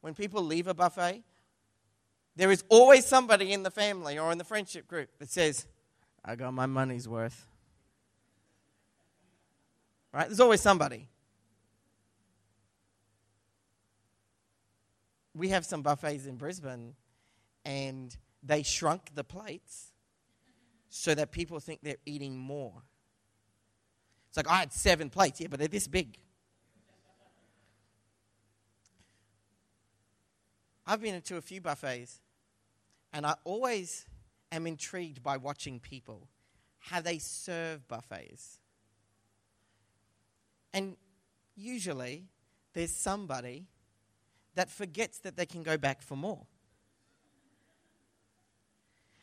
When 0.00 0.14
people 0.14 0.42
leave 0.42 0.66
a 0.66 0.74
buffet, 0.74 1.22
there 2.36 2.52
is 2.52 2.62
always 2.68 3.04
somebody 3.04 3.52
in 3.52 3.64
the 3.64 3.70
family 3.70 4.18
or 4.18 4.30
in 4.30 4.38
the 4.38 4.44
friendship 4.44 4.86
group 4.86 5.10
that 5.18 5.28
says, 5.28 5.66
I 6.24 6.36
got 6.36 6.54
my 6.54 6.66
money's 6.66 7.08
worth. 7.08 7.46
Right? 10.12 10.26
There's 10.26 10.40
always 10.40 10.60
somebody. 10.60 11.08
We 15.34 15.48
have 15.48 15.64
some 15.64 15.82
buffets 15.82 16.26
in 16.26 16.36
Brisbane, 16.36 16.94
and 17.64 18.16
they 18.42 18.62
shrunk 18.62 19.14
the 19.14 19.24
plates 19.24 19.92
so 20.88 21.14
that 21.14 21.30
people 21.30 21.60
think 21.60 21.80
they're 21.82 21.96
eating 22.06 22.36
more. 22.36 22.82
It's 24.28 24.36
like, 24.36 24.48
I 24.48 24.60
had 24.60 24.72
seven 24.72 25.10
plates. 25.10 25.40
Yeah, 25.40 25.48
but 25.50 25.58
they're 25.58 25.68
this 25.68 25.86
big. 25.86 26.18
I've 30.90 31.02
been 31.02 31.20
to 31.20 31.36
a 31.36 31.42
few 31.42 31.60
buffets 31.60 32.18
and 33.12 33.26
I 33.26 33.34
always 33.44 34.06
am 34.50 34.66
intrigued 34.66 35.22
by 35.22 35.36
watching 35.36 35.80
people, 35.80 36.26
how 36.78 37.02
they 37.02 37.18
serve 37.18 37.86
buffets. 37.88 38.58
And 40.72 40.96
usually, 41.54 42.24
there's 42.72 42.96
somebody 42.96 43.66
that 44.54 44.70
forgets 44.70 45.18
that 45.18 45.36
they 45.36 45.44
can 45.44 45.62
go 45.62 45.76
back 45.76 46.00
for 46.00 46.16
more. 46.16 46.46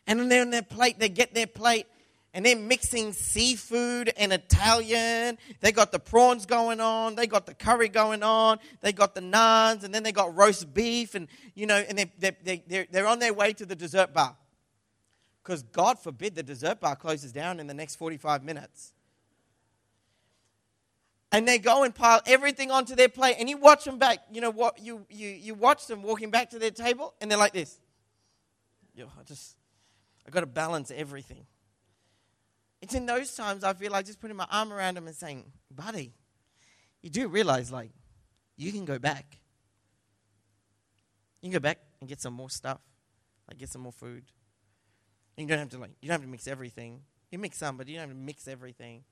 And 0.05 0.29
then 0.29 0.41
on 0.41 0.49
their 0.51 0.61
plate, 0.61 0.99
they 0.99 1.09
get 1.09 1.33
their 1.33 1.47
plate 1.47 1.87
and 2.35 2.45
they're 2.45 2.57
mixing 2.57 3.13
seafood 3.13 4.11
and 4.17 4.33
Italian. 4.33 5.37
They 5.61 5.71
got 5.71 5.93
the 5.93 5.99
prawns 5.99 6.45
going 6.45 6.81
on. 6.81 7.15
They 7.15 7.27
got 7.27 7.45
the 7.45 7.53
curry 7.53 7.87
going 7.87 8.23
on. 8.23 8.59
They 8.81 8.91
got 8.91 9.15
the 9.15 9.21
naans, 9.21 9.85
and 9.85 9.95
then 9.95 10.03
they 10.03 10.11
got 10.11 10.35
roast 10.35 10.73
beef, 10.73 11.15
and 11.15 11.29
you 11.55 11.65
know, 11.65 11.77
and 11.77 11.97
they, 11.97 12.11
they, 12.19 12.61
they, 12.67 12.87
they're 12.91 13.07
on 13.07 13.19
their 13.19 13.33
way 13.33 13.53
to 13.53 13.65
the 13.65 13.75
dessert 13.75 14.13
bar. 14.13 14.35
Because 15.41 15.63
God 15.63 15.97
forbid 15.97 16.35
the 16.35 16.43
dessert 16.43 16.81
bar 16.81 16.97
closes 16.97 17.31
down 17.31 17.61
in 17.61 17.67
the 17.67 17.73
next 17.73 17.95
45 17.95 18.43
minutes. 18.43 18.91
And 21.31 21.47
they 21.47 21.57
go 21.57 21.83
and 21.83 21.95
pile 21.95 22.19
everything 22.25 22.69
onto 22.69 22.95
their 22.95 23.09
plate, 23.09 23.37
and 23.39 23.49
you 23.49 23.55
watch 23.55 23.85
them 23.85 23.97
back. 23.97 24.19
You 24.29 24.41
know 24.41 24.51
what? 24.51 24.77
You, 24.81 25.05
you, 25.09 25.29
you 25.29 25.53
watch 25.53 25.87
them 25.87 26.03
walking 26.03 26.31
back 26.31 26.49
to 26.49 26.59
their 26.59 26.71
table, 26.71 27.13
and 27.21 27.31
they're 27.31 27.37
like 27.37 27.53
this. 27.53 27.79
Yo, 28.93 29.05
I 29.05 29.23
just, 29.23 29.55
I 30.27 30.31
got 30.31 30.41
to 30.41 30.47
balance 30.47 30.91
everything. 30.93 31.45
It's 32.85 32.93
in 32.93 33.07
those 33.07 33.33
times 33.33 33.63
I 33.63 33.73
feel 33.73 33.91
like 33.91 34.05
just 34.05 34.21
putting 34.21 34.37
my 34.37 34.45
arm 34.51 34.71
around 34.71 34.95
him 34.95 35.07
and 35.07 35.15
saying, 35.15 35.51
buddy, 35.71 36.13
you 37.01 37.09
do 37.09 37.27
realize, 37.27 37.71
like, 37.71 37.89
you 38.57 38.71
can 38.71 38.85
go 38.85 38.99
back. 38.99 39.39
You 41.41 41.49
can 41.49 41.53
go 41.53 41.63
back 41.63 41.79
and 41.99 42.07
get 42.07 42.21
some 42.21 42.33
more 42.33 42.51
stuff, 42.51 42.79
like 43.47 43.57
get 43.57 43.69
some 43.69 43.81
more 43.81 43.91
food. 43.91 44.25
You 45.35 45.47
don't 45.47 45.57
have 45.57 45.69
to 45.69 45.79
like 45.79 45.93
you 45.99 46.09
don't 46.09 46.13
have 46.13 46.21
to 46.21 46.27
mix 46.27 46.47
everything. 46.47 47.01
You 47.31 47.39
mix 47.39 47.57
some, 47.57 47.75
but 47.75 47.87
you 47.87 47.95
don't 47.95 48.01
have 48.01 48.15
to 48.15 48.23
mix 48.23 48.47
everything. 48.47 49.03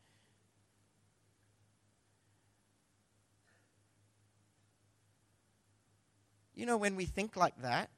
You 6.54 6.68
know, 6.68 6.78
when 6.78 6.96
we 6.96 7.06
think 7.06 7.36
like 7.36 7.60
that, 7.64 7.90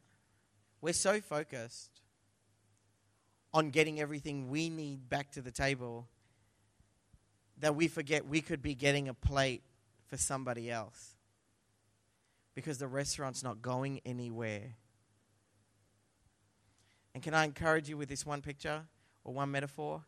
we're 0.79 0.93
so 0.93 1.19
focused 1.19 1.99
on 3.55 3.69
getting 3.69 4.01
everything 4.01 4.49
we 4.49 4.69
need 4.69 5.07
back 5.07 5.31
to 5.31 5.41
the 5.41 5.49
table 5.49 6.09
that 7.59 7.73
we 7.73 7.87
forget 7.87 8.27
we 8.27 8.41
could 8.41 8.61
be 8.61 8.75
getting 8.75 9.07
a 9.07 9.13
plate 9.13 9.63
for 10.09 10.17
somebody 10.17 10.69
else 10.69 11.15
because 12.53 12.79
the 12.79 12.87
restaurant's 12.87 13.43
not 13.43 13.61
going 13.61 14.01
anywhere. 14.05 14.75
And 17.13 17.23
can 17.23 17.33
I 17.33 17.45
encourage 17.45 17.87
you 17.87 17.95
with 17.95 18.09
this 18.09 18.25
one 18.25 18.41
picture 18.41 18.81
or 19.23 19.33
one 19.33 19.51
metaphor? 19.51 20.03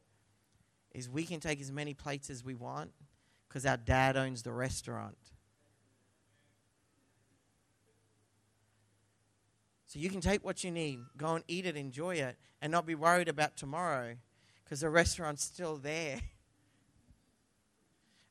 Is 0.91 1.09
we 1.09 1.23
can 1.23 1.39
take 1.39 1.61
as 1.61 1.71
many 1.71 1.93
plates 1.93 2.29
as 2.29 2.43
we 2.43 2.53
want 2.53 2.91
because 3.47 3.65
our 3.65 3.77
dad 3.77 4.17
owns 4.17 4.43
the 4.43 4.51
restaurant. 4.51 5.17
You 9.97 10.11
can 10.11 10.21
take 10.21 10.45
what 10.45 10.63
you 10.63 10.69
need, 10.69 10.99
go 11.17 11.35
and 11.35 11.43
eat 11.47 11.65
it, 11.65 11.75
enjoy 11.75 12.15
it, 12.15 12.37
and 12.61 12.71
not 12.71 12.85
be 12.85 12.93
worried 12.93 13.27
about 13.27 13.57
tomorrow 13.57 14.15
because 14.63 14.81
the 14.81 14.89
restaurant's 14.89 15.43
still 15.43 15.77
there. 15.77 16.19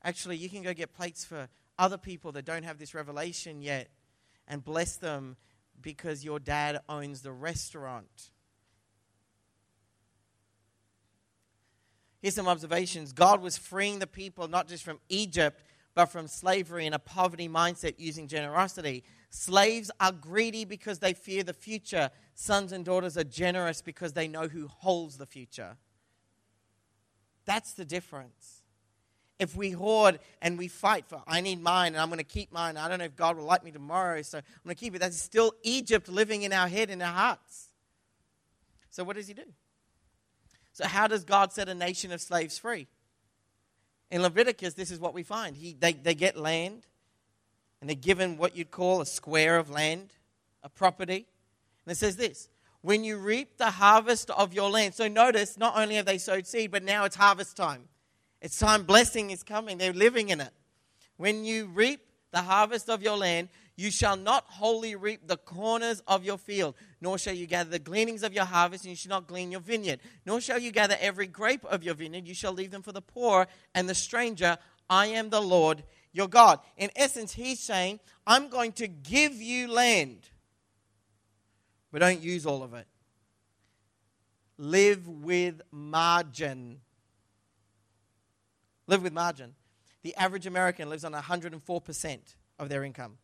Actually, 0.04 0.36
you 0.36 0.48
can 0.48 0.62
go 0.62 0.72
get 0.72 0.94
plates 0.94 1.24
for 1.24 1.48
other 1.76 1.98
people 1.98 2.30
that 2.32 2.44
don't 2.44 2.62
have 2.62 2.78
this 2.78 2.94
revelation 2.94 3.62
yet 3.62 3.88
and 4.46 4.64
bless 4.64 4.96
them 4.96 5.36
because 5.82 6.24
your 6.24 6.38
dad 6.38 6.80
owns 6.88 7.22
the 7.22 7.32
restaurant. 7.32 8.30
Here's 12.22 12.34
some 12.34 12.48
observations 12.48 13.12
God 13.12 13.42
was 13.42 13.58
freeing 13.58 13.98
the 13.98 14.06
people 14.06 14.46
not 14.46 14.68
just 14.68 14.84
from 14.84 15.00
Egypt, 15.08 15.62
but 15.96 16.06
from 16.06 16.28
slavery 16.28 16.86
and 16.86 16.94
a 16.94 17.00
poverty 17.00 17.48
mindset 17.48 17.94
using 17.98 18.28
generosity. 18.28 19.02
Slaves 19.30 19.90
are 20.00 20.12
greedy 20.12 20.64
because 20.64 20.98
they 20.98 21.12
fear 21.12 21.42
the 21.42 21.52
future. 21.52 22.10
Sons 22.34 22.72
and 22.72 22.84
daughters 22.84 23.16
are 23.16 23.24
generous 23.24 23.82
because 23.82 24.12
they 24.12 24.28
know 24.28 24.48
who 24.48 24.68
holds 24.68 25.18
the 25.18 25.26
future. 25.26 25.76
That's 27.44 27.72
the 27.72 27.84
difference. 27.84 28.62
If 29.38 29.54
we 29.54 29.70
hoard 29.70 30.18
and 30.40 30.56
we 30.56 30.68
fight 30.68 31.06
for, 31.06 31.22
I 31.26 31.40
need 31.40 31.62
mine 31.62 31.88
and 31.88 31.98
I'm 31.98 32.08
going 32.08 32.18
to 32.18 32.24
keep 32.24 32.52
mine, 32.52 32.76
I 32.76 32.88
don't 32.88 32.98
know 32.98 33.04
if 33.04 33.16
God 33.16 33.36
will 33.36 33.44
like 33.44 33.62
me 33.62 33.70
tomorrow, 33.70 34.22
so 34.22 34.38
I'm 34.38 34.44
going 34.64 34.74
to 34.74 34.80
keep 34.80 34.94
it. 34.94 35.00
That's 35.00 35.20
still 35.20 35.52
Egypt 35.62 36.08
living 36.08 36.42
in 36.42 36.52
our 36.52 36.68
head, 36.68 36.88
in 36.88 37.02
our 37.02 37.12
hearts. 37.12 37.68
So, 38.90 39.04
what 39.04 39.16
does 39.16 39.28
He 39.28 39.34
do? 39.34 39.44
So, 40.72 40.86
how 40.86 41.06
does 41.06 41.24
God 41.24 41.52
set 41.52 41.68
a 41.68 41.74
nation 41.74 42.12
of 42.12 42.20
slaves 42.22 42.58
free? 42.58 42.86
In 44.10 44.22
Leviticus, 44.22 44.74
this 44.74 44.90
is 44.90 44.98
what 44.98 45.12
we 45.12 45.22
find. 45.22 45.56
He, 45.56 45.76
they, 45.78 45.92
they 45.92 46.14
get 46.14 46.36
land, 46.36 46.86
and 47.80 47.88
they're 47.88 47.94
given 47.94 48.38
what 48.38 48.56
you'd 48.56 48.70
call 48.70 49.00
a 49.00 49.06
square 49.06 49.58
of 49.58 49.70
land, 49.70 50.12
a 50.62 50.68
property. 50.68 51.26
And 51.84 51.92
it 51.92 51.96
says 51.96 52.16
this 52.16 52.48
when 52.82 53.02
you 53.02 53.16
reap 53.16 53.58
the 53.58 53.70
harvest 53.70 54.30
of 54.30 54.54
your 54.54 54.70
land. 54.70 54.94
So 54.94 55.08
notice, 55.08 55.58
not 55.58 55.76
only 55.76 55.96
have 55.96 56.06
they 56.06 56.18
sowed 56.18 56.46
seed, 56.46 56.70
but 56.70 56.84
now 56.84 57.04
it's 57.04 57.16
harvest 57.16 57.56
time. 57.56 57.88
It's 58.40 58.58
time 58.58 58.84
blessing 58.84 59.30
is 59.30 59.42
coming. 59.42 59.78
They're 59.78 59.92
living 59.92 60.28
in 60.28 60.40
it. 60.40 60.52
When 61.16 61.44
you 61.44 61.66
reap 61.66 62.00
the 62.30 62.42
harvest 62.42 62.88
of 62.88 63.02
your 63.02 63.16
land, 63.16 63.48
you 63.76 63.90
shall 63.90 64.16
not 64.16 64.44
wholly 64.46 64.94
reap 64.94 65.26
the 65.26 65.36
corners 65.36 66.02
of 66.06 66.24
your 66.24 66.38
field, 66.38 66.74
nor 67.00 67.18
shall 67.18 67.34
you 67.34 67.46
gather 67.46 67.70
the 67.70 67.78
gleanings 67.78 68.22
of 68.22 68.32
your 68.32 68.44
harvest, 68.44 68.84
and 68.84 68.90
you 68.90 68.96
shall 68.96 69.10
not 69.10 69.26
glean 69.26 69.50
your 69.50 69.60
vineyard, 69.60 70.00
nor 70.24 70.40
shall 70.40 70.58
you 70.58 70.70
gather 70.70 70.96
every 71.00 71.26
grape 71.26 71.64
of 71.64 71.82
your 71.82 71.94
vineyard. 71.94 72.26
You 72.26 72.34
shall 72.34 72.52
leave 72.52 72.70
them 72.70 72.82
for 72.82 72.92
the 72.92 73.02
poor 73.02 73.46
and 73.74 73.88
the 73.88 73.94
stranger. 73.94 74.58
I 74.88 75.08
am 75.08 75.30
the 75.30 75.42
Lord 75.42 75.82
your 76.16 76.28
God. 76.28 76.60
In 76.78 76.90
essence, 76.96 77.34
he's 77.34 77.60
saying, 77.60 78.00
I'm 78.26 78.48
going 78.48 78.72
to 78.72 78.88
give 78.88 79.34
you 79.34 79.68
land, 79.70 80.30
but 81.92 81.98
don't 81.98 82.20
use 82.20 82.46
all 82.46 82.62
of 82.62 82.72
it. 82.72 82.86
Live 84.56 85.06
with 85.06 85.60
margin. 85.70 86.80
Live 88.86 89.02
with 89.02 89.12
margin. 89.12 89.54
The 90.02 90.14
average 90.16 90.46
American 90.46 90.88
lives 90.88 91.04
on 91.04 91.12
104% 91.12 92.18
of 92.58 92.68
their 92.68 92.82
income 92.82 93.18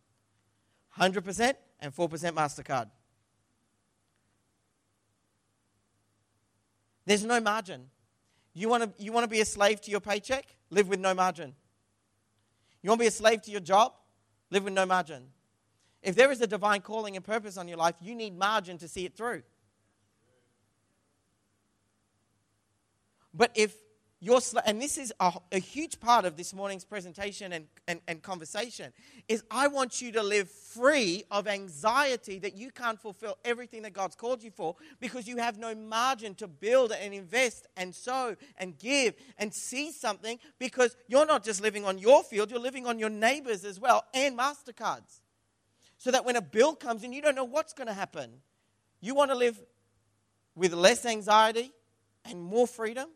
100% 0.99 1.55
and 1.81 1.97
4% 1.97 2.09
MasterCard. 2.33 2.91
There's 7.07 7.25
no 7.25 7.41
margin. 7.41 7.89
You 8.53 8.69
want 8.69 8.83
to 8.85 9.03
you 9.03 9.13
want 9.13 9.25
to 9.25 9.29
be 9.29 9.41
a 9.41 9.47
slave 9.47 9.81
to 9.81 9.91
your 9.91 10.01
paycheck? 10.01 10.45
Live 10.69 10.89
with 10.89 11.01
no 11.01 11.15
margin. 11.15 11.55
You 12.83 12.91
want 12.91 12.99
to 13.01 13.05
be 13.05 13.09
a 13.09 13.13
slave 13.13 13.43
to 13.43 13.51
your 13.51 13.61
job? 13.61 13.95
Live 14.51 14.65
with 14.65 14.75
no 14.75 14.85
margin. 14.85 15.29
If 16.03 16.17
there 16.17 16.33
is 16.33 16.41
a 16.41 16.47
divine 16.47 16.81
calling 16.81 17.17
and 17.17 17.25
purpose 17.25 17.57
on 17.57 17.69
your 17.69 17.79
life, 17.79 17.95
you 18.01 18.15
need 18.15 18.37
margin 18.37 18.77
to 18.79 18.89
see 18.89 19.05
it 19.05 19.17
through. 19.17 19.43
But 23.33 23.53
if 23.55 23.75
you're, 24.25 24.41
and 24.65 24.81
this 24.81 24.99
is 24.99 25.13
a, 25.19 25.33
a, 25.51 25.59
huge 25.59 25.99
part 25.99 26.25
of 26.25 26.37
this 26.37 26.55
morning's 26.55 26.85
presentation 26.85 27.53
and, 27.53 27.67
and, 27.89 28.01
and 28.07 28.23
conversation, 28.23 28.93
is 29.27 29.43
I 29.51 29.67
want 29.67 30.01
you 30.01 30.13
to 30.13 30.23
live 30.23 30.49
free 30.49 31.25
of 31.29 31.49
anxiety 31.49 32.39
that 32.39 32.57
you 32.57 32.71
can't 32.71 33.01
fulfill 33.01 33.37
everything 33.45 33.83
that 33.83 33.95
God's 33.95 34.15
called 34.15 34.45
you 34.45 34.53
for 34.53 34.77
because 35.01 35.27
you 35.27 35.39
have 35.39 35.59
no 35.59 35.75
margin 35.75 36.37
to 36.37 36.47
build 36.47 36.93
and 36.93 37.13
invest 37.13 37.67
and 37.77 37.93
sow 37.93 38.37
and 38.59 38.79
give 38.79 39.15
and 39.39 39.53
see 39.53 39.91
something 39.91 40.39
because 40.61 40.97
you're 41.09 41.27
not 41.27 41.43
just 41.43 41.61
living 41.61 41.85
on 41.85 41.99
your 41.99 42.23
field, 42.23 42.53
you're 42.53 42.61
living 42.61 42.87
on 42.87 43.01
your 43.01 43.11
neighbors 43.11 43.65
as 43.65 43.81
well 43.81 44.05
and 44.15 44.39
MasterCards. 44.39 45.21
So 45.99 46.13
that 46.13 46.25
when 46.25 46.37
a 46.37 46.43
bill 46.43 46.77
comes 46.77 47.03
in, 47.03 47.13
you 47.13 47.23
don't 47.23 47.35
know 47.35 47.43
what's 47.43 47.73
going 47.73 47.89
to 47.89 47.93
happen. 47.93 48.31
You 49.01 49.17
want 49.17 49.33
to 49.33 49.37
live 49.37 49.61
with 50.55 50.73
less 50.75 51.05
anxiety 51.05 51.73
and 52.25 52.41
more 52.41 52.69
freedom? 52.69 53.09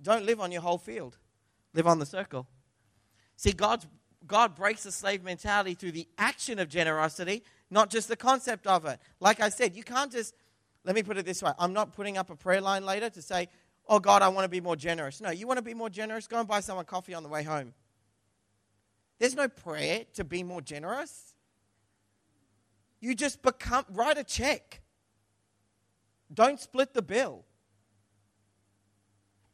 Don't 0.00 0.24
live 0.24 0.40
on 0.40 0.52
your 0.52 0.62
whole 0.62 0.78
field, 0.78 1.18
live 1.74 1.86
on 1.86 1.98
the 1.98 2.06
circle. 2.06 2.46
See, 3.36 3.52
God's, 3.52 3.86
God 4.26 4.54
breaks 4.54 4.84
the 4.84 4.92
slave 4.92 5.22
mentality 5.22 5.74
through 5.74 5.92
the 5.92 6.06
action 6.18 6.58
of 6.58 6.68
generosity, 6.68 7.42
not 7.70 7.90
just 7.90 8.08
the 8.08 8.16
concept 8.16 8.66
of 8.66 8.84
it. 8.86 8.98
Like 9.20 9.40
I 9.40 9.48
said, 9.48 9.76
you 9.76 9.82
can't 9.82 10.10
just, 10.10 10.34
let 10.84 10.94
me 10.94 11.02
put 11.02 11.18
it 11.18 11.26
this 11.26 11.42
way 11.42 11.52
I'm 11.58 11.72
not 11.72 11.92
putting 11.92 12.16
up 12.16 12.30
a 12.30 12.36
prayer 12.36 12.60
line 12.60 12.84
later 12.84 13.10
to 13.10 13.22
say, 13.22 13.48
oh 13.88 13.98
God, 13.98 14.22
I 14.22 14.28
want 14.28 14.44
to 14.44 14.48
be 14.48 14.60
more 14.60 14.76
generous. 14.76 15.20
No, 15.20 15.30
you 15.30 15.46
want 15.46 15.58
to 15.58 15.62
be 15.62 15.74
more 15.74 15.90
generous? 15.90 16.26
Go 16.26 16.38
and 16.38 16.48
buy 16.48 16.60
someone 16.60 16.84
coffee 16.84 17.14
on 17.14 17.22
the 17.22 17.28
way 17.28 17.42
home. 17.42 17.74
There's 19.18 19.34
no 19.34 19.48
prayer 19.48 20.04
to 20.14 20.24
be 20.24 20.42
more 20.42 20.60
generous. 20.60 21.34
You 23.00 23.14
just 23.14 23.42
become, 23.42 23.84
write 23.90 24.18
a 24.18 24.24
check. 24.24 24.80
Don't 26.32 26.60
split 26.60 26.94
the 26.94 27.02
bill 27.02 27.44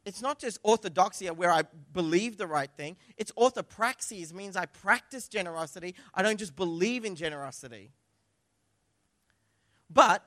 it's 0.05 0.21
not 0.21 0.39
just 0.39 0.59
orthodoxy 0.61 1.27
where 1.27 1.51
I 1.51 1.63
believe 1.91 2.37
the 2.37 2.45
right 2.45 2.69
thing. 2.77 2.95
It's 3.17 3.31
orthopraxy 3.31 4.31
means 4.33 4.55
I 4.55 4.67
practice 4.67 5.27
generosity. 5.27 5.95
I 6.13 6.21
don't 6.21 6.37
just 6.37 6.55
believe 6.55 7.05
in 7.05 7.15
generosity. 7.15 7.91
But 9.89 10.23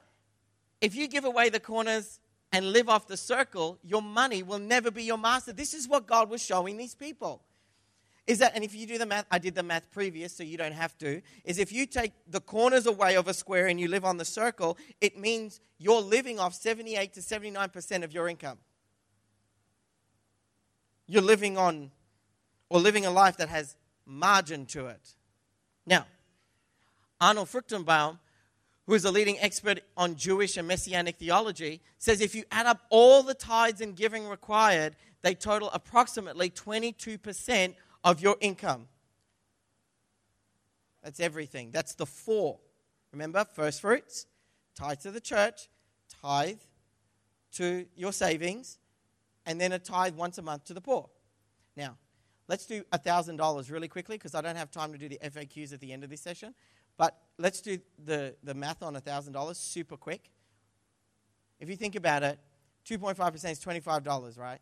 if 0.80 0.96
you 0.96 1.06
give 1.06 1.24
away 1.24 1.48
the 1.48 1.60
corners 1.60 2.18
and 2.52 2.72
live 2.72 2.88
off 2.88 3.06
the 3.06 3.16
circle, 3.16 3.78
your 3.84 4.02
money 4.02 4.42
will 4.42 4.58
never 4.58 4.90
be 4.90 5.04
your 5.04 5.18
master. 5.18 5.52
This 5.52 5.74
is 5.74 5.86
what 5.86 6.06
God 6.06 6.28
was 6.28 6.44
showing 6.44 6.76
these 6.76 6.96
people. 6.96 7.42
Is 8.26 8.40
that, 8.40 8.52
and 8.54 8.64
if 8.64 8.74
you 8.74 8.86
do 8.86 8.98
the 8.98 9.06
math, 9.06 9.26
I 9.30 9.38
did 9.38 9.54
the 9.54 9.62
math 9.62 9.90
previous, 9.90 10.36
so 10.36 10.42
you 10.42 10.58
don't 10.58 10.72
have 10.72 10.98
to, 10.98 11.22
is 11.44 11.58
if 11.58 11.72
you 11.72 11.86
take 11.86 12.12
the 12.26 12.40
corners 12.40 12.86
away 12.86 13.16
of 13.16 13.26
a 13.26 13.32
square 13.32 13.68
and 13.68 13.80
you 13.80 13.88
live 13.88 14.04
on 14.04 14.18
the 14.18 14.24
circle, 14.24 14.76
it 15.00 15.16
means 15.16 15.60
you're 15.78 16.02
living 16.02 16.38
off 16.38 16.52
78 16.52 17.14
to 17.14 17.20
79% 17.20 18.02
of 18.04 18.12
your 18.12 18.28
income 18.28 18.58
you're 21.08 21.22
living 21.22 21.56
on 21.58 21.90
or 22.68 22.78
living 22.78 23.06
a 23.06 23.10
life 23.10 23.38
that 23.38 23.48
has 23.48 23.74
margin 24.06 24.66
to 24.66 24.86
it. 24.86 25.14
Now, 25.86 26.06
Arnold 27.20 27.48
Fruchtenbaum, 27.48 28.18
who 28.86 28.94
is 28.94 29.04
a 29.04 29.10
leading 29.10 29.38
expert 29.40 29.80
on 29.96 30.16
Jewish 30.16 30.56
and 30.56 30.68
Messianic 30.68 31.16
theology, 31.16 31.80
says 31.98 32.20
if 32.20 32.34
you 32.34 32.44
add 32.52 32.66
up 32.66 32.82
all 32.90 33.22
the 33.22 33.34
tithes 33.34 33.80
and 33.80 33.96
giving 33.96 34.28
required, 34.28 34.94
they 35.22 35.34
total 35.34 35.70
approximately 35.72 36.50
22% 36.50 37.74
of 38.04 38.20
your 38.20 38.36
income. 38.40 38.86
That's 41.02 41.20
everything. 41.20 41.70
That's 41.70 41.94
the 41.94 42.06
four. 42.06 42.58
Remember, 43.12 43.44
first 43.44 43.80
fruits, 43.80 44.26
tithe 44.74 45.00
to 45.00 45.10
the 45.10 45.20
church, 45.20 45.68
tithe 46.22 46.60
to 47.52 47.86
your 47.96 48.12
savings, 48.12 48.78
and 49.48 49.58
then 49.58 49.72
a 49.72 49.78
tithe 49.78 50.14
once 50.14 50.36
a 50.36 50.42
month 50.42 50.64
to 50.66 50.74
the 50.74 50.80
poor. 50.80 51.08
Now, 51.74 51.96
let's 52.48 52.66
do 52.66 52.84
$1,000 52.92 53.72
really 53.72 53.88
quickly 53.88 54.16
because 54.16 54.34
I 54.34 54.42
don't 54.42 54.56
have 54.56 54.70
time 54.70 54.92
to 54.92 54.98
do 54.98 55.08
the 55.08 55.18
FAQs 55.24 55.72
at 55.72 55.80
the 55.80 55.90
end 55.90 56.04
of 56.04 56.10
this 56.10 56.20
session. 56.20 56.54
But 56.98 57.16
let's 57.38 57.62
do 57.62 57.78
the, 58.04 58.36
the 58.44 58.52
math 58.52 58.82
on 58.82 58.94
$1,000 58.94 59.56
super 59.56 59.96
quick. 59.96 60.30
If 61.58 61.70
you 61.70 61.76
think 61.76 61.96
about 61.96 62.22
it, 62.22 62.38
2.5% 62.86 63.50
is 63.50 63.58
$25, 63.58 64.38
right? 64.38 64.60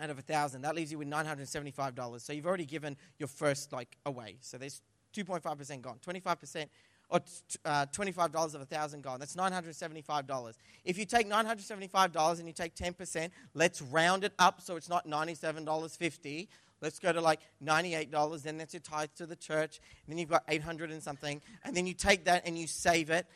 Out 0.00 0.10
of 0.10 0.16
1000 0.16 0.62
That 0.62 0.74
leaves 0.74 0.90
you 0.90 0.98
with 0.98 1.08
$975. 1.08 2.22
So 2.22 2.32
you've 2.32 2.46
already 2.46 2.64
given 2.64 2.96
your 3.18 3.28
first, 3.28 3.74
like, 3.74 3.98
away. 4.06 4.38
So 4.40 4.56
there's 4.56 4.80
2.5% 5.14 5.82
gone. 5.82 5.98
25% 6.06 6.66
or 7.08 7.20
uh, 7.64 7.86
$25 7.86 8.34
of 8.34 8.54
a 8.54 8.58
1000 8.58 9.02
gone. 9.02 9.20
That's 9.20 9.36
$975. 9.36 10.54
If 10.84 10.98
you 10.98 11.04
take 11.04 11.28
$975 11.30 12.38
and 12.38 12.46
you 12.46 12.52
take 12.52 12.74
10%, 12.74 13.30
let's 13.54 13.80
round 13.80 14.24
it 14.24 14.32
up 14.38 14.60
so 14.60 14.76
it's 14.76 14.88
not 14.88 15.06
$97.50. 15.06 16.48
Let's 16.82 16.98
go 16.98 17.12
to 17.12 17.20
like 17.20 17.40
$98. 17.64 18.42
Then 18.42 18.58
that's 18.58 18.74
your 18.74 18.80
tithe 18.80 19.10
to 19.16 19.26
the 19.26 19.36
church. 19.36 19.80
Then 20.08 20.18
you've 20.18 20.28
got 20.28 20.42
800 20.48 20.90
and 20.90 21.02
something. 21.02 21.40
And 21.64 21.76
then 21.76 21.86
you 21.86 21.94
take 21.94 22.24
that 22.24 22.42
and 22.44 22.58
you 22.58 22.66
save 22.66 23.10
it. 23.10 23.26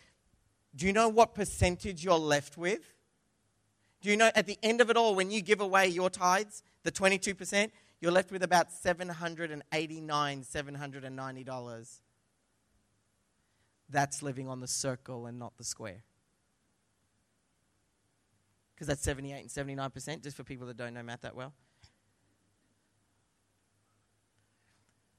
Do 0.75 0.87
you 0.87 0.93
know 0.93 1.09
what 1.09 1.35
percentage 1.35 2.05
you're 2.05 2.19
left 2.19 2.59
with? 2.59 2.95
Do 4.03 4.09
you 4.09 4.17
know 4.17 4.31
at 4.35 4.47
the 4.47 4.59
end 4.63 4.81
of 4.81 4.91
it 4.91 4.97
all, 4.97 5.15
when 5.15 5.31
you 5.31 5.43
give 5.43 5.61
away 5.61 5.89
your 5.89 6.11
tithes, 6.11 6.63
the 6.85 6.93
22%, 6.93 7.71
you're 8.01 8.13
left 8.13 8.33
with 8.33 8.43
about 8.43 8.73
789, 8.73 10.43
$790 10.43 12.01
that's 13.91 14.23
living 14.23 14.49
on 14.49 14.61
the 14.61 14.67
circle 14.67 15.27
and 15.27 15.39
not 15.39 15.57
the 15.57 15.65
square. 15.65 16.03
Because 18.75 18.87
that's 18.87 19.03
78 19.03 19.41
and 19.41 19.51
79%, 19.51 20.23
just 20.23 20.37
for 20.37 20.45
people 20.45 20.67
that 20.69 20.77
don't 20.77 20.95
know 20.95 21.03
math 21.03 21.23
that 21.23 21.37
well. 21.37 21.53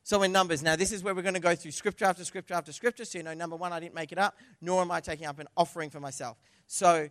So, 0.04 0.24
in 0.24 0.32
Numbers, 0.32 0.64
now 0.64 0.76
this 0.76 0.92
is 0.92 1.04
where 1.04 1.14
we're 1.14 1.22
going 1.22 1.36
to 1.36 1.40
go 1.40 1.56
through 1.56 1.72
scripture 1.72 2.06
after 2.06 2.26
scripture 2.26 2.56
after 2.56 2.74
scripture. 2.74 3.06
So, 3.06 3.20
you 3.20 3.24
know, 3.24 3.34
number 3.34 3.56
one, 3.56 3.72
I 3.72 3.80
didn't 3.80 3.94
make 3.94 4.12
it 4.12 4.18
up, 4.18 4.36
nor 4.60 4.82
am 4.82 4.92
I 4.92 5.00
taking 5.00 5.28
up 5.28 5.40
an 5.40 5.48
offering 5.56 5.90
for 5.90 6.00
myself. 6.00 6.38
So, 6.68 7.08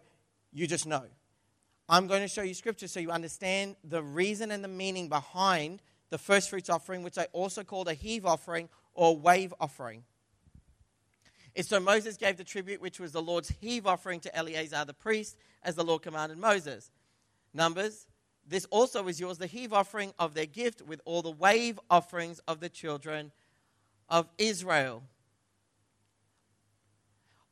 you 0.52 0.66
just 0.66 0.86
know. 0.86 1.04
I'm 1.88 2.06
going 2.06 2.20
to 2.20 2.28
show 2.28 2.42
you 2.42 2.54
scripture 2.54 2.88
so 2.88 3.00
you 3.00 3.10
understand 3.10 3.76
the 3.84 4.02
reason 4.02 4.50
and 4.50 4.62
the 4.62 4.68
meaning 4.68 5.08
behind 5.08 5.82
the 6.10 6.18
first 6.18 6.50
fruits 6.50 6.68
offering, 6.68 7.02
which 7.02 7.16
I 7.16 7.26
also 7.32 7.64
called 7.64 7.88
a 7.88 7.94
heave 7.94 8.26
offering 8.26 8.68
or 8.94 9.16
wave 9.16 9.54
offering. 9.60 10.04
And 11.56 11.66
so 11.66 11.80
Moses 11.80 12.16
gave 12.16 12.36
the 12.36 12.44
tribute, 12.44 12.80
which 12.80 13.00
was 13.00 13.12
the 13.12 13.22
Lord's 13.22 13.52
heave 13.60 13.86
offering 13.86 14.20
to 14.20 14.36
Eleazar 14.36 14.84
the 14.84 14.94
priest, 14.94 15.36
as 15.62 15.74
the 15.74 15.84
Lord 15.84 16.02
commanded 16.02 16.38
Moses. 16.38 16.90
Numbers, 17.52 18.06
this 18.46 18.66
also 18.66 19.06
is 19.08 19.20
yours, 19.20 19.38
the 19.38 19.46
heave 19.46 19.72
offering 19.72 20.12
of 20.18 20.34
their 20.34 20.46
gift, 20.46 20.82
with 20.82 21.00
all 21.04 21.22
the 21.22 21.30
wave 21.30 21.78
offerings 21.90 22.40
of 22.48 22.60
the 22.60 22.68
children 22.68 23.32
of 24.08 24.28
Israel. 24.38 25.02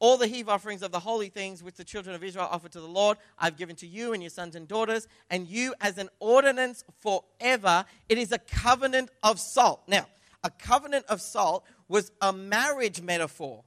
All 0.01 0.17
the 0.17 0.29
heave 0.29 0.49
offerings 0.49 0.83
of 0.83 0.93
the 0.93 1.01
holy 1.01 1.29
things 1.29 1.63
which 1.63 1.75
the 1.75 1.85
children 1.85 2.15
of 2.15 2.23
Israel 2.23 2.49
offer 2.51 2.69
to 2.69 2.81
the 2.81 2.87
Lord, 2.87 3.19
I've 3.37 3.57
given 3.57 3.75
to 3.77 3.87
you 3.87 4.13
and 4.13 4.23
your 4.23 4.31
sons 4.31 4.55
and 4.55 4.69
daughters, 4.69 5.09
and 5.29 5.49
you 5.49 5.75
as 5.81 5.99
an 5.99 6.09
ordinance 6.21 6.85
forever. 7.01 7.85
It 8.09 8.17
is 8.17 8.31
a 8.31 8.39
covenant 8.39 9.11
of 9.25 9.41
salt. 9.41 9.83
Now, 9.89 10.07
a 10.45 10.51
covenant 10.51 11.07
of 11.09 11.21
salt 11.21 11.65
was 11.89 12.13
a 12.21 12.33
marriage 12.33 13.03
metaphor. 13.03 13.65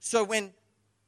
So 0.00 0.24
when 0.24 0.52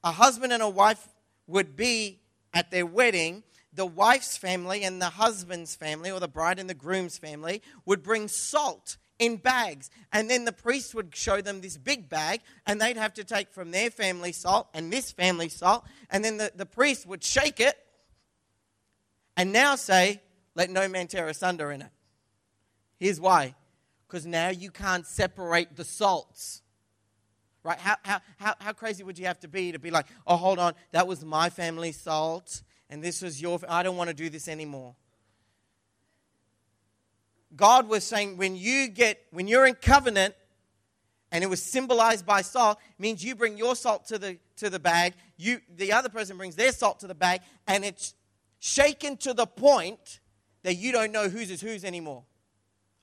a 0.05 0.13
husband 0.13 0.53
and 0.53 0.63
a 0.63 0.69
wife 0.69 1.09
would 1.47 1.75
be 1.75 2.21
at 2.55 2.71
their 2.71 2.87
wedding, 2.87 3.43
the 3.73 3.87
wife's 3.87 4.37
family 4.37 4.85
and 4.85 5.01
the 5.01 5.07
husband's 5.07 5.75
family, 5.75 6.11
or 6.11 6.21
the 6.21 6.29
bride 6.29 6.59
and 6.59 6.69
the 6.69 6.75
groom's 6.75 7.19
family, 7.19 7.63
would 7.87 8.03
bring 8.03 8.29
salt 8.29 8.99
in 9.19 9.37
bags. 9.37 9.91
And 10.13 10.29
then 10.29 10.45
the 10.45 10.53
priest 10.53 10.95
would 10.95 11.17
show 11.17 11.41
them 11.41 11.63
this 11.63 11.79
big 11.79 12.09
bag, 12.09 12.41
and 12.67 12.81
they'd 12.81 12.99
have 12.99 13.15
to 13.15 13.25
take 13.25 13.51
from 13.51 13.71
their 13.71 13.91
family 13.91 14.33
salt 14.33 14.69
and 14.75 14.93
this 14.93 15.11
family 15.11 15.49
salt. 15.49 15.85
And 16.11 16.25
then 16.25 16.37
the, 16.37 16.53
the 16.55 16.67
priest 16.67 17.07
would 17.07 17.25
shake 17.25 17.61
it 17.61 17.77
and 19.37 19.53
now 19.53 19.77
say, 19.77 20.21
Let 20.55 20.71
no 20.71 20.87
man 20.87 21.07
tear 21.07 21.29
asunder 21.29 21.73
in 21.73 21.83
it. 21.83 21.91
Here's 22.99 23.21
why 23.21 23.55
because 24.07 24.27
now 24.27 24.51
you 24.51 24.71
can't 24.71 25.07
separate 25.07 25.75
the 25.77 25.85
salts 25.85 26.62
right? 27.65 27.79
How, 27.79 27.97
how, 28.03 28.21
how, 28.39 28.55
how 28.59 28.73
crazy 28.73 29.03
would 29.05 29.19
you 29.19 29.27
have 29.27 29.41
to 29.41 29.49
be 29.49 29.73
to 29.73 29.79
be 29.79 29.91
like, 29.91 30.07
oh, 30.27 30.37
hold 30.37 30.59
on, 30.59 30.75
that 30.93 31.07
was 31.07 31.25
my 31.25 31.51
family 31.51 31.93
salt, 31.93 32.63
and 32.91 33.03
this 33.03 33.23
was 33.23 33.41
your, 33.41 33.61
I 33.69 33.83
don't 33.83 33.97
want 33.97 34.09
to 34.09 34.15
do 34.15 34.29
this 34.29 34.49
anymore. 34.49 34.95
God 37.55 37.89
was 37.89 38.05
saying, 38.05 38.37
when 38.37 38.57
you 38.57 38.89
get, 38.89 39.23
when 39.31 39.47
you're 39.47 39.67
in 39.67 39.75
covenant, 39.75 40.35
and 41.31 41.43
it 41.43 41.47
was 41.47 41.63
symbolized 41.63 42.27
by 42.27 42.43
salt, 42.43 42.79
means 42.99 43.25
you 43.25 43.35
bring 43.35 43.57
your 43.57 43.75
salt 43.75 44.07
to 44.07 44.19
the, 44.19 44.39
to 44.57 44.69
the 44.69 44.79
bag, 44.79 45.15
you, 45.39 45.61
the 45.77 45.93
other 45.93 46.09
person 46.09 46.37
brings 46.37 46.57
their 46.57 46.73
salt 46.73 47.01
to 47.01 47.07
the 47.07 47.15
bag, 47.15 47.41
and 47.67 47.85
it's 47.85 48.15
shaken 48.59 49.17
to 49.19 49.33
the 49.33 49.47
point 49.47 50.21
that 50.63 50.75
you 50.75 50.93
don't 50.93 51.11
know 51.11 51.29
whose 51.29 51.51
is 51.51 51.61
whose 51.61 51.85
anymore. 51.85 52.25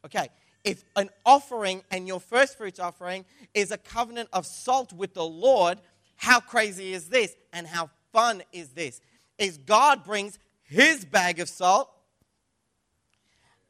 Okay, 0.05 0.29
if 0.63 0.83
an 0.95 1.09
offering 1.25 1.83
and 1.91 2.07
your 2.07 2.19
first 2.19 2.57
fruits 2.57 2.79
offering 2.79 3.25
is 3.53 3.71
a 3.71 3.77
covenant 3.77 4.29
of 4.33 4.45
salt 4.45 4.93
with 4.93 5.13
the 5.13 5.23
Lord, 5.23 5.79
how 6.15 6.39
crazy 6.39 6.93
is 6.93 7.07
this? 7.09 7.35
And 7.53 7.65
how 7.65 7.89
fun 8.11 8.43
is 8.51 8.69
this? 8.69 9.01
Is 9.37 9.57
God 9.57 10.03
brings 10.03 10.37
his 10.63 11.05
bag 11.05 11.39
of 11.39 11.49
salt, 11.49 11.89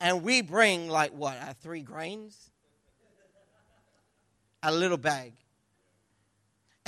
and 0.02 0.24
we 0.24 0.42
bring 0.42 0.90
like 0.90 1.12
what, 1.12 1.38
uh, 1.38 1.54
three 1.62 1.82
grains? 1.82 2.50
A 4.64 4.72
little 4.72 4.98
bag. 4.98 5.34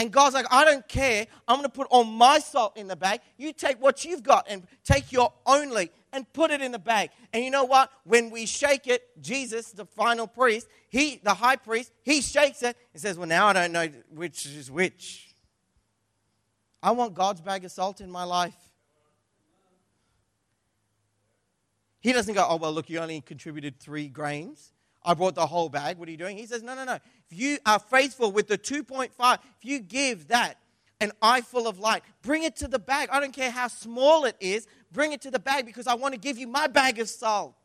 And 0.01 0.11
God's 0.11 0.33
like, 0.33 0.47
I 0.49 0.65
don't 0.65 0.87
care. 0.87 1.27
I'm 1.47 1.57
going 1.57 1.69
to 1.69 1.71
put 1.71 1.85
all 1.91 2.03
my 2.03 2.39
salt 2.39 2.75
in 2.75 2.87
the 2.87 2.95
bag. 2.95 3.19
You 3.37 3.53
take 3.53 3.79
what 3.79 4.03
you've 4.03 4.23
got 4.23 4.47
and 4.49 4.63
take 4.83 5.11
your 5.11 5.31
only 5.45 5.91
and 6.11 6.25
put 6.33 6.49
it 6.49 6.59
in 6.59 6.71
the 6.71 6.79
bag. 6.79 7.11
And 7.31 7.43
you 7.45 7.51
know 7.51 7.65
what? 7.65 7.91
When 8.03 8.31
we 8.31 8.47
shake 8.47 8.87
it, 8.87 9.03
Jesus, 9.21 9.73
the 9.73 9.85
final 9.85 10.25
priest, 10.25 10.67
he, 10.89 11.21
the 11.23 11.35
high 11.35 11.55
priest, 11.55 11.91
he 12.01 12.21
shakes 12.21 12.63
it 12.63 12.75
and 12.93 12.99
says, 12.99 13.15
Well, 13.15 13.27
now 13.27 13.45
I 13.45 13.53
don't 13.53 13.71
know 13.71 13.89
which 14.09 14.47
is 14.47 14.71
which. 14.71 15.35
I 16.81 16.89
want 16.89 17.13
God's 17.13 17.41
bag 17.41 17.63
of 17.63 17.71
salt 17.71 18.01
in 18.01 18.09
my 18.09 18.23
life. 18.23 18.57
He 21.99 22.11
doesn't 22.11 22.33
go, 22.33 22.43
Oh, 22.49 22.55
well, 22.55 22.73
look, 22.73 22.89
you 22.89 22.97
only 22.97 23.21
contributed 23.21 23.79
three 23.79 24.07
grains. 24.07 24.71
I 25.03 25.13
brought 25.13 25.35
the 25.35 25.47
whole 25.47 25.69
bag. 25.69 25.97
What 25.97 26.07
are 26.07 26.11
you 26.11 26.17
doing? 26.17 26.37
He 26.37 26.45
says, 26.45 26.61
No, 26.61 26.75
no, 26.75 26.83
no. 26.83 26.95
If 26.95 27.37
you 27.37 27.57
are 27.65 27.79
faithful 27.79 28.31
with 28.31 28.47
the 28.47 28.57
2.5, 28.57 29.09
if 29.33 29.39
you 29.61 29.79
give 29.79 30.27
that 30.27 30.57
an 30.99 31.11
eye 31.21 31.41
full 31.41 31.67
of 31.67 31.79
light, 31.79 32.03
bring 32.21 32.43
it 32.43 32.55
to 32.57 32.67
the 32.67 32.77
bag. 32.77 33.09
I 33.11 33.19
don't 33.19 33.33
care 33.33 33.49
how 33.49 33.67
small 33.67 34.25
it 34.25 34.35
is, 34.39 34.67
bring 34.91 35.11
it 35.11 35.21
to 35.21 35.31
the 35.31 35.39
bag 35.39 35.65
because 35.65 35.87
I 35.87 35.95
want 35.95 36.13
to 36.13 36.19
give 36.19 36.37
you 36.37 36.47
my 36.47 36.67
bag 36.67 36.99
of 36.99 37.09
salt. 37.09 37.55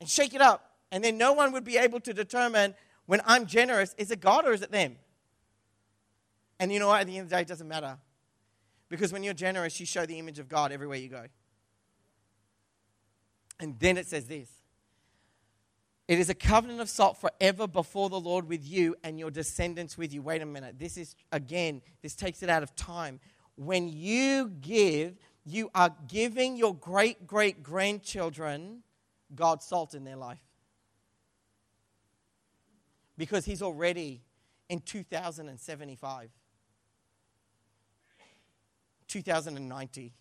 And 0.00 0.08
shake 0.08 0.34
it 0.34 0.40
up. 0.40 0.64
And 0.90 1.04
then 1.04 1.18
no 1.18 1.32
one 1.34 1.52
would 1.52 1.64
be 1.64 1.76
able 1.76 2.00
to 2.00 2.14
determine 2.14 2.74
when 3.04 3.20
I'm 3.26 3.46
generous, 3.46 3.94
is 3.98 4.10
it 4.10 4.20
God 4.20 4.46
or 4.46 4.52
is 4.52 4.62
it 4.62 4.70
them? 4.70 4.96
And 6.60 6.72
you 6.72 6.78
know 6.78 6.88
what? 6.88 7.02
At 7.02 7.06
the 7.06 7.16
end 7.16 7.24
of 7.24 7.30
the 7.30 7.36
day, 7.36 7.42
it 7.42 7.48
doesn't 7.48 7.68
matter. 7.68 7.98
Because 8.88 9.12
when 9.12 9.22
you're 9.22 9.34
generous, 9.34 9.78
you 9.78 9.86
show 9.86 10.06
the 10.06 10.18
image 10.18 10.38
of 10.38 10.48
God 10.48 10.72
everywhere 10.72 10.98
you 10.98 11.08
go. 11.08 11.24
And 13.60 13.78
then 13.78 13.98
it 13.98 14.06
says 14.06 14.26
this 14.26 14.48
it 16.08 16.18
is 16.18 16.30
a 16.30 16.34
covenant 16.34 16.80
of 16.80 16.88
salt 16.88 17.20
forever 17.20 17.68
before 17.68 18.08
the 18.08 18.18
Lord 18.18 18.48
with 18.48 18.66
you 18.66 18.96
and 19.04 19.18
your 19.18 19.30
descendants 19.30 19.98
with 19.98 20.12
you. 20.14 20.22
Wait 20.22 20.40
a 20.40 20.46
minute. 20.46 20.78
This 20.78 20.96
is, 20.96 21.14
again, 21.30 21.82
this 22.02 22.16
takes 22.16 22.42
it 22.42 22.48
out 22.48 22.62
of 22.62 22.74
time. 22.74 23.20
When 23.56 23.88
you 23.88 24.48
give, 24.62 25.18
you 25.44 25.70
are 25.74 25.94
giving 26.06 26.56
your 26.56 26.74
great 26.74 27.26
great 27.26 27.62
grandchildren 27.62 28.82
God's 29.34 29.66
salt 29.66 29.94
in 29.94 30.04
their 30.04 30.16
life. 30.16 30.40
Because 33.18 33.44
He's 33.44 33.62
already 33.62 34.22
in 34.70 34.80
2075, 34.80 36.30
2090, 39.08 40.12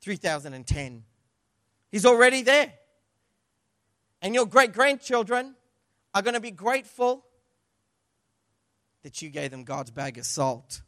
3010. 0.00 1.04
He's 1.90 2.06
already 2.06 2.42
there. 2.42 2.72
And 4.22 4.34
your 4.34 4.46
great 4.46 4.72
grandchildren 4.72 5.56
are 6.14 6.22
going 6.22 6.34
to 6.34 6.40
be 6.40 6.52
grateful 6.52 7.24
that 9.02 9.20
you 9.20 9.28
gave 9.28 9.50
them 9.50 9.64
God's 9.64 9.90
bag 9.90 10.16
of 10.16 10.24
salt. 10.24 10.82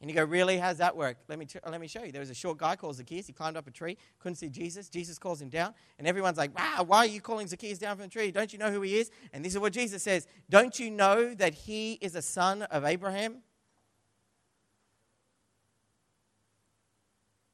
And 0.00 0.10
you 0.10 0.16
go, 0.16 0.24
really? 0.24 0.58
How's 0.58 0.78
that 0.78 0.96
work? 0.96 1.16
Let 1.28 1.38
me, 1.38 1.46
let 1.64 1.80
me 1.80 1.86
show 1.86 2.02
you. 2.02 2.10
There 2.10 2.20
was 2.20 2.30
a 2.30 2.34
short 2.34 2.58
guy 2.58 2.74
called 2.74 2.96
Zacchaeus. 2.96 3.26
He 3.26 3.32
climbed 3.32 3.56
up 3.56 3.68
a 3.68 3.70
tree, 3.70 3.96
couldn't 4.18 4.34
see 4.34 4.48
Jesus. 4.48 4.88
Jesus 4.88 5.16
calls 5.16 5.40
him 5.40 5.48
down. 5.48 5.74
And 5.96 6.08
everyone's 6.08 6.38
like, 6.38 6.56
wow, 6.58 6.82
why 6.84 6.98
are 6.98 7.06
you 7.06 7.20
calling 7.20 7.46
Zacchaeus 7.46 7.78
down 7.78 7.96
from 7.96 8.06
the 8.06 8.10
tree? 8.10 8.32
Don't 8.32 8.52
you 8.52 8.58
know 8.58 8.72
who 8.72 8.82
he 8.82 8.98
is? 8.98 9.12
And 9.32 9.44
this 9.44 9.52
is 9.52 9.60
what 9.60 9.72
Jesus 9.72 10.02
says 10.02 10.26
Don't 10.50 10.78
you 10.78 10.90
know 10.90 11.34
that 11.34 11.54
he 11.54 11.94
is 11.94 12.16
a 12.16 12.22
son 12.22 12.62
of 12.62 12.84
Abraham? 12.84 13.42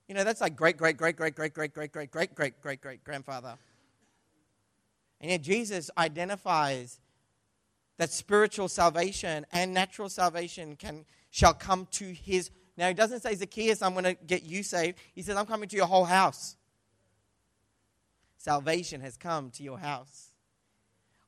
You 0.08 0.14
know, 0.14 0.24
that's 0.24 0.40
like 0.40 0.56
great, 0.56 0.76
great, 0.76 0.96
great, 0.96 1.16
great, 1.16 1.34
great, 1.34 1.54
great, 1.54 1.74
great, 1.74 1.92
great, 1.92 2.10
great, 2.10 2.34
great, 2.34 2.60
great, 2.62 2.80
great 2.80 3.04
grandfather. 3.04 3.56
And 5.20 5.30
yet 5.30 5.42
Jesus 5.42 5.90
identifies 5.98 6.98
that 7.98 8.10
spiritual 8.10 8.68
salvation 8.68 9.44
and 9.52 9.74
natural 9.74 10.08
salvation 10.08 10.76
can 10.76 11.04
shall 11.30 11.52
come 11.52 11.86
to 11.92 12.12
his 12.12 12.50
now 12.78 12.86
he 12.86 12.94
doesn't 12.94 13.20
say 13.20 13.34
Zacchaeus, 13.34 13.82
I'm 13.82 13.92
gonna 13.92 14.14
get 14.14 14.44
you 14.44 14.62
saved. 14.62 14.98
He 15.12 15.22
says, 15.22 15.36
I'm 15.36 15.46
coming 15.46 15.68
to 15.68 15.76
your 15.76 15.86
whole 15.86 16.04
house. 16.04 16.56
Salvation 18.38 19.00
has 19.00 19.16
come 19.16 19.50
to 19.50 19.64
your 19.64 19.78
house. 19.78 20.28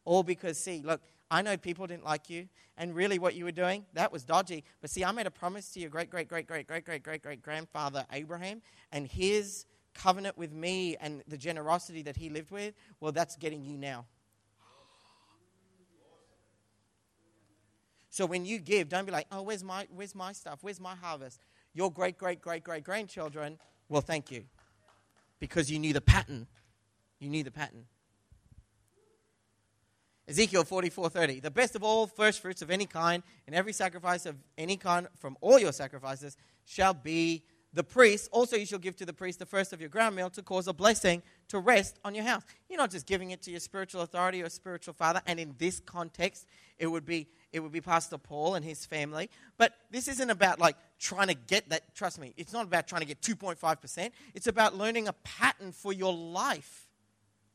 All 0.05 0.23
because, 0.23 0.59
see, 0.59 0.81
look, 0.85 1.03
I 1.31 1.43
know 1.43 1.57
people 1.57 1.87
didn't 1.87 2.05
like 2.05 2.29
you, 2.29 2.49
and 2.77 2.95
really 2.95 3.19
what 3.19 3.35
you 3.35 3.45
were 3.45 3.53
doing, 3.53 3.85
that 3.93 4.11
was 4.11 4.25
dodgy. 4.25 4.65
But 4.81 4.91
see, 4.91 5.05
I 5.05 5.13
made 5.13 5.27
a 5.27 5.31
promise 5.31 5.71
to 5.73 5.81
your 5.81 5.91
great, 5.91 6.11
great, 6.11 6.29
great, 6.29 6.47
great, 6.47 6.67
great, 6.67 6.85
great, 6.85 7.03
great, 7.03 7.23
great 7.23 7.43
grandfather 7.43 8.05
Abraham, 8.13 8.63
and 8.91 9.07
his 9.07 9.67
covenant 9.95 10.37
with 10.37 10.53
me 10.53 10.97
and 11.01 11.23
the 11.29 11.37
generosity 11.37 12.03
that 12.03 12.17
he 12.17 12.31
lived 12.31 12.51
with, 12.51 12.75
well, 13.01 13.13
that's 13.13 13.37
getting 13.37 13.65
you 13.65 13.77
now. 13.77 14.07
So 18.09 18.27
when 18.27 18.45
you 18.45 18.59
give, 18.59 18.89
don't 18.89 19.07
be 19.07 19.13
like, 19.13 19.27
oh, 19.31 19.43
where's 19.43 19.63
my, 19.63 19.87
where's 19.95 20.17
my 20.17 20.33
stuff? 20.33 20.59
Where's 20.63 20.81
my 20.81 20.97
harvest? 20.97 21.41
Your 21.75 21.93
great, 21.93 22.19
great, 22.19 22.41
great, 22.41 22.65
great 22.65 22.83
grandchildren, 22.83 23.59
well, 23.89 24.01
thank 24.01 24.33
you. 24.33 24.45
Because 25.39 25.71
you 25.71 25.79
knew 25.79 25.93
the 25.93 26.01
pattern. 26.01 26.49
You 27.21 27.31
knew 27.31 27.45
the 27.45 27.53
pattern. 27.53 27.85
Ezekiel 30.31 30.63
44:30. 30.63 31.43
The 31.43 31.51
best 31.51 31.75
of 31.75 31.83
all 31.83 32.07
first 32.07 32.41
fruits 32.41 32.63
of 32.63 32.71
any 32.71 32.87
kind 32.87 33.25
and 33.49 33.57
every 33.57 33.73
sacrifice 33.73 34.27
of 34.27 34.37
any 34.57 34.77
kind 34.77 35.09
from 35.19 35.37
all 35.41 35.59
your 35.59 35.73
sacrifices 35.73 36.37
shall 36.65 36.95
be 36.95 37.43
the 37.73 37.83
priest. 37.83 38.29
Also 38.31 38.55
you 38.55 38.65
shall 38.65 38.79
give 38.79 38.95
to 38.97 39.05
the 39.05 39.13
priest 39.13 39.41
the 39.41 39.47
first 39.47 39.73
of 39.73 39.81
your 39.81 39.89
ground 39.91 40.15
meal 40.15 40.31
to 40.31 40.41
cause 40.41 40.69
a 40.69 40.73
blessing 40.73 41.21
to 41.49 41.59
rest 41.59 41.99
on 42.05 42.15
your 42.15 42.23
house. 42.23 42.45
You're 42.69 42.79
not 42.79 42.93
just 42.93 43.07
giving 43.07 43.33
it 43.33 43.43
to 43.43 43.51
your 43.51 43.59
spiritual 43.59 44.03
authority 44.03 44.41
or 44.41 44.49
spiritual 44.49 44.95
father 44.95 45.21
and 45.27 45.41
in 45.41 45.57
this 45.59 45.81
context 45.81 46.47
it 46.79 46.87
would 46.87 47.05
be 47.05 47.27
it 47.53 47.59
would 47.59 47.73
be 47.73 47.81
Pastor 47.81 48.17
Paul 48.17 48.55
and 48.55 48.65
his 48.65 48.87
family. 48.87 49.31
But 49.59 49.75
this 49.91 50.07
isn't 50.07 50.31
about 50.31 50.61
like 50.61 50.77
trying 51.01 51.27
to 51.27 51.35
get 51.35 51.71
that 51.71 51.93
trust 51.97 52.21
me. 52.21 52.35
It's 52.37 52.53
not 52.53 52.67
about 52.67 52.87
trying 52.87 53.01
to 53.01 53.07
get 53.09 53.21
2.5%. 53.21 54.13
It's 54.35 54.47
about 54.47 54.77
learning 54.77 55.09
a 55.09 55.13
pattern 55.13 55.73
for 55.73 55.93
your 55.93 56.15
life. 56.15 56.89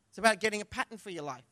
It's 0.09 0.17
about 0.17 0.41
getting 0.41 0.59
a 0.59 0.65
pattern 0.65 0.97
for 0.97 1.09
your 1.09 1.23
life 1.23 1.45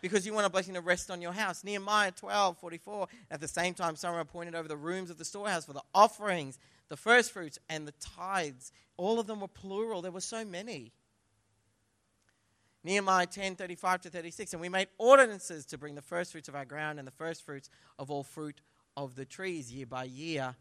because 0.00 0.26
you 0.26 0.32
want 0.32 0.46
a 0.46 0.50
blessing 0.50 0.74
to 0.74 0.80
rest 0.80 1.10
on 1.10 1.20
your 1.20 1.32
house. 1.32 1.64
Nehemiah 1.64 2.12
12, 2.12 2.58
44. 2.58 3.08
At 3.30 3.40
the 3.40 3.48
same 3.48 3.74
time, 3.74 3.96
some 3.96 4.14
appointed 4.14 4.54
over 4.54 4.68
the 4.68 4.76
rooms 4.76 5.10
of 5.10 5.18
the 5.18 5.24
storehouse 5.24 5.64
for 5.64 5.72
the 5.72 5.82
offerings, 5.94 6.58
the 6.88 6.96
first 6.96 7.32
fruits, 7.32 7.58
and 7.68 7.86
the 7.86 7.94
tithes. 8.00 8.72
All 8.96 9.18
of 9.18 9.26
them 9.26 9.40
were 9.40 9.48
plural. 9.48 10.02
There 10.02 10.12
were 10.12 10.20
so 10.20 10.44
many. 10.44 10.92
Nehemiah 12.84 13.26
10, 13.26 13.56
35 13.56 14.02
to 14.02 14.10
36. 14.10 14.52
And 14.52 14.62
we 14.62 14.68
made 14.68 14.88
ordinances 14.98 15.66
to 15.66 15.78
bring 15.78 15.94
the 15.94 16.02
first 16.02 16.32
fruits 16.32 16.48
of 16.48 16.54
our 16.54 16.64
ground 16.64 16.98
and 16.98 17.06
the 17.06 17.12
first 17.12 17.44
fruits 17.44 17.70
of 17.98 18.10
all 18.10 18.22
fruit 18.22 18.60
of 18.96 19.14
the 19.14 19.24
trees 19.24 19.72
year 19.72 19.86
by 19.86 20.04
year. 20.04 20.54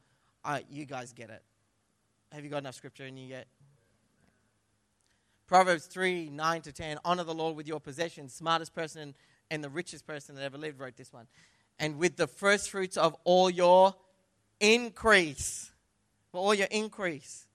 Uh, 0.43 0.59
you 0.69 0.85
guys 0.85 1.13
get 1.13 1.29
it. 1.29 1.43
Have 2.31 2.43
you 2.43 2.49
got 2.49 2.57
enough 2.57 2.75
scripture 2.75 3.05
in 3.05 3.17
you 3.17 3.27
yet? 3.27 3.47
Proverbs 5.47 5.85
3 5.85 6.29
9 6.29 6.61
to 6.63 6.71
10. 6.73 6.99
Honor 7.05 7.23
the 7.23 7.33
Lord 7.33 7.55
with 7.55 7.67
your 7.67 7.79
possessions. 7.79 8.33
Smartest 8.33 8.75
person 8.75 9.15
and 9.49 9.63
the 9.63 9.69
richest 9.69 10.05
person 10.05 10.35
that 10.35 10.43
ever 10.43 10.57
lived 10.57 10.79
wrote 10.79 10.95
this 10.95 11.11
one. 11.13 11.27
And 11.79 11.97
with 11.97 12.17
the 12.17 12.27
first 12.27 12.69
fruits 12.69 12.97
of 12.97 13.15
all 13.23 13.49
your 13.49 13.95
increase. 14.59 15.71
For 16.31 16.39
all 16.39 16.53
your 16.53 16.67
increase. 16.71 17.47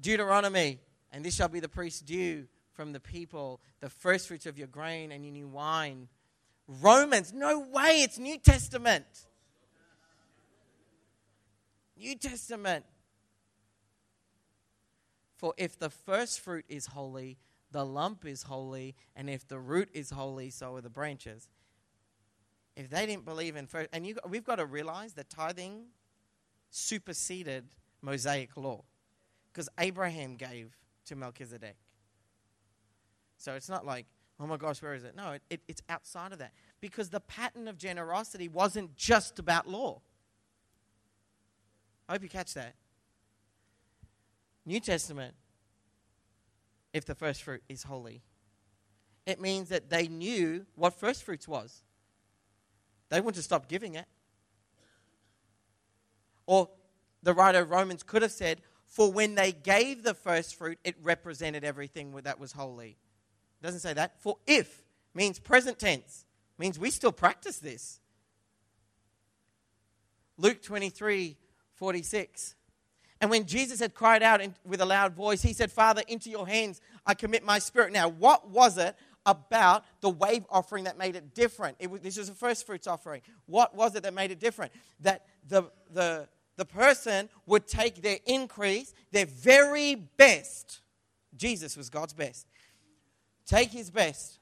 Deuteronomy. 0.00 0.80
And 1.12 1.24
this 1.24 1.34
shall 1.34 1.48
be 1.48 1.60
the 1.60 1.68
priest's 1.68 2.00
due 2.00 2.46
from 2.72 2.92
the 2.92 3.00
people, 3.00 3.60
the 3.80 3.90
first 3.90 4.28
fruits 4.28 4.46
of 4.46 4.56
your 4.56 4.68
grain 4.68 5.12
and 5.12 5.24
your 5.24 5.32
new 5.32 5.48
wine. 5.48 6.08
Romans, 6.66 7.32
no 7.32 7.58
way, 7.58 8.02
it's 8.02 8.18
New 8.18 8.38
Testament. 8.38 9.04
New 11.96 12.14
Testament. 12.16 12.84
For 15.36 15.52
if 15.56 15.78
the 15.78 15.90
first 15.90 16.40
fruit 16.40 16.64
is 16.68 16.86
holy, 16.86 17.38
the 17.72 17.84
lump 17.84 18.24
is 18.26 18.42
holy, 18.42 18.94
and 19.14 19.30
if 19.30 19.46
the 19.46 19.58
root 19.58 19.88
is 19.92 20.10
holy, 20.10 20.50
so 20.50 20.76
are 20.76 20.80
the 20.80 20.90
branches. 20.90 21.48
If 22.76 22.90
they 22.90 23.06
didn't 23.06 23.24
believe 23.24 23.56
in 23.56 23.66
first, 23.66 23.88
and 23.92 24.06
you, 24.06 24.16
we've 24.28 24.44
got 24.44 24.56
to 24.56 24.66
realize 24.66 25.12
that 25.14 25.28
tithing 25.28 25.84
superseded 26.70 27.64
Mosaic 28.00 28.56
law 28.56 28.84
because 29.52 29.68
Abraham 29.78 30.36
gave 30.36 30.76
to 31.06 31.16
Melchizedek. 31.16 31.76
So 33.36 33.54
it's 33.54 33.68
not 33.68 33.84
like, 33.84 34.06
oh 34.38 34.46
my 34.46 34.56
gosh, 34.56 34.82
where 34.82 34.94
is 34.94 35.04
it? 35.04 35.16
No, 35.16 35.32
it, 35.32 35.42
it, 35.50 35.60
it's 35.68 35.82
outside 35.88 36.32
of 36.32 36.38
that 36.38 36.52
because 36.80 37.10
the 37.10 37.20
pattern 37.20 37.68
of 37.68 37.78
generosity 37.78 38.48
wasn't 38.48 38.96
just 38.96 39.38
about 39.38 39.68
law. 39.68 40.00
I 42.08 42.12
hope 42.12 42.22
you 42.22 42.28
catch 42.28 42.54
that. 42.54 42.74
New 44.66 44.80
Testament, 44.80 45.34
if 46.92 47.04
the 47.04 47.14
first 47.14 47.42
fruit 47.42 47.62
is 47.68 47.84
holy, 47.84 48.22
it 49.26 49.40
means 49.40 49.68
that 49.68 49.90
they 49.90 50.08
knew 50.08 50.66
what 50.74 50.98
first 50.98 51.22
fruits 51.22 51.46
was. 51.46 51.82
They 53.10 53.20
wouldn't 53.20 53.36
have 53.36 53.44
stopped 53.44 53.68
giving 53.68 53.94
it. 53.94 54.06
Or 56.46 56.68
the 57.22 57.34
writer 57.34 57.60
of 57.60 57.70
Romans 57.70 58.02
could 58.02 58.22
have 58.22 58.32
said, 58.32 58.60
For 58.86 59.12
when 59.12 59.34
they 59.34 59.52
gave 59.52 60.02
the 60.02 60.14
first 60.14 60.56
fruit, 60.56 60.78
it 60.84 60.96
represented 61.02 61.64
everything 61.64 62.12
that 62.22 62.40
was 62.40 62.52
holy. 62.52 62.96
It 63.60 63.64
doesn't 63.64 63.80
say 63.80 63.92
that. 63.92 64.20
For 64.20 64.38
if 64.46 64.82
means 65.14 65.38
present 65.38 65.78
tense, 65.78 66.24
means 66.58 66.78
we 66.78 66.90
still 66.90 67.12
practice 67.12 67.58
this. 67.58 68.00
Luke 70.36 70.62
23 70.62 71.36
46. 71.74 72.54
And 73.20 73.30
when 73.30 73.46
Jesus 73.46 73.80
had 73.80 73.94
cried 73.94 74.22
out 74.22 74.40
in, 74.40 74.54
with 74.64 74.80
a 74.80 74.86
loud 74.86 75.14
voice, 75.14 75.42
he 75.42 75.52
said, 75.52 75.70
Father, 75.70 76.02
into 76.08 76.30
your 76.30 76.46
hands 76.46 76.80
I 77.06 77.14
commit 77.14 77.44
my 77.44 77.58
spirit. 77.58 77.92
Now, 77.92 78.08
what 78.08 78.48
was 78.48 78.78
it 78.78 78.96
about 79.26 79.84
the 80.00 80.08
wave 80.08 80.44
offering 80.48 80.84
that 80.84 80.96
made 80.96 81.16
it 81.16 81.34
different? 81.34 81.76
It 81.78 81.90
was, 81.90 82.00
this 82.00 82.16
was 82.16 82.30
a 82.30 82.34
first 82.34 82.66
fruits 82.66 82.86
offering. 82.86 83.20
What 83.46 83.74
was 83.74 83.94
it 83.94 84.04
that 84.04 84.14
made 84.14 84.30
it 84.30 84.40
different? 84.40 84.72
That 85.00 85.26
the, 85.46 85.64
the, 85.92 86.28
the 86.56 86.64
person 86.64 87.28
would 87.46 87.66
take 87.66 88.00
their 88.00 88.18
increase, 88.24 88.94
their 89.12 89.26
very 89.26 89.94
best. 89.94 90.80
Jesus 91.36 91.76
was 91.76 91.90
God's 91.90 92.14
best. 92.14 92.46
Take 93.46 93.70
his 93.70 93.90
best. 93.90 94.38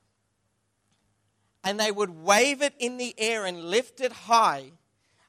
And 1.65 1.81
they 1.81 1.91
would 1.91 2.11
wave 2.11 2.63
it 2.63 2.75
in 2.79 2.97
the 2.97 3.13
air 3.19 3.45
and 3.45 3.65
lift 3.65 4.01
it 4.01 4.13
high 4.13 4.71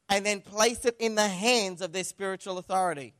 and 0.07 0.25
then 0.25 0.41
place 0.41 0.85
it 0.85 0.95
in 0.99 1.15
the 1.15 1.27
hands 1.27 1.81
of 1.81 1.93
their 1.93 2.03
spiritual 2.03 2.59
authority. 2.59 3.13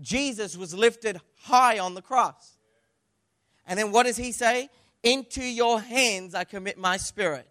Jesus 0.00 0.56
was 0.56 0.74
lifted 0.74 1.20
high 1.42 1.78
on 1.78 1.94
the 1.94 2.02
cross. 2.02 2.56
And 3.66 3.78
then 3.78 3.92
what 3.92 4.06
does 4.06 4.16
he 4.16 4.32
say? 4.32 4.68
Into 5.02 5.42
your 5.42 5.80
hands 5.80 6.34
I 6.34 6.44
commit 6.44 6.78
my 6.78 6.96
spirit. 6.96 7.46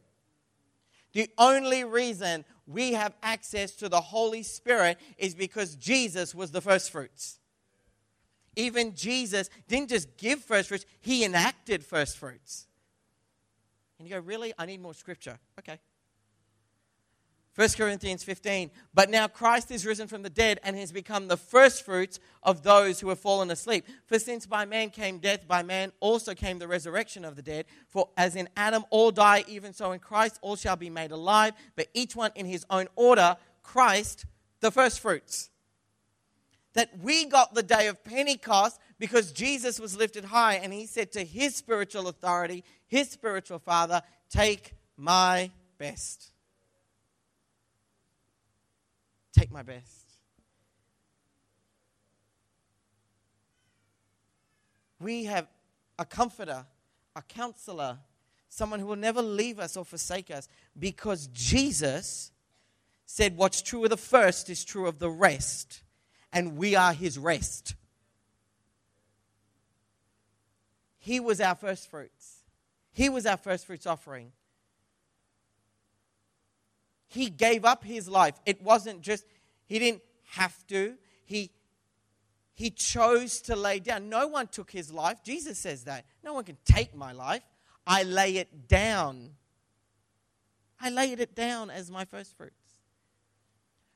The 1.14 1.30
only 1.38 1.84
reason 1.84 2.46
we 2.68 2.94
have 2.94 3.16
access 3.24 3.72
to 3.78 3.90
the 3.90 4.00
Holy 4.00 4.44
Spirit 4.44 5.00
is 5.18 5.34
because 5.34 5.76
Jesus 5.76 6.36
was 6.36 6.52
the 6.52 6.62
first 6.62 6.92
fruits. 6.92 7.40
Even 8.56 8.94
Jesus 8.94 9.50
didn't 9.68 9.90
just 9.90 10.18
give 10.18 10.44
first 10.44 10.70
fruits, 10.70 10.86
he 11.02 11.24
enacted 11.24 11.84
first 11.84 12.18
fruits. 12.18 12.68
And 13.98 14.08
you 14.08 14.14
go, 14.14 14.22
Really? 14.22 14.54
I 14.58 14.66
need 14.66 14.82
more 14.82 14.94
scripture. 14.94 15.40
Okay. 15.60 15.80
1 17.60 17.68
Corinthians 17.72 18.24
15. 18.24 18.72
But 18.94 19.10
now 19.10 19.28
Christ 19.28 19.70
is 19.70 19.86
risen 19.86 20.08
from 20.08 20.22
the 20.22 20.30
dead 20.30 20.62
and 20.64 20.78
has 20.78 20.94
become 20.94 21.28
the 21.28 21.36
firstfruits 21.36 22.18
of 22.42 22.64
those 22.64 23.02
who 23.02 23.10
have 23.10 23.20
fallen 23.20 23.52
asleep. 23.52 23.86
For 24.06 24.18
since 24.18 24.46
by 24.46 24.64
man 24.64 24.92
came 24.92 25.18
death, 25.20 25.46
by 25.46 25.62
man 25.62 25.92
also 26.00 26.34
came 26.34 26.60
the 26.60 26.70
resurrection 26.70 27.26
of 27.26 27.36
the 27.36 27.42
dead. 27.42 27.66
For 27.90 28.08
as 28.16 28.38
in 28.38 28.48
Adam 28.56 28.86
all 28.92 29.12
die, 29.12 29.44
even 29.50 29.74
so 29.74 29.92
in 29.92 30.00
Christ 30.00 30.40
all 30.42 30.56
shall 30.56 30.78
be 30.78 30.90
made 30.90 31.12
alive, 31.12 31.52
but 31.76 31.88
each 31.94 32.16
one 32.16 32.32
in 32.34 32.46
his 32.46 32.66
own 32.70 32.88
order. 32.96 33.36
Christ, 33.62 34.24
the 34.62 34.72
firstfruits. 34.72 35.50
That 36.76 36.98
we 37.02 37.26
got 37.26 37.56
the 37.56 37.64
day 37.64 37.88
of 37.88 38.06
Pentecost 38.06 38.80
because 39.00 39.34
Jesus 39.34 39.82
was 39.82 39.98
lifted 39.98 40.24
high 40.24 40.56
and 40.56 40.72
he 40.72 40.86
said 40.86 41.12
to 41.12 41.26
his 41.26 41.58
spiritual 41.58 42.08
authority, 42.08 42.64
his 42.88 43.10
spiritual 43.10 43.60
father, 43.60 44.02
Take 44.30 44.76
my 44.96 45.52
best. 45.78 46.32
Take 49.40 49.52
my 49.52 49.64
best. 49.64 50.18
We 55.00 55.26
have 55.26 55.48
a 55.98 56.04
comforter, 56.04 56.66
a 57.16 57.22
counselor, 57.22 58.00
someone 58.50 58.82
who 58.82 58.88
will 58.88 58.98
never 58.98 59.22
leave 59.22 59.60
us 59.60 59.78
or 59.78 59.86
forsake 59.86 60.30
us 60.30 60.50
because 60.78 61.28
Jesus 61.28 62.32
said, 63.06 63.38
What's 63.38 63.62
true 63.62 63.86
of 63.86 63.92
the 63.92 63.98
first 63.98 64.50
is 64.50 64.66
true 64.66 64.88
of 64.88 65.00
the 65.00 65.10
rest, 65.10 65.84
and 66.34 66.58
we 66.58 66.76
are 66.76 66.92
his 66.92 67.18
rest. 67.18 67.76
He 70.98 71.22
was 71.22 71.40
our 71.40 71.56
first 71.56 71.90
fruits. 71.90 72.44
He 72.92 73.08
was 73.08 73.26
our 73.26 73.38
first 73.38 73.66
fruits 73.66 73.88
offering. 73.88 74.34
He 77.10 77.30
gave 77.30 77.66
up 77.66 77.84
his 77.84 78.08
life. 78.08 78.36
It 78.46 78.62
wasn't 78.62 79.02
just, 79.02 79.26
he 79.66 79.80
didn't 79.80 80.04
have 80.32 80.56
to. 80.68 80.96
He, 81.26 81.52
he 82.54 82.70
chose 82.70 83.42
to 83.42 83.56
lay 83.56 83.80
down. 83.80 84.10
No 84.10 84.28
one 84.28 84.48
took 84.48 84.70
his 84.70 84.94
life. 84.94 85.24
Jesus 85.24 85.58
says 85.58 85.86
that. 85.86 86.06
No 86.24 86.34
one 86.34 86.44
can 86.44 86.58
take 86.66 86.96
my 86.96 87.12
life. 87.12 87.42
I 87.86 88.04
lay 88.04 88.38
it 88.38 88.68
down. 88.68 89.32
I 90.80 90.92
laid 90.92 91.20
it 91.20 91.36
down 91.36 91.72
as 91.72 91.90
my 91.90 92.06
first 92.06 92.38
fruits. 92.38 92.54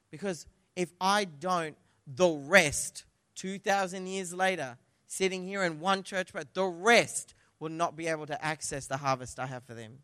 Because 0.09 0.47
if 0.75 0.91
I 0.99 1.25
don't, 1.25 1.77
the 2.07 2.29
rest, 2.29 3.05
2,000 3.35 4.07
years 4.07 4.33
later, 4.33 4.77
sitting 5.05 5.47
here 5.47 5.63
in 5.63 5.79
one 5.79 6.01
church, 6.01 6.33
but 6.33 6.53
the 6.55 6.65
rest 6.65 7.35
will 7.59 7.69
not 7.69 7.95
be 7.95 8.07
able 8.07 8.25
to 8.25 8.43
access 8.43 8.87
the 8.87 8.97
harvest 8.97 9.39
I 9.39 9.45
have 9.45 9.63
for 9.63 9.75
them 9.75 9.99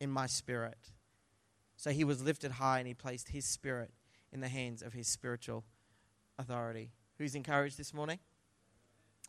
in 0.00 0.10
my 0.10 0.26
spirit. 0.26 0.78
So 1.80 1.92
he 1.92 2.04
was 2.04 2.22
lifted 2.22 2.50
high 2.50 2.78
and 2.78 2.86
he 2.86 2.92
placed 2.92 3.30
his 3.30 3.46
spirit 3.46 3.90
in 4.34 4.42
the 4.42 4.48
hands 4.48 4.82
of 4.82 4.92
his 4.92 5.08
spiritual 5.08 5.64
authority. 6.38 6.90
Who's 7.16 7.34
encouraged 7.34 7.78
this 7.78 7.94
morning? 7.94 8.18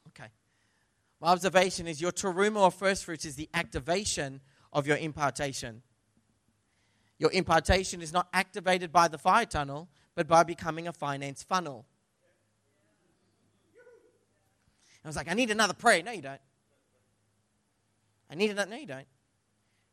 Okay. 0.10 0.28
My 1.22 1.30
observation 1.30 1.88
is 1.88 2.02
your 2.02 2.12
teruma 2.12 2.58
or 2.58 2.70
first 2.70 3.06
fruits 3.06 3.24
is 3.24 3.38
the 3.38 3.48
activation 3.54 4.42
of 4.74 4.86
your 4.86 4.98
impartation. 4.98 5.82
Your 7.20 7.32
impartation 7.32 8.02
is 8.02 8.12
not 8.12 8.28
activated 8.34 8.92
by 8.92 9.08
the 9.08 9.18
fire 9.18 9.46
tunnel, 9.46 9.88
but 10.14 10.28
by 10.28 10.44
becoming 10.44 10.90
a 10.90 10.92
finance 10.92 11.44
funnel. 11.44 11.86
I 15.06 15.08
was 15.08 15.16
like, 15.16 15.32
I 15.32 15.36
need 15.36 15.52
another 15.52 15.74
prayer. 15.74 16.04
No, 16.04 16.12
you 16.12 16.22
don't. 16.22 16.42
I 18.30 18.36
need 18.36 18.52
another. 18.52 18.72
No, 18.72 18.76
you 18.76 18.88
don't. 18.88 19.08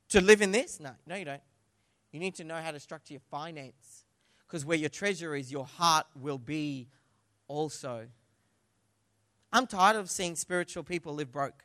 To 0.08 0.20
live 0.20 0.42
in 0.42 0.50
this? 0.50 0.80
No, 0.80 0.90
no, 1.06 1.14
you 1.14 1.24
don't. 1.24 1.40
You 2.12 2.20
need 2.20 2.34
to 2.36 2.44
know 2.44 2.56
how 2.56 2.70
to 2.70 2.80
structure 2.80 3.14
your 3.14 3.22
finance. 3.30 4.04
Because 4.46 4.64
where 4.64 4.78
your 4.78 4.88
treasure 4.88 5.34
is, 5.34 5.52
your 5.52 5.66
heart 5.66 6.06
will 6.18 6.38
be 6.38 6.88
also. 7.48 8.08
I'm 9.52 9.66
tired 9.66 9.96
of 9.96 10.10
seeing 10.10 10.36
spiritual 10.36 10.82
people 10.82 11.14
live 11.14 11.30
broke 11.30 11.64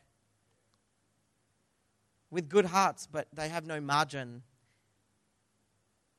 with 2.30 2.48
good 2.48 2.66
hearts, 2.66 3.06
but 3.10 3.28
they 3.32 3.48
have 3.48 3.66
no 3.66 3.80
margin. 3.80 4.42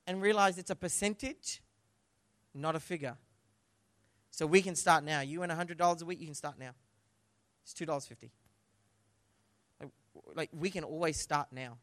And 0.07 0.21
realize 0.21 0.57
it's 0.57 0.69
a 0.69 0.75
percentage, 0.75 1.61
not 2.53 2.75
a 2.75 2.79
figure. 2.79 3.17
So 4.31 4.45
we 4.45 4.61
can 4.61 4.75
start 4.75 5.03
now. 5.03 5.21
You 5.21 5.43
earn 5.43 5.49
$100 5.49 6.01
a 6.01 6.05
week, 6.05 6.19
you 6.19 6.27
can 6.27 6.35
start 6.35 6.57
now. 6.59 6.71
It's 7.63 7.73
$2.50. 7.73 8.29
Like, 10.35 10.49
we 10.53 10.69
can 10.69 10.83
always 10.83 11.19
start 11.19 11.47
now. 11.51 11.77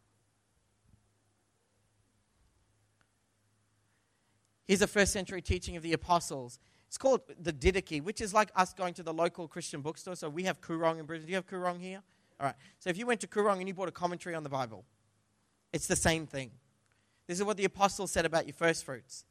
Here's 4.72 4.80
a 4.80 4.86
first 4.86 5.12
century 5.12 5.42
teaching 5.42 5.76
of 5.76 5.82
the 5.82 5.92
apostles. 5.92 6.58
It's 6.88 6.96
called 6.96 7.20
the 7.38 7.52
Didache, 7.52 8.02
which 8.02 8.22
is 8.22 8.32
like 8.32 8.50
us 8.56 8.72
going 8.72 8.94
to 8.94 9.02
the 9.02 9.12
local 9.12 9.46
Christian 9.46 9.82
bookstore. 9.82 10.16
So 10.16 10.30
we 10.30 10.44
have 10.44 10.62
Koorong 10.62 10.98
in 10.98 11.04
Brisbane. 11.04 11.26
Do 11.26 11.30
you 11.32 11.36
have 11.36 11.46
Koorong 11.46 11.78
here? 11.78 12.00
All 12.40 12.46
right. 12.46 12.54
So 12.78 12.88
if 12.88 12.96
you 12.96 13.04
went 13.04 13.20
to 13.20 13.26
Koorong 13.26 13.58
and 13.58 13.68
you 13.68 13.74
bought 13.74 13.88
a 13.88 13.92
commentary 13.92 14.34
on 14.34 14.44
the 14.44 14.48
Bible, 14.48 14.86
it's 15.74 15.86
the 15.86 15.94
same 15.94 16.26
thing. 16.26 16.52
This 17.26 17.38
is 17.38 17.44
what 17.44 17.58
the 17.58 17.66
apostles 17.66 18.12
said 18.12 18.24
about 18.24 18.46
your 18.46 18.54
first 18.54 18.86
fruits 18.86 19.26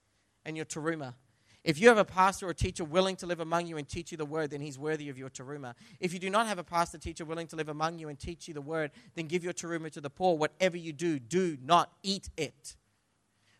and 0.46 0.56
your 0.56 0.66
teruma. 0.68 1.16
If 1.64 1.82
you 1.82 1.88
have 1.88 1.98
a 1.98 2.06
pastor 2.06 2.48
or 2.48 2.54
teacher 2.54 2.84
willing 2.84 3.16
to 3.16 3.26
live 3.26 3.40
among 3.40 3.66
you 3.66 3.78
and 3.78 3.90
teach 3.90 4.12
you 4.12 4.20
the 4.20 4.26
word, 4.26 4.52
then 4.52 4.62
he's 4.62 4.78
worthy 4.78 5.10
of 5.10 5.18
your 5.18 5.32
teruma. 5.32 5.74
If 6.00 6.14
you 6.14 6.20
do 6.20 6.30
not 6.30 6.46
have 6.46 6.60
a 6.60 6.64
pastor 6.64 7.00
teacher 7.00 7.26
willing 7.26 7.48
to 7.48 7.56
live 7.56 7.70
among 7.70 7.98
you 7.98 8.10
and 8.10 8.20
teach 8.20 8.48
you 8.48 8.54
the 8.54 8.62
word, 8.62 8.92
then 9.16 9.26
give 9.26 9.44
your 9.44 9.54
teruma 9.54 9.90
to 9.94 10.02
the 10.02 10.12
poor. 10.12 10.38
Whatever 10.38 10.78
you 10.78 10.94
do, 10.94 11.18
do 11.18 11.58
not 11.64 11.92
eat 12.04 12.30
it 12.38 12.76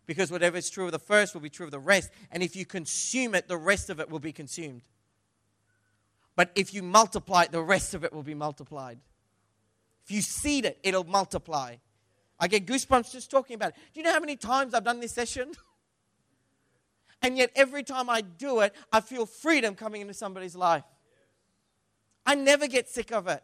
because 0.08 0.32
whatever 0.32 0.58
is 0.58 0.70
true 0.70 0.86
of 0.86 0.92
the 0.92 1.00
first 1.00 1.34
will 1.34 1.42
be 1.42 1.50
true 1.50 1.66
of 1.66 1.72
the 1.72 1.80
rest. 1.80 2.12
And 2.32 2.44
if 2.44 2.56
you 2.56 2.66
consume 2.66 3.36
it, 3.36 3.48
the 3.48 3.58
rest 3.58 3.90
of 3.90 4.00
it 4.00 4.10
will 4.10 4.20
be 4.20 4.32
consumed. 4.32 4.82
But 6.36 6.52
if 6.56 6.74
you 6.74 6.82
multiply 6.82 7.44
it, 7.44 7.52
the 7.52 7.62
rest 7.62 7.94
of 7.94 8.04
it 8.04 8.14
will 8.14 8.24
be 8.24 8.34
multiplied. 8.34 9.00
If 10.04 10.12
you 10.12 10.22
seed 10.22 10.66
it, 10.66 10.80
it'll 10.84 11.04
multiply. 11.04 11.76
I 12.40 12.48
get 12.48 12.66
goosebumps 12.66 13.12
just 13.12 13.30
talking 13.30 13.56
about 13.56 13.70
it. 13.70 13.76
Do 13.94 14.00
you 14.00 14.04
know 14.04 14.14
how 14.14 14.20
many 14.20 14.36
times 14.36 14.74
I've 14.74 14.84
done 14.84 15.00
this 15.00 15.12
session? 15.12 15.52
and 17.22 17.38
yet, 17.38 17.52
every 17.56 17.84
time 17.84 18.10
I 18.10 18.22
do 18.22 18.62
it, 18.62 18.74
I 18.92 19.02
feel 19.02 19.26
freedom 19.26 19.76
coming 19.76 20.02
into 20.02 20.14
somebody's 20.14 20.56
life. 20.56 20.84
I 22.26 22.36
never 22.36 22.68
get 22.68 22.90
sick 22.90 23.12
of 23.12 23.28
it. 23.28 23.44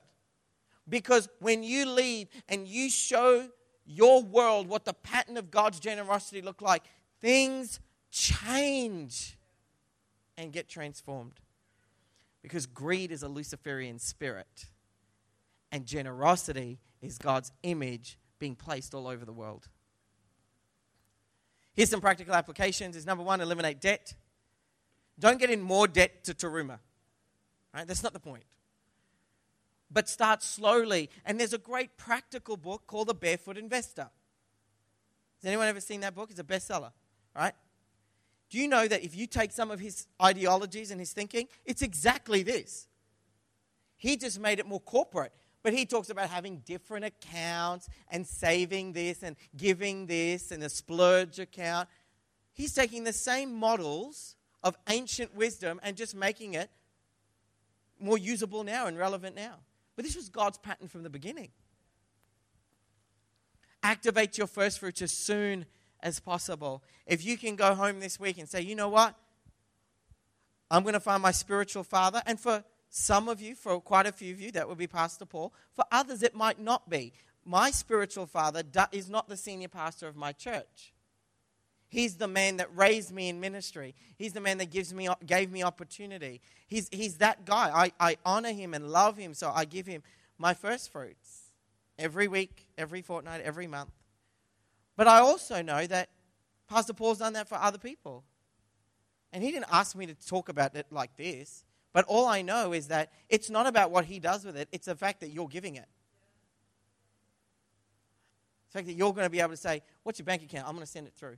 Because 0.90 1.28
when 1.40 1.64
you 1.64 1.86
leave 1.86 2.30
and 2.48 2.68
you 2.68 2.90
show 2.90 3.48
your 3.88 4.22
world, 4.22 4.68
what 4.68 4.86
the 4.86 4.94
pattern 4.94 5.38
of 5.38 5.50
God's 5.50 5.80
generosity 5.80 6.42
look 6.42 6.62
like, 6.62 6.84
things 7.22 7.80
change 8.12 9.38
and 10.38 10.52
get 10.52 10.68
transformed. 10.68 11.40
Because 12.42 12.66
greed 12.66 13.12
is 13.12 13.24
a 13.24 13.28
Luciferian 13.28 14.00
spirit, 14.00 14.68
and 15.72 15.86
generosity 15.86 16.80
is 17.02 17.18
God's 17.18 17.52
image 17.64 18.18
being 18.40 18.56
placed 18.56 18.94
all 18.94 19.08
over 19.08 19.26
the 19.26 19.34
world. 19.34 19.68
Here's 21.74 21.90
some 21.90 22.02
practical 22.02 22.34
applications. 22.34 22.96
Is 22.96 23.06
number 23.06 23.24
one, 23.24 23.42
eliminate 23.42 23.82
debt. 23.82 24.14
Don't 25.20 25.40
get 25.40 25.50
in 25.50 25.62
more 25.62 25.88
debt 25.88 26.24
to 26.26 26.34
teruma. 26.34 26.80
Right? 27.74 27.88
That's 27.88 28.04
not 28.04 28.14
the 28.14 28.20
point. 28.20 28.44
But 29.90 30.10
start 30.10 30.44
slowly. 30.44 31.10
And 31.26 31.40
there's 31.40 31.54
a 31.54 31.58
great 31.58 31.98
practical 31.98 32.58
book 32.58 32.84
called 32.88 33.08
The 33.08 33.14
Barefoot 33.14 33.58
Investor. 33.58 34.10
Has 35.42 35.46
anyone 35.46 35.68
ever 35.68 35.80
seen 35.80 36.02
that 36.02 36.16
book? 36.16 36.30
It's 36.32 36.40
a 36.40 36.44
bestseller, 36.44 36.92
right? 37.36 37.54
Do 38.50 38.58
you 38.58 38.68
know 38.68 38.88
that 38.88 39.04
if 39.04 39.16
you 39.16 39.28
take 39.28 39.52
some 39.52 39.72
of 39.72 39.80
his 39.80 40.08
ideologies 40.22 40.92
and 40.92 41.00
his 41.00 41.12
thinking, 41.12 41.48
it's 41.66 41.82
exactly 41.82 42.44
this? 42.44 42.88
He 43.98 44.18
just 44.18 44.40
made 44.40 44.60
it 44.60 44.66
more 44.66 44.80
corporate. 44.80 45.34
But 45.64 45.74
he 45.74 45.86
talks 45.86 46.10
about 46.10 46.30
having 46.30 46.60
different 46.60 47.04
accounts 47.04 47.90
and 48.10 48.26
saving 48.26 48.94
this 48.94 49.22
and 49.22 49.36
giving 49.56 50.06
this 50.06 50.52
and 50.52 50.64
a 50.64 50.70
splurge 50.70 51.40
account. 51.40 51.90
He's 52.54 52.74
taking 52.74 53.04
the 53.04 53.14
same 53.14 53.54
models 53.54 54.36
of 54.64 54.78
ancient 54.88 55.36
wisdom 55.36 55.80
and 55.84 55.98
just 55.98 56.16
making 56.16 56.54
it 56.54 56.70
more 58.00 58.18
usable 58.18 58.64
now 58.64 58.86
and 58.88 58.98
relevant 58.98 59.36
now. 59.36 59.56
But 59.98 60.06
this 60.06 60.16
was 60.16 60.30
God's 60.30 60.60
pattern 60.60 60.88
from 60.88 61.04
the 61.04 61.10
beginning. 61.10 61.50
Activate 63.84 64.38
your 64.38 64.48
first 64.48 64.80
fruits 64.80 65.02
as 65.02 65.12
soon 65.12 65.66
as 66.02 66.20
possible. 66.20 66.84
If 67.06 67.26
you 67.26 67.38
can 67.38 67.56
go 67.56 67.74
home 67.74 68.00
this 68.00 68.20
week 68.20 68.38
and 68.38 68.48
say, 68.48 68.62
you 68.62 68.76
know 68.76 68.90
what? 68.90 69.16
I'm 70.70 70.84
going 70.84 70.94
to 70.94 71.00
find 71.00 71.22
my 71.22 71.32
spiritual 71.32 71.84
father. 71.84 72.22
And 72.26 72.40
for 72.40 72.64
some 72.90 73.28
of 73.28 73.42
you, 73.42 73.56
for 73.56 73.82
quite 73.82 74.06
a 74.06 74.12
few 74.12 74.34
of 74.34 74.40
you, 74.40 74.52
that 74.52 74.70
would 74.70 74.78
be 74.78 74.88
Pastor 74.88 75.26
Paul. 75.26 75.52
For 75.74 75.84
others, 75.92 76.22
it 76.22 76.36
might 76.36 76.60
not 76.60 76.90
be. 76.90 77.14
My 77.44 77.72
spiritual 77.72 78.28
father 78.28 78.64
is 78.92 79.10
not 79.10 79.30
the 79.30 79.38
senior 79.38 79.70
pastor 79.70 80.08
of 80.08 80.16
my 80.16 80.32
church. 80.32 80.94
He's 81.90 82.16
the 82.16 82.28
man 82.28 82.58
that 82.58 82.76
raised 82.76 83.12
me 83.12 83.30
in 83.30 83.40
ministry. 83.40 83.96
He's 84.18 84.34
the 84.34 84.42
man 84.42 84.58
that 84.58 84.70
gives 84.70 84.94
me, 84.94 85.08
gave 85.26 85.52
me 85.52 85.64
opportunity. 85.64 86.42
He's, 86.68 86.90
he's 86.92 87.18
that 87.18 87.46
guy. 87.46 87.72
I, 87.74 87.92
I 88.00 88.18
honor 88.26 88.52
him 88.52 88.74
and 88.74 88.90
love 88.90 89.18
him, 89.18 89.34
so 89.34 89.52
I 89.54 89.66
give 89.66 89.86
him 89.86 90.04
my 90.38 90.54
first 90.54 90.92
fruits 90.92 91.52
every 91.98 92.28
week, 92.28 92.68
every 92.78 93.02
fortnight, 93.02 93.42
every 93.42 93.68
month. 93.68 93.92
But 94.98 95.08
I 95.08 95.20
also 95.20 95.62
know 95.62 95.88
that 95.88 96.10
Pastor 96.68 96.94
Paul's 96.94 97.20
done 97.20 97.34
that 97.34 97.48
for 97.48 97.56
other 97.56 97.78
people. 97.78 98.24
And 99.32 99.44
he 99.44 99.52
didn't 99.52 99.68
ask 99.72 99.96
me 99.96 100.06
to 100.08 100.14
talk 100.14 100.50
about 100.50 100.76
it 100.76 100.88
like 100.92 101.16
this. 101.16 101.64
But 101.94 102.06
all 102.06 102.28
I 102.28 102.42
know 102.42 102.74
is 102.74 102.88
that 102.88 103.12
it's 103.30 103.50
not 103.50 103.66
about 103.66 103.92
what 103.92 104.06
he 104.06 104.20
does 104.20 104.46
with 104.46 104.58
it, 104.58 104.68
it's 104.72 104.86
the 104.88 104.96
fact 104.96 105.22
that 105.22 105.30
you're 105.30 105.48
giving 105.48 105.76
it. 105.76 105.88
The 108.68 108.80
fact 108.80 108.88
that 108.88 108.94
you're 108.94 109.14
going 109.14 109.26
to 109.26 109.30
be 109.30 109.40
able 109.40 109.52
to 109.52 109.58
say, 109.58 109.82
What's 110.04 110.20
your 110.20 110.26
bank 110.26 110.44
account? 110.44 110.68
I'm 110.68 110.74
going 110.74 110.86
to 110.86 110.92
send 110.92 111.08
it 111.08 111.14
through. 111.14 111.38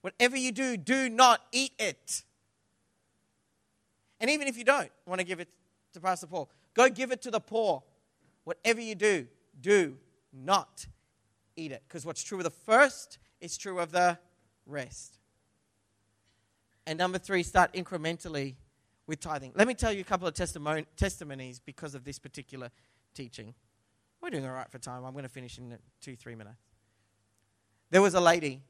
Whatever 0.00 0.36
you 0.36 0.52
do, 0.52 0.76
do 0.76 1.08
not 1.08 1.40
eat 1.52 1.72
it. 1.78 2.22
And 4.20 4.30
even 4.30 4.48
if 4.48 4.56
you 4.56 4.64
don't 4.64 4.90
want 5.06 5.20
to 5.20 5.24
give 5.24 5.40
it 5.40 5.48
to 5.92 6.00
Pastor 6.00 6.26
Paul, 6.26 6.50
go 6.74 6.88
give 6.88 7.12
it 7.12 7.22
to 7.22 7.30
the 7.30 7.40
poor. 7.40 7.82
Whatever 8.44 8.80
you 8.80 8.94
do, 8.94 9.26
do 9.60 9.96
not 10.32 10.86
eat 11.56 11.72
it. 11.72 11.82
Because 11.86 12.04
what's 12.06 12.22
true 12.22 12.38
of 12.38 12.44
the 12.44 12.50
first 12.50 13.18
is 13.40 13.56
true 13.56 13.78
of 13.78 13.92
the 13.92 14.18
rest. 14.66 15.18
And 16.86 16.98
number 16.98 17.18
three, 17.18 17.42
start 17.42 17.72
incrementally 17.74 18.54
with 19.06 19.20
tithing. 19.20 19.52
Let 19.54 19.68
me 19.68 19.74
tell 19.74 19.92
you 19.92 20.00
a 20.00 20.04
couple 20.04 20.26
of 20.26 20.34
testimon- 20.34 20.86
testimonies 20.96 21.60
because 21.60 21.94
of 21.94 22.04
this 22.04 22.18
particular 22.18 22.70
teaching. 23.14 23.54
We're 24.20 24.30
doing 24.30 24.46
all 24.46 24.52
right 24.52 24.70
for 24.70 24.78
time. 24.78 25.04
I'm 25.04 25.12
going 25.12 25.24
to 25.24 25.28
finish 25.28 25.58
in 25.58 25.76
two, 26.00 26.16
three 26.16 26.34
minutes. 26.34 26.56
There 27.90 28.02
was 28.02 28.14
a 28.14 28.20
lady 28.20 28.62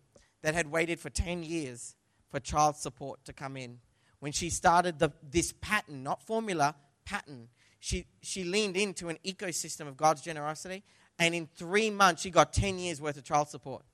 that 0.42 0.54
had 0.54 0.70
waited 0.70 1.00
for 1.00 1.10
10 1.10 1.42
years 1.42 1.94
for 2.30 2.40
child 2.40 2.76
support 2.76 3.24
to 3.24 3.32
come 3.32 3.56
in. 3.56 3.78
When 4.20 4.32
she 4.32 4.50
started 4.50 4.98
the, 4.98 5.12
this 5.22 5.52
pattern, 5.60 6.02
not 6.02 6.22
formula, 6.22 6.74
pattern, 7.04 7.48
she, 7.80 8.06
she 8.22 8.44
leaned 8.44 8.76
into 8.76 9.08
an 9.08 9.18
ecosystem 9.24 9.86
of 9.86 9.96
God's 9.96 10.20
generosity, 10.20 10.82
and 11.18 11.34
in 11.34 11.46
three 11.46 11.90
months, 11.90 12.22
she 12.22 12.30
got 12.30 12.52
10 12.52 12.78
years 12.78 13.00
worth 13.00 13.16
of 13.16 13.24
child 13.24 13.48
support. 13.48 13.84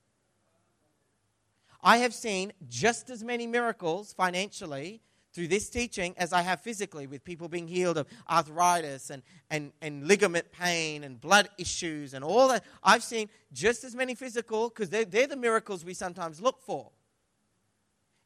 I 1.82 1.98
have 1.98 2.14
seen 2.14 2.52
just 2.66 3.10
as 3.10 3.22
many 3.22 3.46
miracles 3.46 4.14
financially 4.14 5.02
through 5.34 5.48
this 5.48 5.68
teaching 5.68 6.14
as 6.16 6.32
I 6.32 6.42
have 6.42 6.60
physically, 6.60 7.06
with 7.08 7.24
people 7.24 7.48
being 7.48 7.66
healed 7.66 7.98
of 7.98 8.06
arthritis 8.30 9.10
and, 9.10 9.22
and, 9.50 9.72
and 9.82 10.06
ligament 10.06 10.52
pain 10.52 11.02
and 11.02 11.20
blood 11.20 11.48
issues 11.58 12.14
and 12.14 12.24
all 12.24 12.48
that. 12.48 12.64
I've 12.82 13.02
seen 13.02 13.28
just 13.52 13.82
as 13.82 13.96
many 13.96 14.14
physical, 14.14 14.68
because 14.68 14.90
they're, 14.90 15.04
they're 15.04 15.26
the 15.26 15.36
miracles 15.36 15.84
we 15.84 15.92
sometimes 15.92 16.40
look 16.40 16.62
for. 16.62 16.90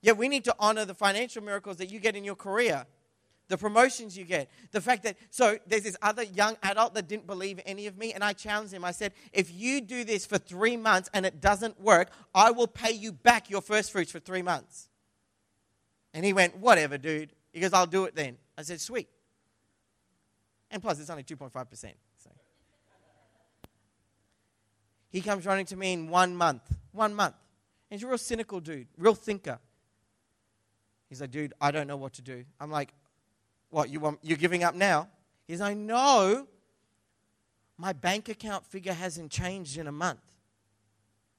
Yet 0.02 0.18
we 0.18 0.28
need 0.28 0.44
to 0.44 0.54
honor 0.58 0.84
the 0.84 0.94
financial 0.94 1.42
miracles 1.42 1.78
that 1.78 1.90
you 1.90 1.98
get 1.98 2.14
in 2.14 2.24
your 2.24 2.36
career, 2.36 2.84
the 3.48 3.56
promotions 3.56 4.16
you 4.16 4.24
get, 4.24 4.50
the 4.70 4.80
fact 4.80 5.02
that. 5.04 5.16
So 5.30 5.58
there's 5.66 5.84
this 5.84 5.96
other 6.02 6.22
young 6.22 6.56
adult 6.62 6.94
that 6.94 7.08
didn't 7.08 7.26
believe 7.26 7.58
any 7.64 7.86
of 7.86 7.96
me, 7.96 8.12
and 8.12 8.22
I 8.22 8.34
challenged 8.34 8.74
him. 8.74 8.84
I 8.84 8.92
said, 8.92 9.12
If 9.32 9.50
you 9.50 9.80
do 9.80 10.04
this 10.04 10.26
for 10.26 10.36
three 10.36 10.76
months 10.76 11.08
and 11.14 11.24
it 11.24 11.40
doesn't 11.40 11.80
work, 11.80 12.10
I 12.34 12.50
will 12.50 12.66
pay 12.66 12.92
you 12.92 13.12
back 13.12 13.48
your 13.48 13.62
first 13.62 13.90
fruits 13.90 14.12
for 14.12 14.20
three 14.20 14.42
months. 14.42 14.88
And 16.18 16.26
he 16.26 16.32
went, 16.32 16.56
Whatever, 16.56 16.98
dude. 16.98 17.30
He 17.52 17.60
goes, 17.60 17.72
I'll 17.72 17.86
do 17.86 18.04
it 18.06 18.16
then. 18.16 18.38
I 18.58 18.62
said, 18.62 18.80
Sweet. 18.80 19.08
And 20.68 20.82
plus, 20.82 20.98
it's 20.98 21.10
only 21.10 21.22
2.5%. 21.22 21.94
So. 22.18 22.30
He 25.10 25.20
comes 25.20 25.46
running 25.46 25.64
to 25.66 25.76
me 25.76 25.92
in 25.92 26.08
one 26.08 26.34
month. 26.34 26.62
One 26.90 27.14
month. 27.14 27.36
And 27.88 28.00
he's 28.00 28.04
a 28.04 28.08
real 28.08 28.18
cynical 28.18 28.58
dude, 28.58 28.88
real 28.96 29.14
thinker. 29.14 29.60
He's 31.08 31.20
like, 31.20 31.30
dude, 31.30 31.54
I 31.60 31.70
don't 31.70 31.86
know 31.86 31.96
what 31.96 32.14
to 32.14 32.22
do. 32.22 32.44
I'm 32.58 32.72
like, 32.72 32.92
what, 33.70 33.88
you 33.88 34.00
want, 34.00 34.18
you're 34.22 34.38
giving 34.38 34.64
up 34.64 34.74
now? 34.74 35.08
He's 35.46 35.60
like, 35.60 35.76
no. 35.76 36.48
My 37.76 37.92
bank 37.92 38.28
account 38.28 38.66
figure 38.66 38.92
hasn't 38.92 39.30
changed 39.30 39.78
in 39.78 39.86
a 39.86 39.92
month. 39.92 40.18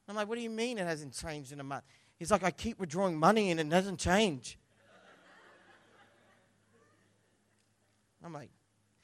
I'm 0.07 0.15
like, 0.15 0.29
what 0.29 0.35
do 0.35 0.41
you 0.41 0.49
mean 0.49 0.77
it 0.77 0.87
hasn't 0.87 1.13
changed 1.13 1.51
in 1.51 1.59
a 1.59 1.65
month? 1.65 1.83
He's 2.17 2.31
like, 2.31 2.43
I 2.43 2.51
keep 2.51 2.79
withdrawing 2.79 3.17
money 3.17 3.51
and 3.51 3.59
it 3.59 3.67
doesn't 3.67 3.97
change. 3.97 4.57
I'm 8.23 8.33
like, 8.33 8.49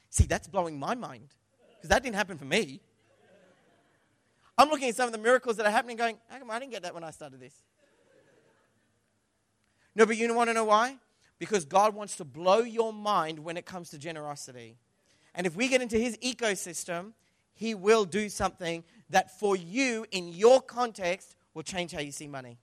see, 0.09 0.26
that's 0.26 0.47
blowing 0.47 0.80
my 0.80 0.95
mind 0.95 1.30
because 1.76 1.89
that 1.89 2.03
didn't 2.03 2.16
happen 2.16 2.38
for 2.38 2.45
me. 2.45 2.82
I'm 4.57 4.70
looking 4.70 4.89
at 4.89 4.95
some 4.95 5.07
of 5.07 5.11
the 5.11 5.18
miracles 5.18 5.57
that 5.57 5.66
are 5.66 5.72
happening, 5.72 5.97
going, 5.97 6.18
how 6.30 6.39
come 6.39 6.49
I 6.49 6.59
didn't 6.59 6.72
get 6.72 6.84
that 6.84 6.93
when 6.93 7.03
I 7.03 7.11
started 7.11 7.39
this? 7.39 7.53
No, 9.95 10.05
but 10.05 10.18
you 10.18 10.34
want 10.34 10.49
to 10.49 10.53
know 10.53 10.66
why? 10.66 10.97
Because 11.39 11.66
God 11.66 11.93
wants 11.93 12.16
to 12.18 12.26
blow 12.26 12.59
your 12.59 12.93
mind 12.93 13.39
when 13.39 13.57
it 13.57 13.66
comes 13.66 13.89
to 13.89 13.97
generosity. 13.97 14.78
And 15.34 15.45
if 15.45 15.55
we 15.55 15.68
get 15.68 15.82
into 15.82 15.97
His 15.97 16.18
ecosystem, 16.18 17.11
He 17.53 17.76
will 17.76 18.05
do 18.05 18.30
something 18.30 18.84
that 19.09 19.38
for 19.39 19.55
you, 19.55 20.05
in 20.11 20.30
your 20.30 20.61
context, 20.61 21.36
will 21.53 21.63
change 21.63 21.91
how 21.91 21.99
you 21.99 22.11
see 22.11 22.28
money. 22.28 22.57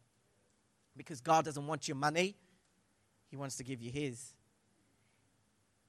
Because 0.96 1.20
God 1.20 1.44
doesn't 1.44 1.66
want 1.66 1.88
your 1.88 1.96
money, 1.96 2.36
He 3.30 3.36
wants 3.36 3.56
to 3.56 3.64
give 3.64 3.80
you 3.80 3.90
His. 3.90 4.34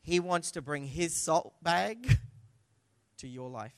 He 0.04 0.20
wants 0.20 0.52
to 0.52 0.62
bring 0.62 0.86
His 0.86 1.16
salt 1.16 1.54
bag 1.64 2.20
to 3.18 3.28
your 3.28 3.50
life. 3.50 3.74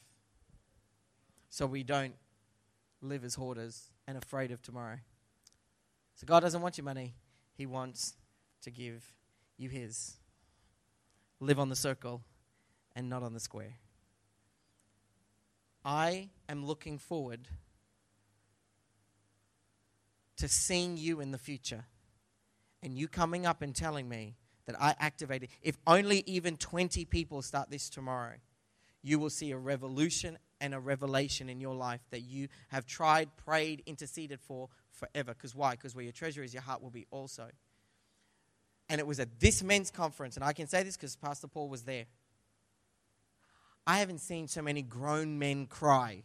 So 1.49 1.65
we 1.65 1.83
don't 1.83 2.15
live 3.01 3.23
as 3.23 3.35
hoarders 3.35 3.91
and 4.07 4.17
afraid 4.17 4.51
of 4.51 4.61
tomorrow. 4.61 4.97
So 6.15 6.25
God 6.25 6.41
doesn't 6.41 6.61
want 6.61 6.77
your 6.77 6.85
money, 6.85 7.13
He 7.53 7.65
wants 7.65 8.15
to 8.63 8.71
give 8.71 9.13
you 9.55 9.69
His. 9.69 10.17
Live 11.39 11.59
on 11.59 11.69
the 11.69 11.75
circle 11.75 12.23
and 12.95 13.07
not 13.07 13.21
on 13.21 13.33
the 13.33 13.39
square. 13.39 13.75
I 15.83 16.29
am 16.49 16.65
looking 16.65 16.97
forward 16.97 17.47
to 20.37 20.47
seeing 20.47 20.97
you 20.97 21.21
in 21.21 21.31
the 21.31 21.37
future 21.37 21.85
and 22.81 22.97
you 22.97 23.07
coming 23.07 23.45
up 23.45 23.61
and 23.61 23.75
telling 23.75 24.09
me 24.09 24.35
that 24.67 24.81
I 24.81 24.95
activated. 24.99 25.49
If 25.61 25.77
only 25.85 26.23
even 26.25 26.57
20 26.57 27.05
people 27.05 27.41
start 27.41 27.69
this 27.69 27.89
tomorrow, 27.89 28.33
you 29.01 29.19
will 29.19 29.29
see 29.29 29.51
a 29.51 29.57
revolution 29.57 30.37
and 30.59 30.73
a 30.73 30.79
revelation 30.79 31.49
in 31.49 31.59
your 31.59 31.75
life 31.75 32.01
that 32.11 32.21
you 32.21 32.47
have 32.69 32.85
tried, 32.85 33.29
prayed, 33.37 33.83
interceded 33.85 34.39
for 34.39 34.69
forever. 34.91 35.33
Because 35.33 35.53
why? 35.53 35.71
Because 35.71 35.93
where 35.93 36.03
your 36.03 36.13
treasure 36.13 36.43
is, 36.43 36.53
your 36.53 36.63
heart 36.63 36.81
will 36.81 36.89
be 36.89 37.05
also. 37.11 37.49
And 38.89 38.99
it 38.99 39.07
was 39.07 39.19
at 39.19 39.39
this 39.39 39.63
men's 39.63 39.91
conference, 39.91 40.35
and 40.35 40.43
I 40.43 40.53
can 40.53 40.67
say 40.67 40.83
this 40.83 40.95
because 40.95 41.15
Pastor 41.15 41.47
Paul 41.47 41.69
was 41.69 41.83
there. 41.83 42.05
I 43.87 43.99
haven't 43.99 44.19
seen 44.19 44.47
so 44.47 44.61
many 44.61 44.81
grown 44.81 45.37
men 45.37 45.67
cry 45.67 46.23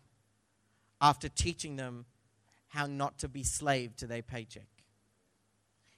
after 1.01 1.29
teaching 1.29 1.77
them 1.77 2.07
how 2.69 2.87
not 2.87 3.19
to 3.19 3.29
be 3.29 3.43
slave 3.43 3.97
to 3.97 4.07
their 4.07 4.23
paycheck. 4.23 4.69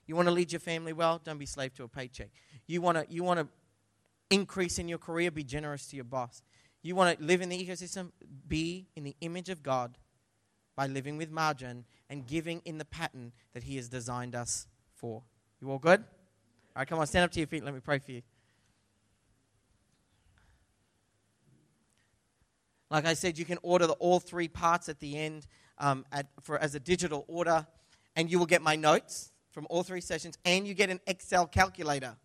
You 0.07 0.17
want 0.17 0.29
to 0.29 0.33
lead 0.33 0.53
your 0.53 0.61
family 0.61 0.93
well? 0.93 1.21
Don't 1.23 1.39
be 1.39 1.47
slave 1.47 1.75
to 1.75 1.85
a 1.85 1.89
paycheck. 1.89 2.31
You 2.67 2.81
want 2.81 2.99
to 2.99 3.07
you 3.09 3.23
want 3.23 3.41
to 3.41 3.49
increase 4.31 4.79
in 4.79 4.89
your 4.89 4.99
career? 4.99 5.31
Be 5.31 5.45
generous 5.45 5.87
to 5.89 5.97
your 5.97 6.05
boss. 6.05 6.43
You 6.83 6.97
want 6.97 7.19
to 7.19 7.25
live 7.25 7.41
in 7.43 7.49
the 7.49 7.67
ecosystem? 7.67 8.11
Be 8.49 8.89
in 8.97 9.05
the 9.05 9.15
image 9.21 9.49
of 9.49 9.63
God 9.63 9.99
by 10.75 10.87
living 10.87 11.17
with 11.17 11.31
margin 11.31 11.85
and 12.11 12.27
giving 12.27 12.61
in 12.65 12.79
the 12.79 12.85
pattern 12.85 13.33
that 13.53 13.63
He 13.63 13.77
has 13.77 13.89
designed 13.89 14.35
us 14.35 14.67
for. 14.95 15.23
You 15.61 15.71
all 15.71 15.79
good? 15.79 16.01
All 16.01 16.81
right, 16.81 16.89
come 16.89 16.99
on, 16.99 17.07
stand 17.07 17.25
up 17.25 17.31
to 17.33 17.41
your 17.41 17.47
feet. 17.47 17.65
Let 17.65 17.75
me 17.75 17.81
pray 17.81 17.99
for 17.99 18.13
you. 18.13 18.23
Like 22.91 23.07
I 23.07 23.15
said, 23.15 23.39
you 23.39 23.45
can 23.45 23.59
order 23.63 23.87
the, 23.87 23.95
all 23.95 24.21
three 24.21 24.49
parts 24.49 24.89
at 24.89 25.01
the 25.01 25.17
end 25.17 25.47
um, 25.79 26.05
at, 26.13 26.27
for, 26.43 26.59
as 26.59 26.75
a 26.75 26.81
digital 26.81 27.25
order, 27.27 27.67
and 28.17 28.31
you 28.31 28.39
will 28.39 28.47
get 28.47 28.61
my 28.61 28.77
notes 28.77 29.32
from 29.53 29.67
all 29.71 29.83
three 29.83 30.01
sessions, 30.01 30.37
and 30.45 30.67
you 30.67 30.75
get 30.75 30.91
an 30.91 31.01
Excel 31.07 31.47
calculator 31.47 32.17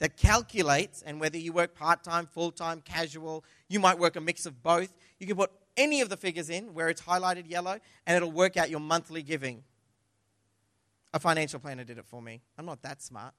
that 0.00 0.16
calculates, 0.16 1.02
and 1.02 1.20
whether 1.20 1.38
you 1.38 1.52
work 1.52 1.74
part 1.74 2.02
time, 2.02 2.26
full 2.26 2.50
time, 2.50 2.80
casual, 2.80 3.44
you 3.68 3.78
might 3.78 3.98
work 3.98 4.16
a 4.16 4.20
mix 4.20 4.46
of 4.46 4.62
both. 4.62 4.92
You 5.20 5.28
can 5.28 5.36
put 5.36 5.52
any 5.76 6.00
of 6.00 6.08
the 6.08 6.16
figures 6.16 6.50
in 6.50 6.74
where 6.74 6.88
it's 6.88 7.02
highlighted 7.02 7.48
yellow, 7.48 7.78
and 8.06 8.16
it'll 8.16 8.32
work 8.32 8.56
out 8.56 8.68
your 8.68 8.80
monthly 8.80 9.22
giving. 9.22 9.62
A 11.14 11.20
financial 11.20 11.60
planner 11.60 11.84
did 11.84 11.98
it 11.98 12.06
for 12.06 12.20
me. 12.20 12.40
I'm 12.58 12.66
not 12.66 12.82
that 12.82 13.00
smart. 13.00 13.34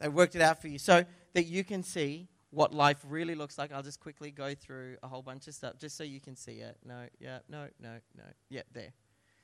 They 0.00 0.08
worked 0.08 0.34
it 0.34 0.42
out 0.42 0.60
for 0.60 0.68
you 0.68 0.78
so 0.78 1.04
that 1.34 1.44
you 1.44 1.62
can 1.62 1.82
see 1.82 2.28
what 2.50 2.74
life 2.74 2.98
really 3.08 3.34
looks 3.34 3.58
like. 3.58 3.72
I'll 3.72 3.82
just 3.82 4.00
quickly 4.00 4.30
go 4.30 4.54
through 4.54 4.96
a 5.02 5.08
whole 5.08 5.22
bunch 5.22 5.46
of 5.46 5.54
stuff 5.54 5.78
just 5.78 5.96
so 5.96 6.04
you 6.04 6.20
can 6.20 6.36
see 6.36 6.58
it. 6.58 6.76
No, 6.84 7.06
yeah, 7.20 7.38
no, 7.48 7.68
no, 7.80 7.98
no. 8.16 8.24
Yeah, 8.48 8.62
there. 8.72 8.92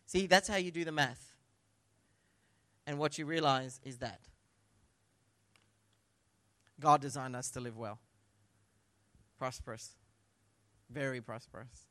See, 0.06 0.26
that's 0.26 0.48
how 0.48 0.56
you 0.56 0.70
do 0.70 0.84
the 0.84 0.92
math. 0.92 1.36
And 2.90 2.98
what 2.98 3.18
you 3.18 3.24
realize 3.24 3.78
is 3.84 3.98
that 3.98 4.18
God 6.80 7.00
designed 7.00 7.36
us 7.36 7.48
to 7.52 7.60
live 7.60 7.78
well, 7.78 8.00
prosperous, 9.38 9.90
very 10.90 11.20
prosperous. 11.20 11.86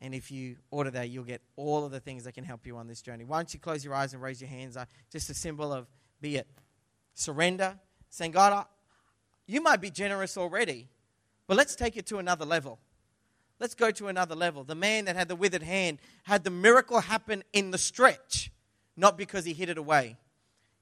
And 0.00 0.14
if 0.14 0.30
you 0.30 0.58
order 0.70 0.92
that, 0.92 1.10
you'll 1.10 1.24
get 1.24 1.42
all 1.56 1.84
of 1.84 1.90
the 1.90 1.98
things 1.98 2.22
that 2.22 2.34
can 2.34 2.44
help 2.44 2.68
you 2.68 2.76
on 2.76 2.86
this 2.86 3.02
journey. 3.02 3.24
Why 3.24 3.38
don't 3.38 3.52
you 3.52 3.58
close 3.58 3.84
your 3.84 3.94
eyes 3.94 4.12
and 4.12 4.22
raise 4.22 4.40
your 4.40 4.48
hands? 4.48 4.76
Uh, 4.76 4.84
just 5.10 5.28
a 5.28 5.34
symbol 5.34 5.72
of 5.72 5.88
be 6.20 6.36
it 6.36 6.46
surrender, 7.14 7.76
saying, 8.10 8.30
God, 8.30 8.52
I, 8.52 8.64
you 9.48 9.60
might 9.60 9.80
be 9.80 9.90
generous 9.90 10.38
already, 10.38 10.88
but 11.48 11.56
let's 11.56 11.74
take 11.74 11.96
it 11.96 12.06
to 12.06 12.18
another 12.18 12.44
level. 12.44 12.78
Let's 13.58 13.74
go 13.74 13.90
to 13.90 14.06
another 14.06 14.36
level. 14.36 14.62
The 14.62 14.76
man 14.76 15.06
that 15.06 15.16
had 15.16 15.26
the 15.26 15.34
withered 15.34 15.64
hand 15.64 15.98
had 16.22 16.44
the 16.44 16.50
miracle 16.50 17.00
happen 17.00 17.42
in 17.52 17.72
the 17.72 17.78
stretch, 17.78 18.52
not 18.96 19.16
because 19.18 19.44
he 19.44 19.52
hid 19.52 19.68
it 19.68 19.78
away. 19.78 20.16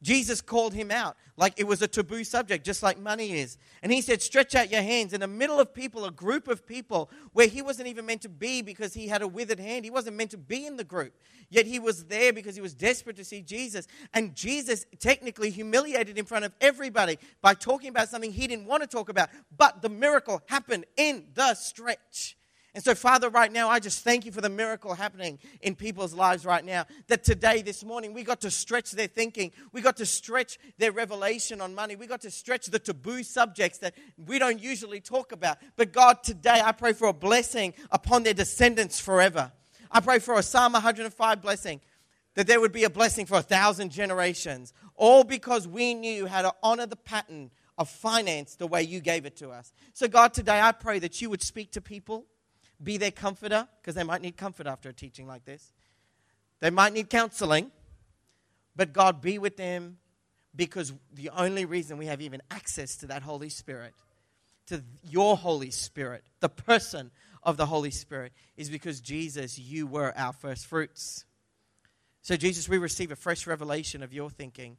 Jesus 0.02 0.40
called 0.40 0.74
him 0.74 0.90
out 0.90 1.16
like 1.36 1.54
it 1.56 1.66
was 1.66 1.80
a 1.80 1.86
taboo 1.86 2.24
subject, 2.24 2.66
just 2.66 2.82
like 2.82 2.98
money 2.98 3.38
is. 3.38 3.56
And 3.82 3.92
he 3.92 4.02
said, 4.02 4.20
Stretch 4.20 4.54
out 4.56 4.70
your 4.70 4.82
hands. 4.82 5.12
In 5.12 5.20
the 5.20 5.28
middle 5.28 5.60
of 5.60 5.72
people, 5.72 6.04
a 6.04 6.10
group 6.10 6.48
of 6.48 6.66
people 6.66 7.08
where 7.32 7.46
he 7.46 7.62
wasn't 7.62 7.86
even 7.86 8.04
meant 8.04 8.22
to 8.22 8.28
be 8.28 8.62
because 8.62 8.92
he 8.92 9.06
had 9.06 9.22
a 9.22 9.28
withered 9.28 9.60
hand. 9.60 9.84
He 9.84 9.92
wasn't 9.92 10.16
meant 10.16 10.32
to 10.32 10.38
be 10.38 10.66
in 10.66 10.76
the 10.76 10.84
group. 10.84 11.14
Yet 11.50 11.66
he 11.66 11.78
was 11.78 12.04
there 12.04 12.32
because 12.32 12.56
he 12.56 12.60
was 12.60 12.74
desperate 12.74 13.16
to 13.16 13.24
see 13.24 13.42
Jesus. 13.42 13.86
And 14.12 14.34
Jesus 14.34 14.84
technically 14.98 15.50
humiliated 15.50 16.18
in 16.18 16.24
front 16.24 16.44
of 16.44 16.52
everybody 16.60 17.18
by 17.40 17.54
talking 17.54 17.88
about 17.88 18.08
something 18.08 18.32
he 18.32 18.48
didn't 18.48 18.66
want 18.66 18.82
to 18.82 18.88
talk 18.88 19.08
about. 19.08 19.30
But 19.56 19.82
the 19.82 19.88
miracle 19.88 20.42
happened 20.48 20.84
in 20.96 21.26
the 21.34 21.54
stretch. 21.54 22.36
And 22.74 22.82
so, 22.82 22.94
Father, 22.94 23.28
right 23.28 23.52
now, 23.52 23.68
I 23.68 23.80
just 23.80 24.02
thank 24.02 24.24
you 24.24 24.32
for 24.32 24.40
the 24.40 24.48
miracle 24.48 24.94
happening 24.94 25.38
in 25.60 25.74
people's 25.74 26.14
lives 26.14 26.46
right 26.46 26.64
now. 26.64 26.86
That 27.08 27.22
today, 27.22 27.60
this 27.60 27.84
morning, 27.84 28.14
we 28.14 28.24
got 28.24 28.40
to 28.40 28.50
stretch 28.50 28.92
their 28.92 29.08
thinking. 29.08 29.52
We 29.72 29.82
got 29.82 29.98
to 29.98 30.06
stretch 30.06 30.58
their 30.78 30.90
revelation 30.90 31.60
on 31.60 31.74
money. 31.74 31.96
We 31.96 32.06
got 32.06 32.22
to 32.22 32.30
stretch 32.30 32.66
the 32.66 32.78
taboo 32.78 33.24
subjects 33.24 33.78
that 33.78 33.94
we 34.16 34.38
don't 34.38 34.58
usually 34.58 35.00
talk 35.00 35.32
about. 35.32 35.58
But 35.76 35.92
God, 35.92 36.22
today, 36.22 36.62
I 36.64 36.72
pray 36.72 36.94
for 36.94 37.08
a 37.08 37.12
blessing 37.12 37.74
upon 37.90 38.22
their 38.22 38.32
descendants 38.32 38.98
forever. 38.98 39.52
I 39.90 40.00
pray 40.00 40.18
for 40.18 40.38
a 40.38 40.42
Psalm 40.42 40.72
105 40.72 41.42
blessing, 41.42 41.82
that 42.36 42.46
there 42.46 42.58
would 42.58 42.72
be 42.72 42.84
a 42.84 42.90
blessing 42.90 43.26
for 43.26 43.36
a 43.36 43.42
thousand 43.42 43.90
generations, 43.90 44.72
all 44.96 45.24
because 45.24 45.68
we 45.68 45.92
knew 45.92 46.24
how 46.24 46.40
to 46.40 46.54
honor 46.62 46.86
the 46.86 46.96
pattern 46.96 47.50
of 47.76 47.90
finance 47.90 48.54
the 48.54 48.66
way 48.66 48.82
you 48.82 49.00
gave 49.00 49.26
it 49.26 49.36
to 49.36 49.50
us. 49.50 49.74
So, 49.92 50.08
God, 50.08 50.32
today, 50.32 50.58
I 50.58 50.72
pray 50.72 50.98
that 51.00 51.20
you 51.20 51.28
would 51.28 51.42
speak 51.42 51.72
to 51.72 51.82
people 51.82 52.24
be 52.82 52.96
their 52.96 53.10
comforter, 53.10 53.68
because 53.80 53.94
they 53.94 54.02
might 54.02 54.22
need 54.22 54.36
comfort 54.36 54.66
after 54.66 54.88
a 54.88 54.92
teaching 54.92 55.26
like 55.26 55.44
this. 55.44 55.72
They 56.60 56.70
might 56.70 56.92
need 56.92 57.10
counseling, 57.10 57.70
but 58.76 58.92
God, 58.92 59.20
be 59.20 59.38
with 59.38 59.56
them 59.56 59.98
because 60.54 60.92
the 61.12 61.30
only 61.30 61.64
reason 61.64 61.98
we 61.98 62.06
have 62.06 62.20
even 62.20 62.42
access 62.50 62.96
to 62.98 63.06
that 63.08 63.22
Holy 63.22 63.48
Spirit, 63.48 63.94
to 64.66 64.82
your 65.02 65.36
Holy 65.36 65.70
Spirit, 65.70 66.24
the 66.40 66.48
person 66.48 67.10
of 67.42 67.56
the 67.56 67.66
Holy 67.66 67.90
Spirit, 67.90 68.32
is 68.56 68.70
because 68.70 69.00
Jesus, 69.00 69.58
you 69.58 69.86
were 69.86 70.16
our 70.16 70.32
first 70.32 70.66
fruits. 70.66 71.24
So, 72.20 72.36
Jesus, 72.36 72.68
we 72.68 72.78
receive 72.78 73.10
a 73.10 73.16
fresh 73.16 73.46
revelation 73.46 74.02
of 74.02 74.12
your 74.12 74.30
thinking, 74.30 74.76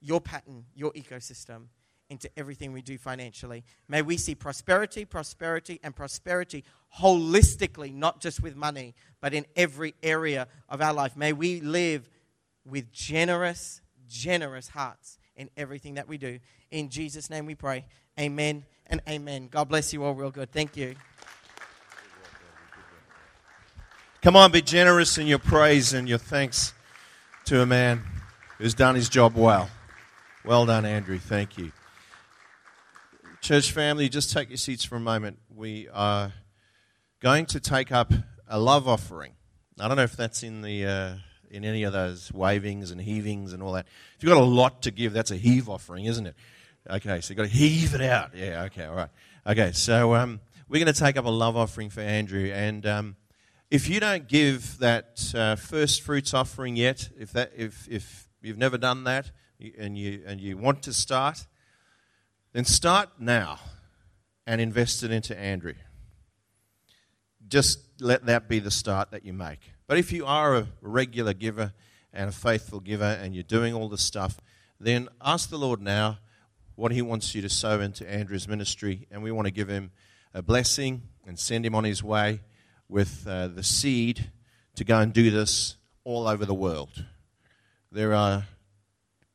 your 0.00 0.20
pattern, 0.20 0.66
your 0.74 0.92
ecosystem 0.92 1.68
into 2.12 2.30
everything 2.36 2.72
we 2.72 2.82
do 2.82 2.98
financially. 2.98 3.64
May 3.88 4.02
we 4.02 4.18
see 4.18 4.34
prosperity, 4.34 5.06
prosperity, 5.06 5.80
and 5.82 5.96
prosperity 5.96 6.62
holistically, 7.00 7.92
not 7.92 8.20
just 8.20 8.42
with 8.42 8.54
money, 8.54 8.94
but 9.22 9.32
in 9.32 9.46
every 9.56 9.94
area 10.02 10.46
of 10.68 10.82
our 10.82 10.92
life. 10.92 11.16
May 11.16 11.32
we 11.32 11.60
live 11.60 12.08
with 12.66 12.92
generous, 12.92 13.80
generous 14.08 14.68
hearts 14.68 15.18
in 15.36 15.48
everything 15.56 15.94
that 15.94 16.06
we 16.06 16.18
do. 16.18 16.38
In 16.70 16.90
Jesus' 16.90 17.30
name 17.30 17.46
we 17.46 17.54
pray. 17.54 17.86
Amen 18.20 18.64
and 18.88 19.00
amen. 19.08 19.48
God 19.50 19.70
bless 19.70 19.94
you 19.94 20.04
all 20.04 20.14
real 20.14 20.30
good. 20.30 20.52
Thank 20.52 20.76
you. 20.76 20.94
Come 24.20 24.36
on, 24.36 24.52
be 24.52 24.62
generous 24.62 25.16
in 25.16 25.26
your 25.26 25.38
praise 25.38 25.94
and 25.94 26.06
your 26.06 26.18
thanks 26.18 26.74
to 27.46 27.62
a 27.62 27.66
man 27.66 28.02
who's 28.58 28.74
done 28.74 28.94
his 28.94 29.08
job 29.08 29.34
well. 29.34 29.70
Well 30.44 30.66
done, 30.66 30.84
Andrew. 30.84 31.18
Thank 31.18 31.56
you. 31.56 31.72
Church 33.42 33.72
family, 33.72 34.08
just 34.08 34.32
take 34.32 34.50
your 34.50 34.56
seats 34.56 34.84
for 34.84 34.94
a 34.94 35.00
moment. 35.00 35.36
We 35.52 35.88
are 35.92 36.32
going 37.18 37.44
to 37.46 37.58
take 37.58 37.90
up 37.90 38.12
a 38.46 38.56
love 38.56 38.86
offering. 38.86 39.32
I 39.80 39.88
don't 39.88 39.96
know 39.96 40.04
if 40.04 40.16
that's 40.16 40.44
in 40.44 40.62
the 40.62 40.86
uh, 40.86 41.14
in 41.50 41.64
any 41.64 41.82
of 41.82 41.92
those 41.92 42.32
wavings 42.32 42.92
and 42.92 43.00
heavings 43.00 43.52
and 43.52 43.60
all 43.60 43.72
that. 43.72 43.88
If 44.16 44.22
you've 44.22 44.32
got 44.32 44.40
a 44.40 44.44
lot 44.44 44.82
to 44.82 44.92
give, 44.92 45.12
that's 45.12 45.32
a 45.32 45.36
heave 45.36 45.68
offering, 45.68 46.04
isn't 46.04 46.24
it? 46.24 46.36
Okay, 46.88 47.20
so 47.20 47.32
you've 47.32 47.36
got 47.36 47.42
to 47.42 47.48
heave 47.48 47.94
it 47.96 48.00
out. 48.00 48.30
Yeah, 48.32 48.62
okay, 48.66 48.84
all 48.84 48.94
right. 48.94 49.10
Okay, 49.44 49.72
so 49.72 50.14
um, 50.14 50.38
we're 50.68 50.78
going 50.78 50.94
to 50.94 51.00
take 51.00 51.16
up 51.16 51.24
a 51.24 51.28
love 51.28 51.56
offering 51.56 51.90
for 51.90 52.00
Andrew. 52.00 52.48
And 52.54 52.86
um, 52.86 53.16
if 53.72 53.88
you 53.88 53.98
don't 53.98 54.28
give 54.28 54.78
that 54.78 55.34
uh, 55.34 55.56
first 55.56 56.02
fruits 56.02 56.32
offering 56.32 56.76
yet, 56.76 57.08
if, 57.18 57.32
that, 57.32 57.50
if, 57.56 57.88
if 57.90 58.28
you've 58.40 58.56
never 58.56 58.78
done 58.78 59.02
that 59.02 59.32
and 59.76 59.98
you, 59.98 60.22
and 60.28 60.40
you 60.40 60.56
want 60.56 60.84
to 60.84 60.92
start, 60.92 61.48
then 62.52 62.64
start 62.64 63.08
now 63.18 63.58
and 64.46 64.60
invest 64.60 65.02
it 65.02 65.10
into 65.10 65.38
Andrew. 65.38 65.74
Just 67.48 67.80
let 68.00 68.26
that 68.26 68.48
be 68.48 68.58
the 68.58 68.70
start 68.70 69.10
that 69.10 69.24
you 69.24 69.32
make. 69.32 69.72
But 69.86 69.98
if 69.98 70.12
you 70.12 70.26
are 70.26 70.56
a 70.56 70.66
regular 70.80 71.34
giver 71.34 71.72
and 72.12 72.28
a 72.28 72.32
faithful 72.32 72.80
giver 72.80 73.04
and 73.04 73.34
you're 73.34 73.42
doing 73.42 73.74
all 73.74 73.88
this 73.88 74.02
stuff, 74.02 74.40
then 74.80 75.08
ask 75.20 75.48
the 75.48 75.58
Lord 75.58 75.80
now 75.80 76.18
what 76.74 76.92
He 76.92 77.02
wants 77.02 77.34
you 77.34 77.42
to 77.42 77.48
sow 77.48 77.80
into 77.80 78.10
Andrew's 78.10 78.48
ministry, 78.48 79.06
and 79.10 79.22
we 79.22 79.30
want 79.30 79.46
to 79.46 79.52
give 79.52 79.68
him 79.68 79.90
a 80.34 80.42
blessing 80.42 81.02
and 81.26 81.38
send 81.38 81.64
him 81.64 81.74
on 81.74 81.84
his 81.84 82.02
way 82.02 82.40
with 82.88 83.26
uh, 83.26 83.48
the 83.48 83.62
seed 83.62 84.30
to 84.76 84.84
go 84.84 84.98
and 84.98 85.12
do 85.12 85.30
this 85.30 85.76
all 86.04 86.26
over 86.26 86.44
the 86.44 86.54
world. 86.54 87.04
There 87.90 88.14
are 88.14 88.46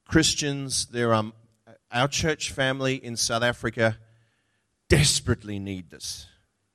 Christians, 0.08 0.88
there 0.88 1.14
are 1.14 1.32
our 1.92 2.08
church 2.08 2.52
family 2.52 2.96
in 2.96 3.16
South 3.16 3.44
Africa 3.44 3.98
desperately 4.90 5.60
need 5.60 5.90
this. 5.90 6.28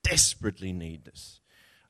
Desperately 0.03 0.73
need 0.73 1.05
this. 1.05 1.39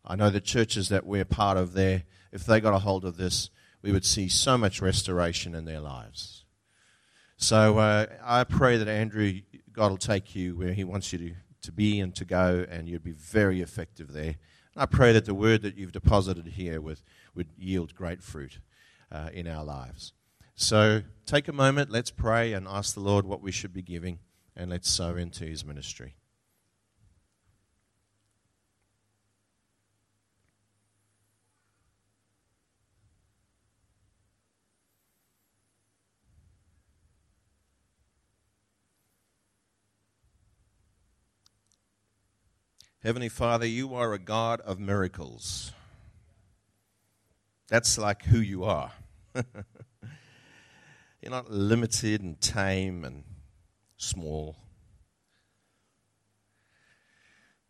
I 0.06 0.16
know 0.16 0.30
the 0.30 0.42
churches 0.42 0.90
that 0.90 1.06
we're 1.06 1.26
part 1.26 1.58
of 1.58 1.74
there, 1.74 2.04
if 2.32 2.46
they 2.46 2.60
got 2.60 2.74
a 2.74 2.80
hold 2.80 3.06
of 3.06 3.18
this, 3.18 3.50
we 3.82 3.92
would 3.92 4.06
see 4.06 4.28
so 4.28 4.58
much 4.58 4.82
restoration 4.82 5.56
in 5.56 5.66
their 5.66 5.80
lives. 5.80 6.46
So 7.38 7.78
uh, 7.78 8.06
I 8.24 8.44
pray 8.44 8.78
that 8.78 8.88
Andrew, 8.88 9.42
God 9.72 9.92
will 9.92 9.98
take 9.98 10.36
you 10.36 10.56
where 10.56 10.74
He 10.74 10.84
wants 10.84 11.12
you 11.12 11.20
to, 11.20 11.36
to 11.64 11.72
be 11.72 12.00
and 12.00 12.16
to 12.16 12.26
go, 12.26 12.66
and 12.70 12.88
you'd 12.88 13.04
be 13.04 13.12
very 13.12 13.62
effective 13.62 14.14
there. 14.14 14.36
And 14.74 14.84
I 14.84 14.86
pray 14.86 15.14
that 15.14 15.26
the 15.26 15.34
word 15.34 15.62
that 15.62 15.78
you've 15.78 15.92
deposited 15.92 16.48
here 16.48 16.80
would, 16.82 17.00
would 17.36 17.48
yield 17.58 17.96
great 17.96 18.22
fruit 18.22 18.60
uh, 19.12 19.30
in 19.34 19.48
our 19.48 19.64
lives. 19.64 20.14
So 20.56 21.02
take 21.26 21.48
a 21.48 21.54
moment, 21.54 21.90
let's 21.90 22.12
pray 22.12 22.54
and 22.54 22.68
ask 22.68 22.94
the 22.94 23.00
Lord 23.00 23.26
what 23.26 23.42
we 23.42 23.52
should 23.52 23.74
be 23.74 23.82
giving, 23.82 24.20
and 24.56 24.70
let's 24.70 24.90
sow 24.90 25.16
into 25.16 25.46
his 25.46 25.66
ministry. 25.66 26.16
Heavenly 43.04 43.28
Father, 43.28 43.66
you 43.66 43.94
are 43.96 44.14
a 44.14 44.20
God 44.20 44.62
of 44.62 44.80
miracles. 44.80 45.74
That's 47.68 47.98
like 47.98 48.24
who 48.24 48.40
you 48.40 48.64
are. 48.64 48.94
You're 51.24 51.32
not 51.32 51.50
limited 51.50 52.22
and 52.22 52.40
tame 52.42 53.06
and 53.06 53.24
small. 53.96 54.58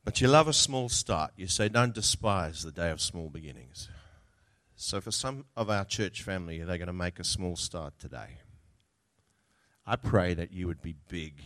But 0.03 0.19
you 0.19 0.27
love 0.27 0.47
a 0.47 0.53
small 0.53 0.89
start. 0.89 1.33
You 1.37 1.45
say, 1.45 1.69
don't 1.69 1.93
despise 1.93 2.63
the 2.63 2.71
day 2.71 2.89
of 2.89 2.99
small 2.99 3.29
beginnings. 3.29 3.89
So, 4.75 4.99
for 4.99 5.11
some 5.11 5.45
of 5.55 5.69
our 5.69 5.85
church 5.85 6.23
family, 6.23 6.63
they're 6.63 6.79
going 6.79 6.87
to 6.87 6.93
make 6.93 7.19
a 7.19 7.23
small 7.23 7.55
start 7.55 7.99
today. 7.99 8.39
I 9.85 9.97
pray 9.97 10.33
that 10.33 10.51
you 10.51 10.65
would 10.65 10.81
be 10.81 10.95
big 11.07 11.43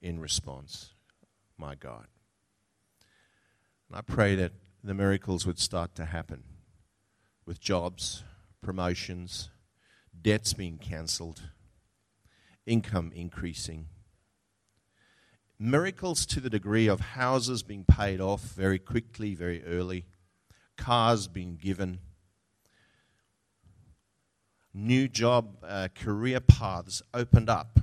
in 0.00 0.18
response, 0.18 0.94
my 1.58 1.74
God. 1.74 2.06
And 3.90 3.98
I 3.98 4.00
pray 4.00 4.34
that 4.34 4.52
the 4.82 4.94
miracles 4.94 5.44
would 5.44 5.58
start 5.58 5.94
to 5.96 6.06
happen 6.06 6.42
with 7.44 7.60
jobs, 7.60 8.24
promotions, 8.62 9.50
debts 10.22 10.52
being 10.52 10.78
cancelled, 10.78 11.42
income 12.66 13.12
increasing. 13.14 13.86
Miracles 15.58 16.24
to 16.26 16.40
the 16.40 16.50
degree 16.50 16.86
of 16.86 17.00
houses 17.00 17.62
being 17.62 17.84
paid 17.84 18.20
off 18.20 18.40
very 18.40 18.78
quickly, 18.78 19.34
very 19.34 19.62
early, 19.64 20.06
cars 20.76 21.28
being 21.28 21.56
given, 21.56 21.98
new 24.72 25.08
job, 25.08 25.56
uh, 25.62 25.88
career 25.94 26.40
paths 26.40 27.02
opened 27.12 27.50
up 27.50 27.80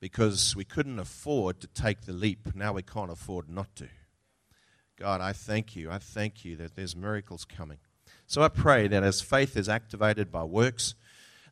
because 0.00 0.56
we 0.56 0.64
couldn't 0.64 0.98
afford 0.98 1.60
to 1.60 1.66
take 1.66 2.02
the 2.02 2.12
leap. 2.12 2.54
Now 2.54 2.72
we 2.72 2.82
can't 2.82 3.10
afford 3.10 3.48
not 3.48 3.74
to. 3.76 3.88
God, 4.98 5.20
I 5.20 5.32
thank 5.32 5.76
you. 5.76 5.90
I 5.90 5.98
thank 5.98 6.44
you 6.44 6.56
that 6.56 6.76
there's 6.76 6.94
miracles 6.94 7.44
coming. 7.44 7.78
So 8.26 8.42
I 8.42 8.48
pray 8.48 8.86
that 8.88 9.02
as 9.02 9.20
faith 9.20 9.56
is 9.56 9.68
activated 9.68 10.30
by 10.30 10.44
works, 10.44 10.94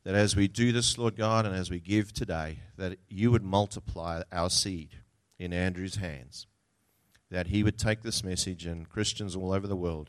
that 0.09 0.15
as 0.15 0.35
we 0.35 0.49
do 0.49 0.73
this, 0.73 0.97
Lord 0.97 1.17
God, 1.17 1.45
and 1.45 1.55
as 1.55 1.71
we 1.71 1.81
give 1.81 2.15
today, 2.15 2.61
that 2.79 2.97
you 3.11 3.31
would 3.31 3.43
multiply 3.43 4.23
our 4.33 4.49
seed 4.49 4.97
in 5.39 5.53
Andrew's 5.53 5.97
hands. 5.97 6.47
That 7.31 7.49
he 7.49 7.63
would 7.63 7.77
take 7.77 8.01
this 8.01 8.25
message 8.25 8.65
and 8.65 8.89
Christians 8.89 9.37
all 9.37 9.53
over 9.53 9.67
the 9.67 9.77
world 9.77 10.09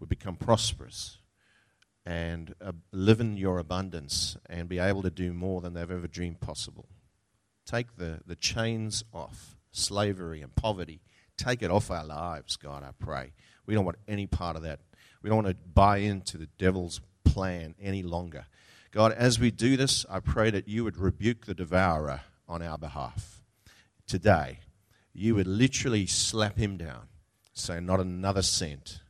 would 0.00 0.08
become 0.08 0.36
prosperous 0.36 1.18
and 2.06 2.54
uh, 2.58 2.72
live 2.90 3.20
in 3.20 3.36
your 3.36 3.58
abundance 3.58 4.38
and 4.48 4.66
be 4.66 4.78
able 4.78 5.02
to 5.02 5.10
do 5.10 5.34
more 5.34 5.60
than 5.60 5.74
they've 5.74 5.90
ever 5.90 6.08
dreamed 6.08 6.40
possible. 6.40 6.88
Take 7.66 7.98
the, 7.98 8.20
the 8.26 8.36
chains 8.36 9.04
off 9.12 9.58
slavery 9.72 10.40
and 10.40 10.54
poverty. 10.56 11.02
Take 11.36 11.62
it 11.62 11.70
off 11.70 11.90
our 11.90 12.06
lives, 12.06 12.56
God, 12.56 12.82
I 12.82 12.92
pray. 12.98 13.34
We 13.66 13.74
don't 13.74 13.84
want 13.84 13.98
any 14.08 14.26
part 14.26 14.56
of 14.56 14.62
that. 14.62 14.80
We 15.20 15.28
don't 15.28 15.44
want 15.44 15.48
to 15.48 15.68
buy 15.74 15.98
into 15.98 16.38
the 16.38 16.48
devil's 16.56 17.02
plan 17.24 17.74
any 17.78 18.02
longer. 18.02 18.46
God, 18.94 19.10
as 19.10 19.40
we 19.40 19.50
do 19.50 19.76
this, 19.76 20.06
I 20.08 20.20
pray 20.20 20.50
that 20.52 20.68
you 20.68 20.84
would 20.84 20.98
rebuke 20.98 21.46
the 21.46 21.54
devourer 21.54 22.20
on 22.48 22.62
our 22.62 22.78
behalf. 22.78 23.42
Today, 24.06 24.60
you 25.12 25.34
would 25.34 25.48
literally 25.48 26.06
slap 26.06 26.56
him 26.56 26.76
down, 26.76 27.08
say, 27.52 27.80
Not 27.80 27.98
another 27.98 28.40
cent. 28.40 29.00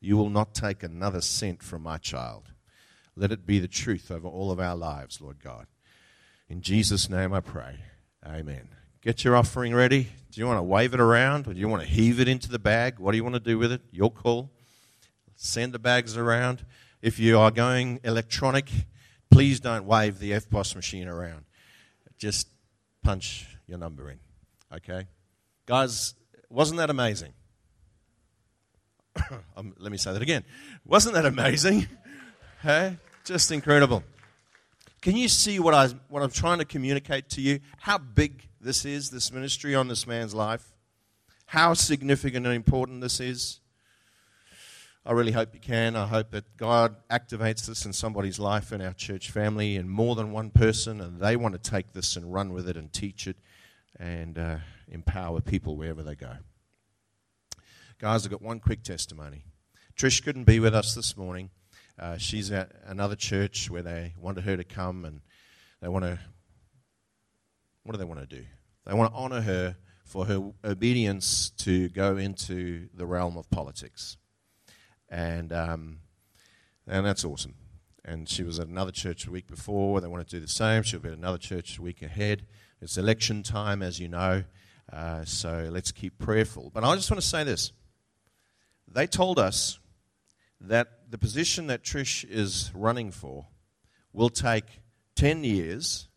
You 0.00 0.16
will 0.16 0.28
not 0.28 0.56
take 0.56 0.82
another 0.82 1.20
cent 1.20 1.62
from 1.62 1.84
my 1.84 1.98
child. 1.98 2.50
Let 3.14 3.30
it 3.30 3.46
be 3.46 3.60
the 3.60 3.68
truth 3.68 4.10
over 4.10 4.26
all 4.26 4.50
of 4.50 4.58
our 4.58 4.74
lives, 4.74 5.20
Lord 5.20 5.40
God. 5.40 5.68
In 6.48 6.60
Jesus' 6.60 7.08
name 7.08 7.32
I 7.32 7.38
pray. 7.38 7.76
Amen. 8.26 8.70
Get 9.02 9.22
your 9.22 9.36
offering 9.36 9.72
ready. 9.72 10.08
Do 10.32 10.40
you 10.40 10.48
want 10.48 10.58
to 10.58 10.64
wave 10.64 10.94
it 10.94 11.00
around 11.00 11.46
or 11.46 11.54
do 11.54 11.60
you 11.60 11.68
want 11.68 11.82
to 11.82 11.88
heave 11.88 12.18
it 12.18 12.26
into 12.26 12.50
the 12.50 12.58
bag? 12.58 12.98
What 12.98 13.12
do 13.12 13.16
you 13.16 13.22
want 13.22 13.36
to 13.36 13.40
do 13.40 13.56
with 13.56 13.70
it? 13.70 13.82
Your 13.92 14.10
call. 14.10 14.50
Send 15.36 15.72
the 15.72 15.78
bags 15.78 16.16
around. 16.16 16.64
If 17.02 17.20
you 17.20 17.38
are 17.38 17.52
going 17.52 18.00
electronic, 18.02 18.68
Please 19.30 19.60
don't 19.60 19.84
wave 19.84 20.18
the 20.18 20.32
EFTPOS 20.32 20.74
machine 20.74 21.08
around. 21.08 21.44
Just 22.18 22.48
punch 23.02 23.46
your 23.66 23.78
number 23.78 24.10
in. 24.10 24.18
Okay? 24.74 25.06
Guys, 25.66 26.14
wasn't 26.50 26.78
that 26.78 26.90
amazing? 26.90 27.32
um, 29.56 29.74
let 29.78 29.92
me 29.92 29.98
say 29.98 30.12
that 30.12 30.22
again. 30.22 30.44
Wasn't 30.84 31.14
that 31.14 31.26
amazing? 31.26 31.86
hey? 32.62 32.96
Just 33.24 33.50
incredible. 33.52 34.02
Can 35.00 35.16
you 35.16 35.28
see 35.28 35.58
what, 35.60 35.74
I, 35.74 35.88
what 36.08 36.22
I'm 36.22 36.30
trying 36.30 36.58
to 36.58 36.64
communicate 36.64 37.28
to 37.30 37.40
you? 37.40 37.60
How 37.78 37.98
big 37.98 38.48
this 38.60 38.84
is, 38.84 39.10
this 39.10 39.30
ministry 39.32 39.74
on 39.74 39.88
this 39.88 40.06
man's 40.06 40.34
life? 40.34 40.74
How 41.46 41.74
significant 41.74 42.46
and 42.46 42.54
important 42.54 43.00
this 43.00 43.20
is? 43.20 43.60
I 45.06 45.12
really 45.12 45.32
hope 45.32 45.54
you 45.54 45.60
can. 45.60 45.96
I 45.96 46.06
hope 46.06 46.32
that 46.32 46.56
God 46.56 46.96
activates 47.08 47.66
this 47.66 47.86
in 47.86 47.92
somebody's 47.92 48.38
life 48.38 48.72
in 48.72 48.82
our 48.82 48.92
church 48.92 49.30
family 49.30 49.76
and 49.76 49.88
more 49.88 50.14
than 50.14 50.32
one 50.32 50.50
person, 50.50 51.00
and 51.00 51.20
they 51.20 51.36
want 51.36 51.54
to 51.54 51.70
take 51.70 51.92
this 51.92 52.16
and 52.16 52.32
run 52.32 52.52
with 52.52 52.68
it 52.68 52.76
and 52.76 52.92
teach 52.92 53.26
it 53.26 53.36
and 53.98 54.38
uh, 54.38 54.56
empower 54.88 55.40
people 55.40 55.76
wherever 55.76 56.02
they 56.02 56.14
go. 56.14 56.32
Guys, 57.98 58.24
I've 58.24 58.30
got 58.30 58.42
one 58.42 58.60
quick 58.60 58.82
testimony. 58.82 59.44
Trish 59.96 60.22
couldn't 60.22 60.44
be 60.44 60.60
with 60.60 60.74
us 60.74 60.94
this 60.94 61.16
morning. 61.16 61.50
Uh, 61.98 62.16
she's 62.16 62.50
at 62.50 62.72
another 62.84 63.16
church 63.16 63.70
where 63.70 63.82
they 63.82 64.14
wanted 64.18 64.44
her 64.44 64.56
to 64.56 64.64
come 64.64 65.04
and 65.04 65.20
they 65.80 65.88
want 65.88 66.04
to. 66.04 66.18
What 67.82 67.92
do 67.92 67.98
they 67.98 68.04
want 68.04 68.20
to 68.20 68.26
do? 68.26 68.44
They 68.84 68.94
want 68.94 69.12
to 69.12 69.18
honor 69.18 69.40
her 69.40 69.76
for 70.04 70.26
her 70.26 70.52
obedience 70.64 71.50
to 71.58 71.88
go 71.88 72.16
into 72.16 72.88
the 72.94 73.06
realm 73.06 73.36
of 73.36 73.50
politics 73.50 74.16
and 75.08 75.52
um, 75.52 75.98
and 76.86 77.04
that's 77.04 77.24
awesome. 77.24 77.54
And 78.04 78.28
she 78.28 78.42
was 78.42 78.58
at 78.58 78.68
another 78.68 78.92
church 78.92 79.26
a 79.26 79.30
week 79.30 79.46
before. 79.46 80.00
They 80.00 80.08
want 80.08 80.26
to 80.26 80.36
do 80.36 80.40
the 80.40 80.48
same. 80.48 80.82
She'll 80.82 81.00
be 81.00 81.08
at 81.08 81.18
another 81.18 81.38
church 81.38 81.78
a 81.78 81.82
week 81.82 82.02
ahead. 82.02 82.46
It's 82.80 82.96
election 82.96 83.42
time, 83.42 83.82
as 83.82 83.98
you 83.98 84.08
know, 84.08 84.44
uh, 84.92 85.24
so 85.24 85.68
let's 85.70 85.92
keep 85.92 86.18
prayerful. 86.18 86.70
But 86.72 86.84
I 86.84 86.94
just 86.94 87.10
want 87.10 87.20
to 87.20 87.26
say 87.26 87.44
this: 87.44 87.72
they 88.86 89.06
told 89.06 89.38
us 89.38 89.78
that 90.60 91.10
the 91.10 91.18
position 91.18 91.66
that 91.66 91.82
Trish 91.82 92.24
is 92.28 92.70
running 92.74 93.10
for 93.10 93.46
will 94.12 94.30
take 94.30 94.80
ten 95.14 95.44
years, 95.44 96.08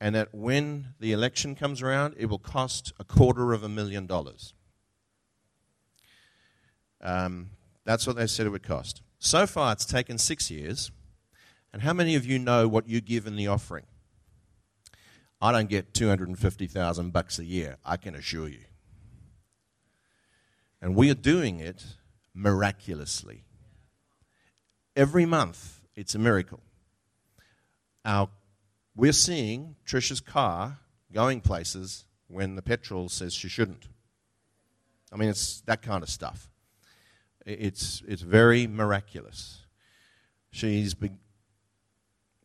and 0.00 0.14
that 0.14 0.34
when 0.34 0.94
the 0.98 1.12
election 1.12 1.54
comes 1.54 1.82
around, 1.82 2.14
it 2.18 2.26
will 2.26 2.38
cost 2.38 2.92
a 2.98 3.04
quarter 3.04 3.52
of 3.52 3.62
a 3.62 3.68
million 3.68 4.06
dollars. 4.06 4.54
Um, 7.00 7.50
that's 7.90 8.06
what 8.06 8.14
they 8.14 8.28
said 8.28 8.46
it 8.46 8.50
would 8.50 8.62
cost. 8.62 9.02
So 9.18 9.48
far, 9.48 9.72
it's 9.72 9.84
taken 9.84 10.16
six 10.16 10.48
years. 10.48 10.92
And 11.72 11.82
how 11.82 11.92
many 11.92 12.14
of 12.14 12.24
you 12.24 12.38
know 12.38 12.68
what 12.68 12.88
you 12.88 13.00
give 13.00 13.26
in 13.26 13.34
the 13.34 13.48
offering? 13.48 13.84
I 15.42 15.50
don't 15.50 15.68
get 15.68 15.92
250,000 15.92 17.12
bucks 17.12 17.40
a 17.40 17.44
year, 17.44 17.78
I 17.84 17.96
can 17.96 18.14
assure 18.14 18.46
you. 18.46 18.64
And 20.80 20.94
we 20.94 21.10
are 21.10 21.14
doing 21.14 21.58
it 21.58 21.84
miraculously. 22.32 23.42
Every 24.94 25.26
month, 25.26 25.80
it's 25.96 26.14
a 26.14 26.18
miracle. 26.18 26.60
Our, 28.04 28.28
we're 28.94 29.12
seeing 29.12 29.74
Trisha's 29.84 30.20
car 30.20 30.78
going 31.12 31.40
places 31.40 32.04
when 32.28 32.54
the 32.54 32.62
petrol 32.62 33.08
says 33.08 33.34
she 33.34 33.48
shouldn't. 33.48 33.88
I 35.12 35.16
mean, 35.16 35.28
it's 35.28 35.60
that 35.62 35.82
kind 35.82 36.04
of 36.04 36.08
stuff. 36.08 36.49
It's, 37.58 38.02
it's 38.06 38.22
very 38.22 38.66
miraculous. 38.66 39.62
She's 40.50 40.94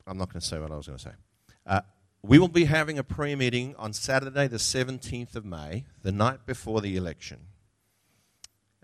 I'm 0.08 0.18
not 0.18 0.32
going 0.32 0.40
to 0.40 0.46
say 0.46 0.60
what 0.60 0.72
I 0.72 0.76
was 0.76 0.88
going 0.88 1.00
to 1.00 1.04
say. 1.04 1.16
Uh, 1.66 1.82
we 2.22 2.38
will 2.40 2.48
be 2.48 2.66
having 2.66 3.00
a 3.00 3.04
prayer 3.04 3.36
meeting 3.36 3.76
on 3.78 3.94
Saturday, 3.94 4.48
the 4.48 4.58
17th 4.58 5.36
of 5.36 5.46
May, 5.46 5.86
the 6.04 6.12
night 6.12 6.46
before 6.46 6.82
the 6.82 6.96
election. 6.96 7.40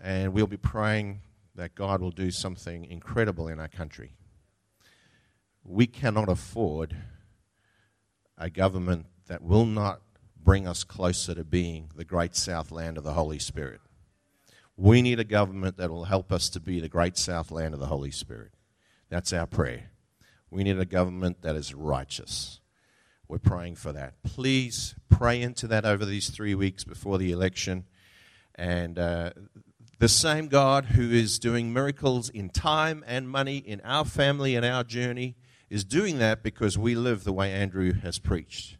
And 0.00 0.32
we'll 0.32 0.48
be 0.48 0.56
praying 0.56 1.20
that 1.54 1.74
God 1.74 2.00
will 2.00 2.10
do 2.10 2.30
something 2.30 2.84
incredible 2.84 3.48
in 3.48 3.60
our 3.60 3.68
country. 3.68 4.14
We 5.64 5.86
cannot 5.86 6.28
afford 6.28 6.96
a 8.36 8.50
government 8.50 9.06
that 9.28 9.42
will 9.42 9.66
not 9.66 10.02
bring 10.42 10.66
us 10.66 10.82
closer 10.82 11.34
to 11.34 11.44
being 11.44 11.90
the 11.94 12.04
great 12.04 12.34
south 12.34 12.72
land 12.72 12.98
of 12.98 13.04
the 13.04 13.12
Holy 13.12 13.38
Spirit. 13.38 13.80
We 14.76 15.02
need 15.02 15.20
a 15.20 15.24
government 15.24 15.76
that 15.76 15.90
will 15.90 16.04
help 16.04 16.32
us 16.32 16.48
to 16.50 16.60
be 16.60 16.80
the 16.80 16.88
great 16.88 17.18
south 17.18 17.50
land 17.50 17.74
of 17.74 17.80
the 17.80 17.86
Holy 17.86 18.10
Spirit. 18.10 18.52
That's 19.10 19.32
our 19.32 19.46
prayer. 19.46 19.90
We 20.50 20.64
need 20.64 20.78
a 20.78 20.86
government 20.86 21.42
that 21.42 21.56
is 21.56 21.74
righteous. 21.74 22.60
We're 23.28 23.38
praying 23.38 23.76
for 23.76 23.92
that. 23.92 24.22
Please 24.22 24.94
pray 25.10 25.40
into 25.40 25.66
that 25.68 25.84
over 25.84 26.04
these 26.04 26.30
three 26.30 26.54
weeks 26.54 26.84
before 26.84 27.18
the 27.18 27.32
election. 27.32 27.84
And 28.54 28.98
uh, 28.98 29.30
the 29.98 30.08
same 30.08 30.48
God 30.48 30.86
who 30.86 31.10
is 31.10 31.38
doing 31.38 31.72
miracles 31.72 32.28
in 32.30 32.48
time 32.48 33.04
and 33.06 33.28
money 33.28 33.58
in 33.58 33.80
our 33.82 34.04
family 34.04 34.56
and 34.56 34.64
our 34.64 34.84
journey 34.84 35.36
is 35.70 35.84
doing 35.84 36.18
that 36.18 36.42
because 36.42 36.76
we 36.76 36.94
live 36.94 37.24
the 37.24 37.32
way 37.32 37.52
Andrew 37.52 37.92
has 37.94 38.18
preached. 38.18 38.76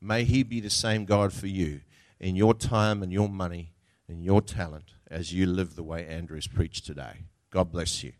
May 0.00 0.24
He 0.24 0.42
be 0.42 0.60
the 0.60 0.70
same 0.70 1.04
God 1.04 1.32
for 1.32 1.46
you 1.46 1.80
in 2.18 2.36
your 2.36 2.54
time 2.54 3.02
and 3.02 3.12
your 3.12 3.28
money 3.28 3.74
and 4.08 4.22
your 4.22 4.40
talent 4.40 4.94
as 5.10 5.32
you 5.32 5.46
live 5.46 5.74
the 5.74 5.82
way 5.82 6.06
Andrew's 6.06 6.46
preached 6.46 6.86
today. 6.86 7.24
God 7.50 7.72
bless 7.72 8.04
you. 8.04 8.12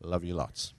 Love 0.00 0.24
you 0.24 0.34
lots. 0.34 0.73